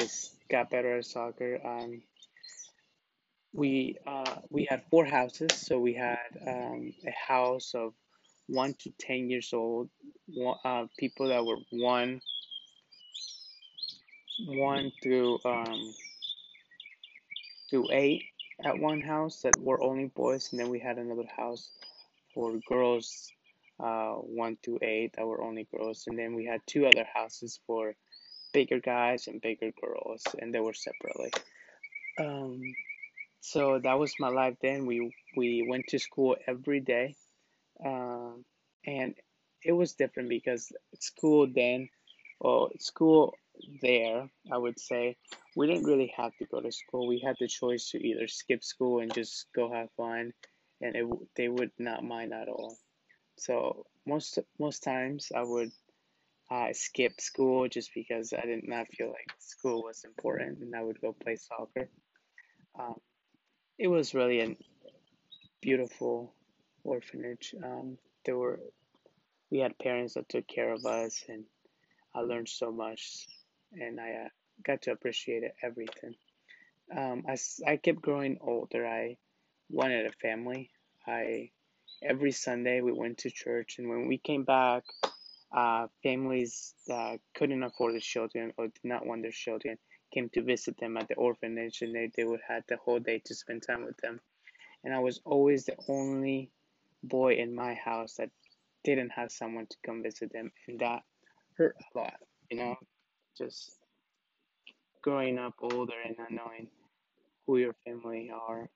got 0.51 0.71
better 0.71 0.99
at 0.99 1.07
soccer. 1.07 1.61
Um, 1.65 2.03
we 3.53 3.97
uh, 4.07 4.37
we 4.51 4.67
had 4.69 4.85
four 4.91 5.05
houses, 5.07 5.55
so 5.55 5.79
we 5.79 5.95
had 5.95 6.19
um, 6.47 6.93
a 7.07 7.13
house 7.13 7.75
of 7.75 7.95
one 8.49 8.75
to 8.75 8.91
ten 8.99 9.31
years 9.31 9.53
old, 9.53 9.91
uh, 10.65 10.87
people 10.99 11.29
that 11.29 11.45
were 11.45 11.59
one 11.71 12.21
one 14.47 14.93
through 15.03 15.39
um, 15.45 15.95
through 17.71 17.89
eight 17.91 18.23
at 18.65 18.79
one 18.79 19.01
house 19.01 19.43
that 19.43 19.59
were 19.59 19.83
only 19.83 20.07
boys, 20.07 20.51
and 20.53 20.61
then 20.61 20.69
we 20.71 20.79
had 20.79 20.99
another 20.99 21.27
house 21.37 21.71
for 22.35 22.59
girls 22.69 23.31
uh, 23.81 24.15
one 24.15 24.57
to 24.63 24.79
eight 24.83 25.15
that 25.17 25.27
were 25.27 25.43
only 25.43 25.65
girls, 25.65 26.05
and 26.07 26.19
then 26.19 26.35
we 26.35 26.45
had 26.45 26.61
two 26.67 26.87
other 26.87 27.07
houses 27.13 27.61
for 27.67 27.95
bigger 28.53 28.81
guys 28.81 29.27
and 29.27 29.41
bigger 29.41 29.71
girls, 29.83 30.23
and 30.39 30.55
they 30.55 30.61
were 30.61 30.73
separately. 30.73 31.31
Um, 32.19 32.63
so 33.41 33.79
that 33.79 33.99
was 33.99 34.15
my 34.19 34.29
life 34.29 34.57
then. 34.63 34.87
We 34.87 35.13
we 35.37 35.67
went 35.69 35.87
to 35.89 35.99
school 35.99 36.37
every 36.47 36.81
day, 36.81 37.17
um, 37.85 38.45
and 38.87 39.15
it 39.63 39.73
was 39.73 39.95
different 39.95 40.29
because 40.29 40.73
school 40.99 41.47
then, 41.53 41.89
or 42.41 42.71
school 42.79 43.35
there, 43.83 44.29
I 44.53 44.59
would 44.59 44.79
say, 44.79 45.17
we 45.57 45.67
didn't 45.67 45.85
really 45.85 46.13
have 46.17 46.37
to 46.37 46.45
go 46.47 46.61
to 46.61 46.71
school. 46.73 47.07
We 47.09 47.21
had 47.25 47.37
the 47.41 47.49
choice 47.49 47.91
to 47.91 47.99
either 47.99 48.29
skip 48.29 48.63
school 48.63 49.01
and 49.01 49.13
just 49.13 49.47
go 49.55 49.73
have 49.73 49.89
fun, 49.97 50.33
and 50.81 50.95
it, 50.95 51.07
they 51.37 51.49
would 51.49 51.73
not 51.79 52.05
mind 52.05 52.33
at 52.33 52.49
all. 52.49 52.77
So 53.39 53.87
most 54.07 54.39
most 54.59 54.83
times 54.83 55.33
I 55.35 55.43
would 55.43 55.71
uh, 56.51 56.69
skip 56.73 57.21
school 57.21 57.69
just 57.69 57.91
because 57.95 58.33
I 58.33 58.47
did 58.47 58.69
not 58.69 58.89
feel 58.89 59.09
like 59.09 59.33
school 59.39 59.83
was 59.83 60.05
important, 60.05 60.59
and 60.61 60.75
I 60.75 60.83
would 60.83 61.01
go 61.01 61.13
play 61.13 61.37
soccer. 61.37 61.89
Um, 62.79 62.97
it 63.79 63.89
was 63.89 64.15
really 64.15 64.41
a 64.41 64.57
beautiful 65.61 66.33
orphanage. 66.87 67.55
Um, 67.63 67.99
there 68.25 68.37
were 68.37 68.61
we 69.51 69.59
had 69.59 69.79
parents 69.79 70.15
that 70.15 70.29
took 70.29 70.47
care 70.49 70.73
of 70.73 70.85
us, 70.85 71.25
and 71.29 71.45
I 72.15 72.21
learned 72.21 72.49
so 72.49 72.73
much, 72.73 73.27
and 73.73 74.01
I 74.01 74.25
uh, 74.25 74.29
got 74.65 74.83
to 74.83 74.93
appreciate 74.93 75.45
everything. 75.63 76.15
Um, 76.97 77.25
as 77.29 77.61
I 77.67 77.77
kept 77.77 78.01
growing 78.01 78.39
older, 78.41 78.87
I 78.87 79.17
wanted 79.71 80.07
a 80.07 80.13
family. 80.13 80.71
I 81.07 81.51
every 82.03 82.33
Sunday 82.33 82.81
we 82.81 82.93
went 82.93 83.19
to 83.19 83.31
church, 83.31 83.77
and 83.79 83.89
when 83.89 84.07
we 84.09 84.19
came 84.19 84.45
back, 84.45 84.85
uh, 85.53 85.87
families 86.03 86.75
that 86.89 87.21
couldn't 87.35 87.63
afford 87.63 87.95
the 87.95 88.01
children 88.01 88.53
or 88.57 88.67
did 88.67 88.85
not 88.85 89.07
want 89.07 89.23
their 89.23 89.31
children 89.31 89.79
came 90.13 90.29
to 90.31 90.43
visit 90.43 90.79
them 90.79 90.97
at 90.97 91.09
the 91.09 91.15
orphanage, 91.15 91.83
and 91.83 91.95
they, 91.95 92.11
they 92.17 92.25
would 92.25 92.41
have 92.49 92.63
the 92.69 92.77
whole 92.77 92.99
day 92.99 93.21
to 93.25 93.35
spend 93.35 93.63
time 93.63 93.85
with 93.85 93.97
them. 93.99 94.21
And 94.85 94.95
I 94.95 94.99
was 95.01 95.21
always 95.25 95.65
the 95.65 95.77
only 95.89 96.51
boy 97.03 97.35
in 97.35 97.55
my 97.55 97.75
house 97.75 98.15
that 98.15 98.31
didn't 98.85 99.11
have 99.11 99.33
someone 99.33 99.67
to 99.67 99.77
come 99.85 100.03
visit 100.03 100.33
them, 100.33 100.53
and 100.69 100.79
that 100.81 101.03
hurt 101.57 101.77
a 101.95 101.99
lot, 101.99 102.15
you 102.51 102.59
know, 102.59 102.77
just 103.37 103.73
growing 105.03 105.39
up 105.39 105.55
older 105.61 105.95
and 106.05 106.17
not 106.19 106.31
knowing 106.31 106.69
who 107.47 107.59
your 107.59 107.75
family 107.85 108.31
are, 108.33 108.69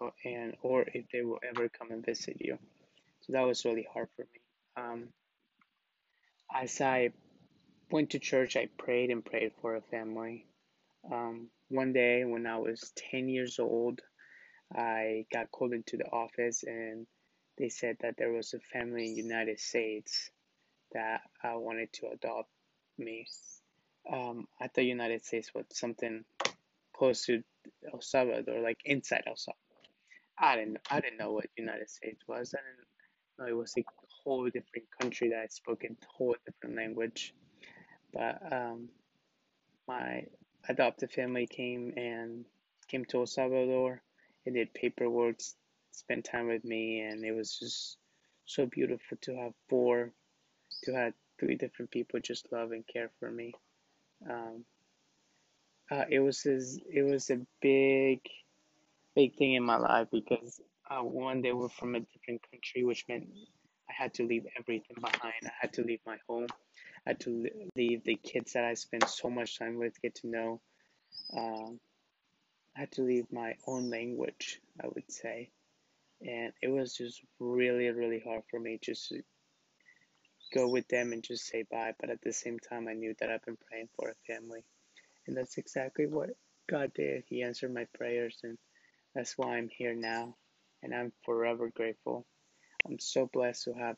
or, 0.00 0.12
and 0.24 0.54
or 0.62 0.84
if 0.94 1.06
they 1.12 1.22
will 1.22 1.38
ever 1.48 1.68
come 1.68 1.90
and 1.90 2.04
visit 2.04 2.36
you. 2.40 2.58
So 3.20 3.32
that 3.32 3.46
was 3.46 3.64
really 3.64 3.86
hard 3.92 4.08
for 4.16 4.22
me. 4.22 4.40
Um, 4.76 5.08
as 6.54 6.80
I 6.80 7.10
went 7.90 8.10
to 8.10 8.18
church, 8.18 8.56
I 8.56 8.68
prayed 8.78 9.10
and 9.10 9.24
prayed 9.24 9.52
for 9.60 9.76
a 9.76 9.82
family. 9.82 10.46
Um, 11.10 11.48
one 11.68 11.92
day 11.92 12.24
when 12.24 12.46
I 12.46 12.58
was 12.58 12.92
10 13.10 13.28
years 13.28 13.58
old, 13.58 14.00
I 14.74 15.26
got 15.32 15.50
called 15.50 15.72
into 15.72 15.96
the 15.96 16.06
office 16.06 16.62
and 16.66 17.06
they 17.58 17.68
said 17.68 17.96
that 18.00 18.16
there 18.16 18.32
was 18.32 18.54
a 18.54 18.60
family 18.60 19.10
in 19.10 19.16
United 19.16 19.60
States 19.60 20.30
that 20.92 21.20
I 21.42 21.56
wanted 21.56 21.92
to 21.94 22.08
adopt 22.08 22.50
me. 22.96 23.26
Um, 24.10 24.46
I 24.60 24.68
thought 24.68 24.84
United 24.84 25.24
States 25.24 25.52
was 25.54 25.64
something 25.72 26.24
close 26.94 27.26
to 27.26 27.42
El 27.92 28.00
Salvador, 28.00 28.60
like 28.60 28.78
inside 28.84 29.24
El 29.26 29.36
Salvador. 29.36 29.64
I 30.38 30.56
didn't 30.56 30.78
I 30.90 31.00
didn't 31.00 31.18
know 31.18 31.32
what 31.32 31.46
United 31.56 31.90
States 31.90 32.22
was. 32.26 32.54
I 32.54 32.60
didn't 32.62 32.88
know 33.38 33.56
it 33.56 33.60
was 33.60 33.74
a 33.76 33.84
whole 34.22 34.44
different 34.46 34.86
country 35.00 35.30
that 35.30 35.40
I 35.40 35.46
spoke 35.48 35.84
a 35.84 35.88
whole 36.06 36.36
different 36.46 36.76
language. 36.76 37.34
But 38.12 38.52
um, 38.52 38.88
my 39.86 40.24
adoptive 40.68 41.10
family 41.10 41.46
came 41.46 41.92
and 41.96 42.44
came 42.88 43.04
to 43.06 43.18
El 43.18 43.26
Salvador 43.26 44.02
and 44.46 44.54
did 44.54 44.72
paperwork, 44.74 45.40
spent 45.98 46.24
time 46.24 46.48
with 46.48 46.64
me, 46.64 47.00
and 47.00 47.24
it 47.24 47.32
was 47.32 47.58
just 47.58 47.98
so 48.44 48.66
beautiful 48.66 49.18
to 49.22 49.36
have 49.36 49.52
four, 49.68 50.12
to 50.84 50.94
have 50.94 51.12
three 51.38 51.56
different 51.56 51.90
people 51.90 52.20
just 52.20 52.50
love 52.52 52.72
and 52.72 52.86
care 52.86 53.10
for 53.20 53.30
me. 53.30 53.54
Um, 54.28 54.64
uh, 55.90 56.04
it 56.10 56.20
was 56.20 56.44
it 56.44 57.02
was 57.02 57.30
a 57.30 57.40
big, 57.60 58.20
big 59.14 59.36
thing 59.36 59.54
in 59.54 59.62
my 59.62 59.76
life 59.76 60.08
because 60.12 60.60
uh, 60.90 61.02
one, 61.02 61.42
they 61.42 61.52
were 61.52 61.68
from 61.68 61.94
a 61.94 62.00
different 62.00 62.42
country, 62.50 62.84
which 62.84 63.04
meant 63.08 63.28
I 63.88 63.92
had 63.92 64.14
to 64.14 64.26
leave 64.26 64.46
everything 64.58 64.96
behind. 65.00 65.34
I 65.44 65.52
had 65.60 65.72
to 65.74 65.82
leave 65.82 66.00
my 66.06 66.16
home. 66.28 66.46
I 67.06 67.10
had 67.10 67.20
to 67.20 67.46
leave 67.76 68.04
the 68.04 68.16
kids 68.16 68.52
that 68.52 68.64
I 68.64 68.74
spent 68.74 69.08
so 69.08 69.30
much 69.30 69.58
time 69.58 69.78
with, 69.78 70.00
get 70.00 70.16
to 70.16 70.28
know. 70.28 70.60
Um, 71.36 71.80
I 72.76 72.80
had 72.80 72.92
to 72.92 73.02
leave 73.02 73.26
my 73.32 73.56
own 73.66 73.90
language, 73.90 74.60
I 74.82 74.88
would 74.88 75.10
say. 75.10 75.50
And 76.20 76.52
it 76.62 76.68
was 76.68 76.96
just 76.96 77.22
really, 77.38 77.88
really 77.90 78.20
hard 78.20 78.42
for 78.50 78.58
me 78.58 78.78
just 78.82 79.08
to 79.08 79.22
go 80.52 80.68
with 80.68 80.88
them 80.88 81.12
and 81.12 81.22
just 81.22 81.46
say 81.46 81.64
bye. 81.70 81.94
But 82.00 82.10
at 82.10 82.20
the 82.22 82.32
same 82.32 82.58
time, 82.58 82.88
I 82.88 82.94
knew 82.94 83.14
that 83.20 83.30
I've 83.30 83.44
been 83.44 83.58
praying 83.68 83.88
for 83.96 84.10
a 84.10 84.32
family. 84.32 84.64
And 85.26 85.36
that's 85.36 85.58
exactly 85.58 86.06
what 86.06 86.30
God 86.68 86.92
did. 86.94 87.24
He 87.28 87.42
answered 87.42 87.72
my 87.72 87.86
prayers, 87.94 88.38
and 88.42 88.58
that's 89.14 89.36
why 89.36 89.56
I'm 89.56 89.68
here 89.68 89.94
now. 89.94 90.36
And 90.82 90.94
I'm 90.94 91.12
forever 91.24 91.70
grateful. 91.74 92.26
I'm 92.86 92.98
so 92.98 93.28
blessed 93.32 93.64
to 93.64 93.72
have 93.74 93.96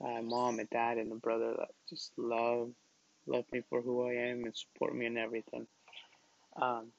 a 0.00 0.22
mom 0.22 0.58
and 0.58 0.68
dad 0.70 0.98
and 0.98 1.12
a 1.12 1.16
brother 1.16 1.54
that 1.58 1.68
just 1.88 2.12
love 2.18 2.70
love 3.26 3.44
me 3.52 3.62
for 3.68 3.80
who 3.82 4.06
I 4.06 4.12
am 4.12 4.44
and 4.44 4.54
support 4.56 4.94
me 4.94 5.06
in 5.06 5.16
everything. 5.16 5.66
Um, 6.60 6.92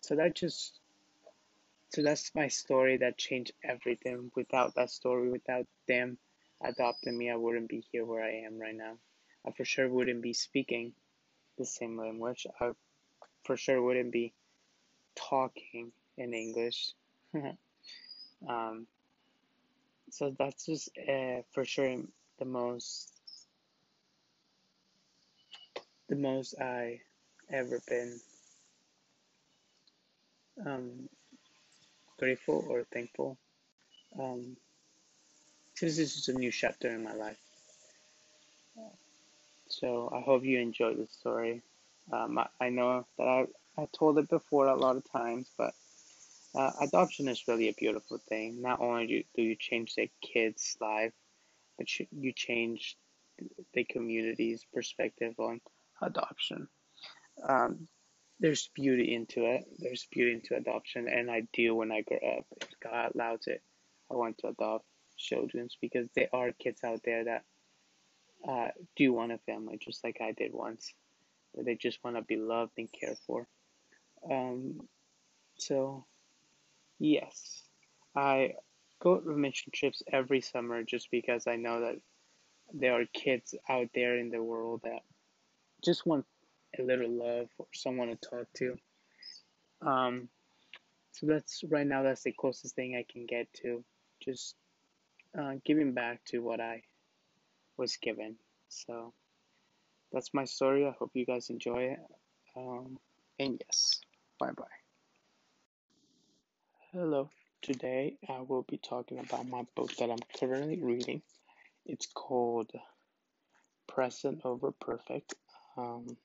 so 0.00 0.16
that 0.16 0.36
just 0.36 0.78
so 1.94 2.02
that's 2.02 2.34
my 2.34 2.48
story 2.48 2.96
that 2.96 3.16
changed 3.16 3.52
everything. 3.62 4.32
Without 4.34 4.74
that 4.74 4.90
story, 4.90 5.30
without 5.30 5.64
them 5.86 6.18
adopting 6.60 7.16
me, 7.16 7.30
I 7.30 7.36
wouldn't 7.36 7.68
be 7.68 7.84
here 7.92 8.04
where 8.04 8.24
I 8.24 8.42
am 8.46 8.58
right 8.58 8.74
now. 8.74 8.94
I 9.46 9.52
for 9.52 9.64
sure 9.64 9.88
wouldn't 9.88 10.20
be 10.20 10.32
speaking 10.32 10.92
the 11.56 11.64
same 11.64 11.96
language. 11.96 12.48
I 12.60 12.72
for 13.44 13.56
sure 13.56 13.80
wouldn't 13.80 14.10
be 14.10 14.32
talking 15.14 15.92
in 16.16 16.34
English. 16.34 16.94
um, 18.48 18.88
so 20.10 20.34
that's 20.36 20.66
just 20.66 20.88
uh, 20.98 21.42
for 21.52 21.64
sure 21.64 21.96
the 22.40 22.44
most 22.44 23.12
the 26.08 26.16
most 26.16 26.56
I 26.60 27.02
ever 27.52 27.80
been 27.86 28.18
um, 30.66 31.08
grateful 32.18 32.64
or 32.68 32.84
thankful. 32.92 33.36
Um, 34.18 34.56
this 35.80 35.98
is 35.98 36.14
just 36.14 36.28
a 36.28 36.34
new 36.34 36.50
chapter 36.50 36.88
in 36.88 37.02
my 37.02 37.14
life. 37.14 37.38
So 39.68 40.10
I 40.14 40.20
hope 40.20 40.44
you 40.44 40.60
enjoyed 40.60 40.98
the 40.98 41.06
story. 41.06 41.62
Um, 42.12 42.38
I, 42.38 42.46
I, 42.60 42.68
know 42.68 43.06
that 43.18 43.26
I, 43.26 43.46
I 43.76 43.88
told 43.92 44.18
it 44.18 44.28
before 44.28 44.68
a 44.68 44.76
lot 44.76 44.96
of 44.96 45.10
times, 45.10 45.48
but 45.56 45.74
uh, 46.54 46.70
adoption 46.80 47.28
is 47.28 47.48
really 47.48 47.68
a 47.68 47.74
beautiful 47.74 48.18
thing. 48.18 48.62
Not 48.62 48.80
only 48.80 49.06
do 49.06 49.14
you, 49.14 49.24
do 49.34 49.42
you 49.42 49.56
change 49.56 49.94
the 49.94 50.10
kid's 50.20 50.76
life, 50.80 51.12
but 51.76 51.98
you, 51.98 52.06
you 52.12 52.32
change 52.32 52.96
the 53.72 53.84
community's 53.84 54.64
perspective 54.72 55.34
on 55.38 55.60
adoption. 56.00 56.68
Um, 57.42 57.88
there's 58.40 58.68
beauty 58.74 59.14
into 59.14 59.44
it. 59.44 59.64
There's 59.78 60.06
beauty 60.10 60.32
into 60.34 60.56
adoption, 60.56 61.08
and 61.08 61.30
I 61.30 61.46
do 61.52 61.74
when 61.74 61.92
I 61.92 62.02
grow 62.02 62.18
up. 62.18 62.44
If 62.60 62.68
God 62.82 63.12
allows 63.14 63.46
it, 63.46 63.62
I 64.10 64.14
want 64.14 64.38
to 64.38 64.48
adopt 64.48 64.84
children 65.16 65.68
because 65.80 66.08
there 66.14 66.28
are 66.32 66.52
kids 66.52 66.82
out 66.84 67.00
there 67.04 67.24
that 67.24 67.44
uh, 68.46 68.68
do 68.96 69.12
want 69.12 69.32
a 69.32 69.38
family, 69.38 69.78
just 69.80 70.04
like 70.04 70.18
I 70.20 70.32
did 70.32 70.52
once. 70.52 70.92
That 71.54 71.64
they 71.64 71.76
just 71.76 72.02
want 72.02 72.16
to 72.16 72.22
be 72.22 72.36
loved 72.36 72.72
and 72.78 72.88
cared 72.92 73.18
for. 73.26 73.46
Um, 74.30 74.88
so, 75.56 76.04
yes, 76.98 77.62
I 78.16 78.54
go 79.00 79.16
on 79.16 79.40
mission 79.40 79.70
trips 79.72 80.02
every 80.12 80.40
summer 80.40 80.82
just 80.82 81.10
because 81.10 81.46
I 81.46 81.56
know 81.56 81.80
that 81.80 81.96
there 82.72 83.00
are 83.00 83.04
kids 83.12 83.54
out 83.68 83.88
there 83.94 84.18
in 84.18 84.30
the 84.30 84.42
world 84.42 84.80
that 84.82 85.02
just 85.84 86.04
want 86.06 86.24
a 86.78 86.82
little 86.82 87.10
love 87.10 87.48
or 87.58 87.66
someone 87.74 88.08
to 88.08 88.16
talk 88.16 88.46
to. 88.54 88.76
Um, 89.82 90.28
so 91.12 91.26
that's 91.26 91.62
right 91.68 91.86
now 91.86 92.02
that's 92.02 92.22
the 92.22 92.32
closest 92.32 92.74
thing 92.74 92.96
I 92.96 93.04
can 93.10 93.26
get 93.26 93.52
to 93.62 93.84
just 94.20 94.56
uh, 95.38 95.54
giving 95.64 95.92
back 95.92 96.24
to 96.26 96.40
what 96.40 96.60
I 96.60 96.82
was 97.76 97.96
given. 97.96 98.36
So 98.68 99.12
that's 100.12 100.34
my 100.34 100.44
story. 100.44 100.86
I 100.86 100.92
hope 100.98 101.10
you 101.14 101.26
guys 101.26 101.50
enjoy 101.50 101.94
it. 101.94 102.00
Um, 102.56 102.98
and 103.38 103.60
yes, 103.66 104.00
bye 104.38 104.52
bye. 104.52 104.64
Hello. 106.92 107.30
Today 107.62 108.16
I 108.28 108.40
will 108.40 108.64
be 108.68 108.78
talking 108.78 109.18
about 109.18 109.48
my 109.48 109.64
book 109.74 109.94
that 109.96 110.10
I'm 110.10 110.18
currently 110.38 110.80
reading. 110.80 111.22
It's 111.86 112.06
called 112.06 112.70
Present 113.86 114.42
Over 114.44 114.70
Perfect. 114.72 115.34
Um, 115.76 116.16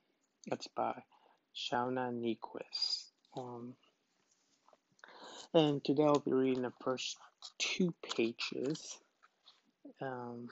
it's 0.51 0.67
by 0.67 1.03
Shauna 1.55 2.11
Niequist. 2.11 3.11
Um, 3.37 3.75
and 5.53 5.83
today 5.83 6.03
I'll 6.03 6.19
be 6.19 6.31
reading 6.31 6.63
the 6.63 6.73
first 6.83 7.17
two 7.59 7.93
pages. 8.15 8.97
Um, 10.01 10.49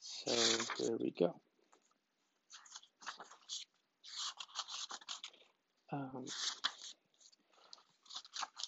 so 0.00 0.32
here 0.78 0.96
we 0.96 1.12
go. 1.18 1.34
Um, 5.92 6.24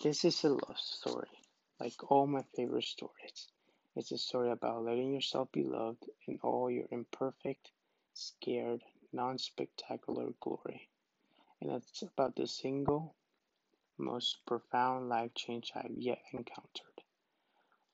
this 0.03 0.25
is 0.25 0.43
a 0.45 0.49
love 0.49 0.79
story, 0.79 1.29
like 1.79 2.11
all 2.11 2.27
my 2.27 2.43
favorite 2.57 2.85
stories. 2.85 3.49
It's 3.97 4.13
a 4.13 4.19
story 4.19 4.51
about 4.51 4.85
letting 4.85 5.13
yourself 5.13 5.51
be 5.53 5.65
loved 5.65 6.05
in 6.27 6.39
all 6.43 6.71
your 6.71 6.87
imperfect, 6.91 7.71
scared, 8.15 8.83
non 9.13 9.39
spectacular 9.39 10.33
glory. 10.41 10.89
And 11.61 11.71
it's 11.71 12.03
about 12.03 12.37
the 12.37 12.47
single 12.47 13.15
most 13.99 14.39
profound 14.47 15.09
life 15.09 15.35
change 15.35 15.73
I've 15.75 15.97
yet 15.97 16.23
encountered. 16.33 17.03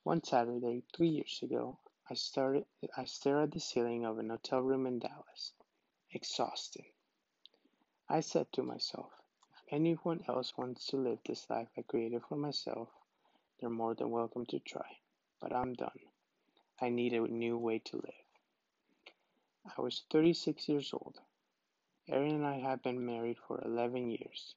One 0.02 0.22
Saturday, 0.22 0.82
three 0.94 1.08
years 1.08 1.40
ago, 1.42 1.78
I 2.10 2.14
started 2.14 2.66
I 2.96 3.04
stared 3.04 3.44
at 3.44 3.52
the 3.52 3.60
ceiling 3.60 4.04
of 4.04 4.18
an 4.18 4.28
hotel 4.28 4.60
room 4.60 4.86
in 4.86 4.98
Dallas, 4.98 5.54
exhausted. 6.10 6.84
I 8.08 8.20
said 8.20 8.52
to 8.52 8.62
myself, 8.62 9.10
if 9.54 9.72
anyone 9.72 10.22
else 10.28 10.58
wants 10.58 10.86
to 10.88 10.98
live 10.98 11.20
this 11.24 11.48
life 11.48 11.68
I 11.78 11.82
created 11.82 12.22
for 12.28 12.36
myself, 12.36 12.90
they're 13.58 13.70
more 13.70 13.94
than 13.94 14.10
welcome 14.10 14.44
to 14.46 14.58
try. 14.58 14.98
But 15.40 15.54
I'm 15.54 15.72
done. 15.72 16.00
I 16.80 16.90
need 16.90 17.14
a 17.14 17.20
new 17.20 17.56
way 17.56 17.78
to 17.78 17.96
live. 17.96 18.23
I 19.78 19.80
was 19.80 20.04
36 20.10 20.68
years 20.68 20.92
old. 20.92 21.18
Aaron 22.06 22.34
and 22.34 22.46
I 22.46 22.58
had 22.58 22.82
been 22.82 23.06
married 23.06 23.38
for 23.38 23.64
11 23.64 24.10
years, 24.10 24.54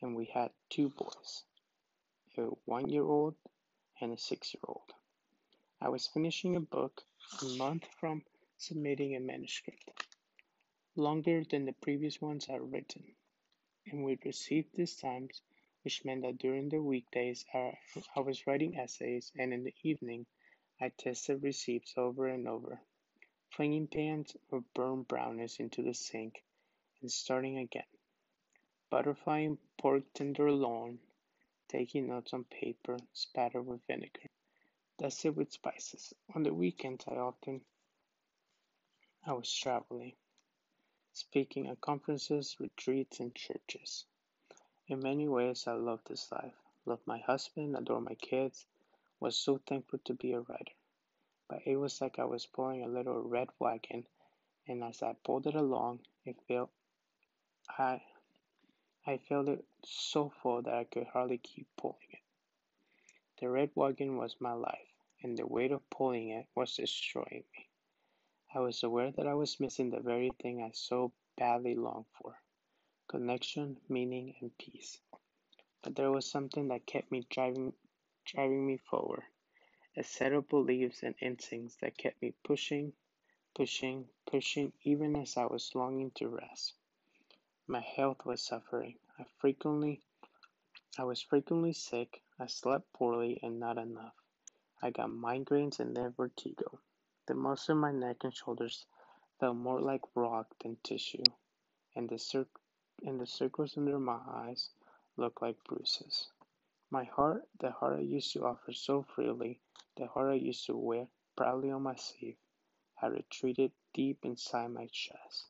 and 0.00 0.16
we 0.16 0.24
had 0.24 0.50
two 0.68 0.90
boys 0.90 1.44
a 2.36 2.46
one 2.64 2.88
year 2.88 3.04
old 3.04 3.36
and 4.00 4.12
a 4.12 4.18
six 4.18 4.52
year 4.52 4.62
old. 4.66 4.92
I 5.80 5.88
was 5.88 6.08
finishing 6.08 6.56
a 6.56 6.60
book 6.60 7.06
a 7.42 7.44
month 7.56 7.86
from 8.00 8.24
submitting 8.56 9.14
a 9.14 9.20
manuscript, 9.20 9.88
longer 10.96 11.44
than 11.44 11.64
the 11.64 11.72
previous 11.72 12.20
ones 12.20 12.48
I'd 12.48 12.72
written, 12.72 13.14
and 13.86 14.04
we'd 14.04 14.26
received 14.26 14.74
these 14.74 14.96
times, 14.96 15.42
which 15.82 16.04
meant 16.04 16.22
that 16.22 16.38
during 16.38 16.70
the 16.70 16.82
weekdays 16.82 17.44
I, 17.54 17.78
I 18.16 18.20
was 18.20 18.48
writing 18.48 18.76
essays, 18.76 19.30
and 19.38 19.54
in 19.54 19.62
the 19.62 19.74
evening 19.84 20.26
I 20.80 20.88
tested 20.88 21.44
receipts 21.44 21.94
over 21.96 22.26
and 22.26 22.48
over, 22.48 22.80
flinging 23.56 23.86
pans 23.86 24.36
of 24.52 24.62
burned 24.74 25.08
brownies 25.08 25.60
into 25.60 25.82
the 25.82 25.94
sink 25.94 26.42
and 27.00 27.10
starting 27.10 27.58
again, 27.58 27.82
butterflying 28.90 29.58
pork 29.78 30.02
tenderloin, 30.14 30.98
taking 31.68 32.08
notes 32.08 32.32
on 32.32 32.44
paper 32.44 32.96
spattered 33.12 33.62
with 33.62 33.80
vinegar 33.86 34.30
dusted 34.96 35.36
with 35.36 35.52
spices. 35.52 36.14
On 36.34 36.42
the 36.42 36.54
weekends, 36.54 37.04
I 37.08 37.16
often 37.16 37.60
I 39.26 39.32
was 39.32 39.52
traveling, 39.52 40.12
speaking 41.12 41.66
at 41.68 41.80
conferences, 41.80 42.56
retreats, 42.60 43.18
and 43.18 43.34
churches. 43.34 44.04
In 44.86 45.00
many 45.00 45.26
ways, 45.28 45.64
I 45.66 45.72
love 45.72 46.00
this 46.06 46.30
life. 46.30 46.54
Love 46.86 47.00
my 47.06 47.18
husband, 47.18 47.74
adore 47.76 48.00
my 48.00 48.14
kids, 48.14 48.66
was 49.18 49.36
so 49.36 49.58
thankful 49.66 49.98
to 50.04 50.14
be 50.14 50.32
a 50.32 50.40
writer. 50.40 50.74
But 51.46 51.66
it 51.66 51.76
was 51.76 52.00
like 52.00 52.18
I 52.18 52.24
was 52.24 52.46
pulling 52.46 52.82
a 52.82 52.88
little 52.88 53.20
red 53.20 53.50
wagon, 53.58 54.06
and 54.66 54.82
as 54.82 55.02
I 55.02 55.12
pulled 55.12 55.46
it 55.46 55.54
along, 55.54 56.00
it 56.24 56.40
felt 56.48 56.70
I 57.68 58.02
I 59.06 59.18
felt 59.18 59.48
it 59.48 59.64
so 59.84 60.30
full 60.30 60.62
that 60.62 60.72
I 60.72 60.84
could 60.84 61.06
hardly 61.06 61.36
keep 61.36 61.68
pulling 61.76 62.08
it. 62.10 62.22
The 63.40 63.50
red 63.50 63.72
wagon 63.74 64.16
was 64.16 64.40
my 64.40 64.54
life, 64.54 64.88
and 65.22 65.36
the 65.36 65.46
weight 65.46 65.70
of 65.70 65.90
pulling 65.90 66.30
it 66.30 66.46
was 66.54 66.76
destroying 66.76 67.44
me. 67.52 67.68
I 68.54 68.60
was 68.60 68.82
aware 68.82 69.10
that 69.10 69.26
I 69.26 69.34
was 69.34 69.60
missing 69.60 69.90
the 69.90 70.00
very 70.00 70.30
thing 70.40 70.62
I 70.62 70.70
so 70.72 71.12
badly 71.36 71.74
longed 71.74 72.06
for 72.22 72.40
connection, 73.06 73.78
meaning, 73.86 74.34
and 74.40 74.56
peace. 74.56 74.98
But 75.82 75.94
there 75.94 76.10
was 76.10 76.24
something 76.24 76.68
that 76.68 76.86
kept 76.86 77.12
me 77.12 77.26
driving, 77.28 77.74
driving 78.24 78.66
me 78.66 78.78
forward 78.78 79.24
a 79.96 80.02
set 80.04 80.32
of 80.32 80.48
beliefs 80.48 81.02
and 81.02 81.14
instincts 81.20 81.76
that 81.76 81.96
kept 81.98 82.20
me 82.22 82.34
pushing, 82.44 82.92
pushing, 83.54 84.08
pushing, 84.26 84.72
even 84.82 85.16
as 85.16 85.36
I 85.36 85.46
was 85.46 85.74
longing 85.74 86.10
to 86.16 86.28
rest. 86.28 86.74
My 87.66 87.80
health 87.80 88.24
was 88.24 88.42
suffering. 88.42 88.96
I 89.18 89.24
frequently 89.38 90.02
I 90.96 91.04
was 91.04 91.22
frequently 91.22 91.72
sick, 91.72 92.22
I 92.38 92.46
slept 92.46 92.92
poorly 92.92 93.40
and 93.42 93.58
not 93.58 93.78
enough. 93.78 94.14
I 94.80 94.90
got 94.90 95.10
migraines 95.10 95.80
and 95.80 95.96
then 95.96 96.12
vertigo. 96.12 96.78
The 97.26 97.34
muscles 97.34 97.70
in 97.70 97.78
my 97.78 97.90
neck 97.90 98.24
and 98.24 98.34
shoulders 98.34 98.86
felt 99.40 99.56
more 99.56 99.80
like 99.80 100.02
rock 100.14 100.54
than 100.62 100.76
tissue, 100.84 101.24
and 101.96 102.08
the, 102.08 102.18
cir- 102.18 102.46
and 103.02 103.20
the 103.20 103.26
circles 103.26 103.76
under 103.76 103.98
my 103.98 104.20
eyes 104.26 104.70
looked 105.16 105.42
like 105.42 105.64
bruises. 105.64 106.28
My 106.90 107.04
heart, 107.04 107.48
the 107.58 107.72
heart 107.72 107.98
I 107.98 108.02
used 108.02 108.32
to 108.34 108.46
offer 108.46 108.72
so 108.72 109.02
freely, 109.02 109.60
the 109.96 110.06
horror 110.06 110.32
I 110.32 110.34
used 110.34 110.66
to 110.66 110.76
wear 110.76 111.08
proudly 111.36 111.70
on 111.70 111.82
my 111.82 111.94
sleeve, 111.96 112.36
had 112.96 113.12
retreated 113.12 113.72
deep 113.92 114.24
inside 114.24 114.68
my 114.68 114.86
chest. 114.86 115.46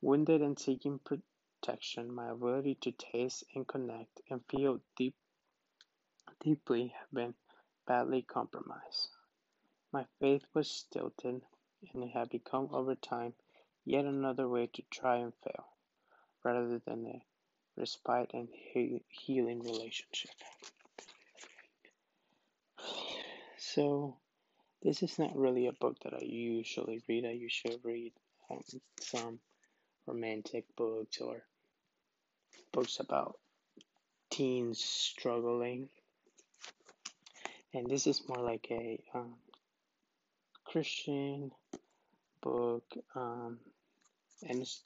Wounded 0.00 0.42
and 0.42 0.58
seeking 0.58 0.98
protection, 0.98 2.14
my 2.14 2.30
ability 2.30 2.76
to 2.82 2.92
taste 2.92 3.44
and 3.54 3.66
connect 3.66 4.20
and 4.30 4.44
feel 4.48 4.80
deep, 4.96 5.14
deeply 6.40 6.88
had 6.88 7.06
been 7.12 7.34
badly 7.86 8.22
compromised. 8.22 9.08
My 9.92 10.06
faith 10.20 10.44
was 10.52 10.70
stilted, 10.70 11.42
and 11.92 12.04
it 12.04 12.10
had 12.10 12.28
become 12.28 12.68
over 12.72 12.94
time 12.94 13.34
yet 13.84 14.04
another 14.04 14.48
way 14.48 14.66
to 14.66 14.82
try 14.90 15.16
and 15.16 15.32
fail, 15.44 15.66
rather 16.44 16.78
than 16.78 17.06
a 17.06 17.24
respite 17.76 18.32
and 18.34 18.48
he- 18.52 19.04
healing 19.08 19.60
relationship. 19.60 20.30
So, 23.76 24.16
this 24.82 25.02
is 25.02 25.18
not 25.18 25.36
really 25.36 25.66
a 25.66 25.72
book 25.72 25.98
that 26.02 26.14
I 26.14 26.24
usually 26.24 27.02
read. 27.06 27.26
I 27.26 27.32
usually 27.32 27.78
read 27.84 28.12
um, 28.50 28.62
some 29.02 29.38
romantic 30.06 30.64
books 30.78 31.20
or 31.20 31.42
books 32.72 33.00
about 33.00 33.38
teens 34.30 34.82
struggling. 34.82 35.90
And 37.74 37.86
this 37.86 38.06
is 38.06 38.26
more 38.26 38.42
like 38.42 38.66
a 38.70 38.98
um, 39.14 39.34
Christian 40.64 41.50
book, 42.40 42.84
um, 43.14 43.58
and 44.48 44.62
it's, 44.62 44.84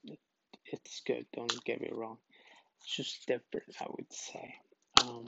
it's 0.66 1.00
good, 1.06 1.26
don't 1.32 1.64
get 1.64 1.80
me 1.80 1.90
wrong. 1.92 2.18
It's 2.78 2.96
just 2.96 3.24
different, 3.28 3.72
I 3.80 3.86
would 3.88 4.12
say. 4.12 4.56
Um, 5.00 5.26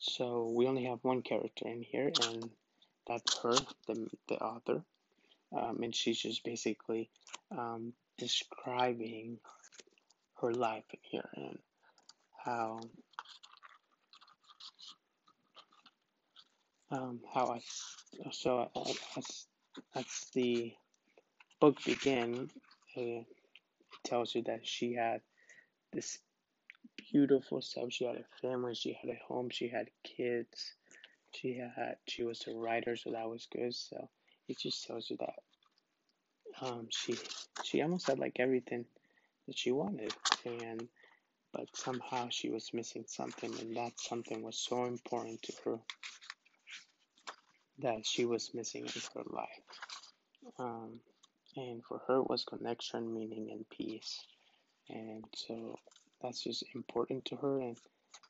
so 0.00 0.50
we 0.56 0.66
only 0.66 0.84
have 0.84 0.98
one 1.02 1.20
character 1.20 1.68
in 1.68 1.82
here, 1.82 2.10
and 2.28 2.50
that's 3.06 3.38
her, 3.40 3.54
the, 3.86 4.08
the 4.28 4.36
author. 4.36 4.82
Um, 5.52 5.82
and 5.82 5.94
she's 5.94 6.18
just 6.18 6.42
basically 6.42 7.10
um, 7.50 7.92
describing 8.16 9.38
her 10.40 10.52
life 10.52 10.84
in 10.92 11.00
here 11.02 11.28
and 11.34 11.58
how 12.44 12.80
um, 16.90 17.20
how 17.32 17.46
I 17.48 17.60
so 18.32 18.70
as 19.16 19.46
as 19.94 20.06
the 20.34 20.72
book 21.60 21.76
began, 21.84 22.48
uh, 22.96 23.00
it 23.00 23.26
tells 24.04 24.34
you 24.34 24.42
that 24.44 24.66
she 24.66 24.94
had 24.94 25.20
this 25.92 26.18
beautiful 27.12 27.60
stuff. 27.62 27.86
She 27.90 28.04
had 28.04 28.16
a 28.16 28.40
family, 28.40 28.74
she 28.74 28.96
had 29.00 29.10
a 29.10 29.18
home, 29.26 29.50
she 29.50 29.68
had 29.68 29.90
kids, 30.04 30.74
she 31.32 31.54
had 31.54 31.96
she 32.06 32.24
was 32.24 32.44
a 32.46 32.54
writer, 32.54 32.96
so 32.96 33.12
that 33.12 33.28
was 33.28 33.46
good. 33.52 33.74
So 33.74 34.08
it 34.48 34.58
just 34.58 34.86
tells 34.86 35.10
you 35.10 35.16
that 35.18 35.34
um, 36.60 36.88
she 36.90 37.16
she 37.62 37.82
almost 37.82 38.06
had 38.06 38.18
like 38.18 38.36
everything 38.38 38.84
that 39.46 39.58
she 39.58 39.72
wanted, 39.72 40.14
and 40.44 40.88
but 41.52 41.68
somehow 41.74 42.28
she 42.30 42.50
was 42.50 42.72
missing 42.72 43.04
something, 43.06 43.52
and 43.60 43.76
that 43.76 43.92
something 43.98 44.42
was 44.42 44.56
so 44.58 44.84
important 44.84 45.42
to 45.42 45.52
her 45.64 45.78
that 47.78 48.06
she 48.06 48.24
was 48.24 48.52
missing 48.54 48.84
in 48.84 49.02
her 49.14 49.24
life. 49.30 49.62
Um, 50.58 51.00
and 51.56 51.82
for 51.84 52.00
her 52.06 52.22
was 52.22 52.44
connection, 52.44 53.12
meaning, 53.12 53.48
and 53.50 53.68
peace. 53.70 54.20
And 54.88 55.24
so 55.34 55.78
that's 56.22 56.42
just 56.42 56.64
important 56.74 57.24
to 57.26 57.36
her, 57.36 57.60
and 57.60 57.76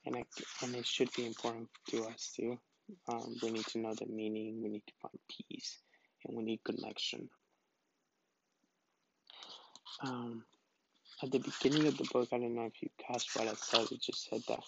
and 0.06 0.16
I, 0.16 0.24
and 0.62 0.74
it 0.74 0.86
should 0.86 1.10
be 1.16 1.26
important 1.26 1.68
to 1.90 2.04
us 2.04 2.32
too. 2.34 2.58
Um, 3.08 3.36
we 3.42 3.50
need 3.50 3.66
to 3.66 3.78
know 3.78 3.94
the 3.94 4.06
meaning. 4.06 4.62
We 4.62 4.68
need 4.68 4.86
to 4.86 4.92
find 5.02 5.18
peace, 5.28 5.78
and 6.24 6.36
we 6.36 6.42
need 6.42 6.64
connection. 6.64 7.28
Um, 10.02 10.44
at 11.22 11.30
the 11.30 11.38
beginning 11.38 11.86
of 11.86 11.98
the 11.98 12.08
book, 12.12 12.28
I 12.32 12.38
don't 12.38 12.54
know 12.54 12.66
if 12.66 12.82
you 12.82 12.88
caught 13.06 13.24
what 13.34 13.48
I 13.48 13.54
said. 13.54 13.92
It 13.92 14.00
just 14.00 14.28
said 14.28 14.42
that 14.48 14.64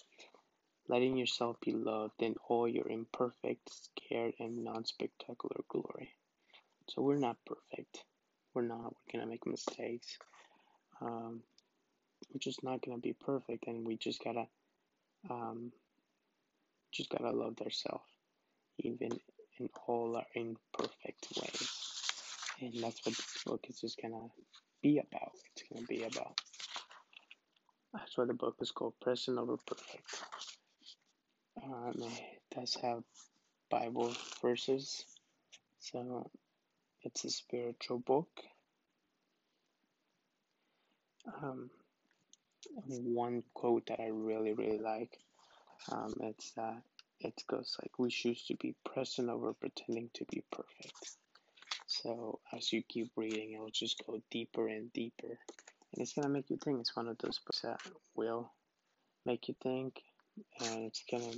letting 0.87 1.17
yourself 1.17 1.57
be 1.61 1.71
loved 1.71 2.21
in 2.21 2.35
all 2.47 2.67
your 2.67 2.87
imperfect, 2.87 3.69
scared, 3.71 4.33
and 4.39 4.63
non-spectacular 4.63 5.61
glory. 5.69 6.13
So 6.89 7.01
we're 7.01 7.17
not 7.17 7.37
perfect. 7.45 8.03
We're 8.53 8.63
not. 8.63 8.83
We're 8.83 9.19
gonna 9.19 9.29
make 9.29 9.47
mistakes. 9.47 10.17
Um, 11.01 11.41
we're 12.33 12.39
just 12.39 12.63
not 12.63 12.81
gonna 12.83 12.97
be 12.97 13.13
perfect, 13.13 13.67
and 13.67 13.85
we 13.85 13.97
just 13.97 14.23
gotta 14.23 14.47
um, 15.29 15.71
just 16.91 17.09
gotta 17.09 17.31
love 17.31 17.59
ourselves, 17.61 18.03
even 18.79 19.11
in 19.59 19.69
all 19.87 20.15
our 20.15 20.25
imperfect 20.33 21.27
ways. 21.37 21.69
And 22.61 22.73
that's 22.83 23.05
what 23.05 23.15
this 23.15 23.43
book 23.45 23.65
is 23.69 23.81
just 23.81 24.01
gonna 24.01 24.29
be 24.81 24.99
about. 24.99 25.31
It's 25.55 25.63
gonna 25.71 25.85
be 25.85 26.03
about. 26.03 26.39
That's 27.93 28.17
why 28.17 28.25
the 28.25 28.33
book 28.33 28.55
is 28.61 28.71
called 28.71 28.93
Present 28.99 29.37
Over 29.37 29.57
Perfect. 29.57 30.23
Um, 31.63 31.93
it 31.97 32.41
does 32.55 32.75
have 32.81 33.03
Bible 33.69 34.13
verses, 34.41 35.05
so 35.79 36.31
it's 37.03 37.23
a 37.25 37.29
spiritual 37.29 37.99
book. 37.99 38.29
Um, 41.41 41.69
one 42.87 43.43
quote 43.53 43.85
that 43.87 43.99
I 43.99 44.07
really 44.11 44.53
really 44.53 44.79
like. 44.79 45.17
Um, 45.91 46.13
it's 46.21 46.51
that 46.51 46.81
it 47.19 47.41
goes 47.47 47.77
like 47.81 47.97
we 47.99 48.09
choose 48.09 48.45
to 48.45 48.55
be 48.55 48.75
present 48.85 49.29
over 49.29 49.53
pretending 49.53 50.09
to 50.13 50.25
be 50.25 50.43
perfect. 50.51 51.17
So 51.87 52.39
as 52.55 52.71
you 52.73 52.83
keep 52.83 53.11
reading, 53.15 53.53
it'll 53.53 53.69
just 53.69 54.01
go 54.05 54.21
deeper 54.31 54.67
and 54.67 54.91
deeper, 54.93 55.27
and 55.27 56.01
it's 56.01 56.13
gonna 56.13 56.29
make 56.29 56.49
you 56.49 56.57
think. 56.57 56.79
It's 56.79 56.95
one 56.95 57.07
of 57.07 57.17
those 57.17 57.39
books 57.39 57.61
that 57.61 57.79
will 58.15 58.51
make 59.25 59.47
you 59.47 59.55
think, 59.61 60.01
and 60.61 60.85
it's 60.85 61.03
gonna. 61.09 61.31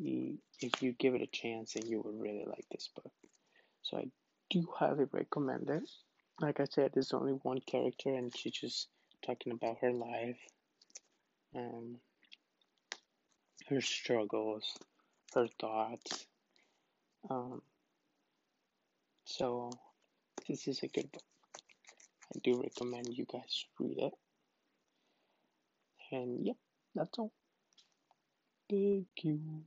If 0.00 0.82
you 0.82 0.92
give 0.92 1.14
it 1.14 1.22
a 1.22 1.26
chance, 1.26 1.74
then 1.74 1.86
you 1.86 2.00
will 2.00 2.18
really 2.18 2.44
like 2.46 2.64
this 2.70 2.88
book. 2.94 3.12
So 3.82 3.98
I 3.98 4.06
do 4.50 4.66
highly 4.74 5.04
recommend 5.12 5.68
it. 5.70 5.88
Like 6.40 6.58
I 6.58 6.64
said, 6.64 6.90
there's 6.92 7.12
only 7.12 7.32
one 7.32 7.60
character, 7.60 8.14
and 8.14 8.36
she 8.36 8.50
just 8.50 8.88
talking 9.24 9.52
about 9.52 9.78
her 9.80 9.92
life, 9.92 10.38
um, 11.56 11.96
her 13.68 13.80
struggles, 13.80 14.76
her 15.34 15.48
thoughts. 15.60 16.26
Um, 17.30 17.62
so 19.24 19.70
this 20.48 20.68
is 20.68 20.82
a 20.82 20.88
good 20.88 21.10
book. 21.10 21.22
I 22.34 22.38
do 22.42 22.60
recommend 22.62 23.08
you 23.08 23.24
guys 23.30 23.64
read 23.80 23.98
it. 23.98 24.12
And 26.12 26.46
yep, 26.46 26.56
that's 26.94 27.18
all. 27.18 27.32
Thank 28.68 29.06
you. 29.22 29.64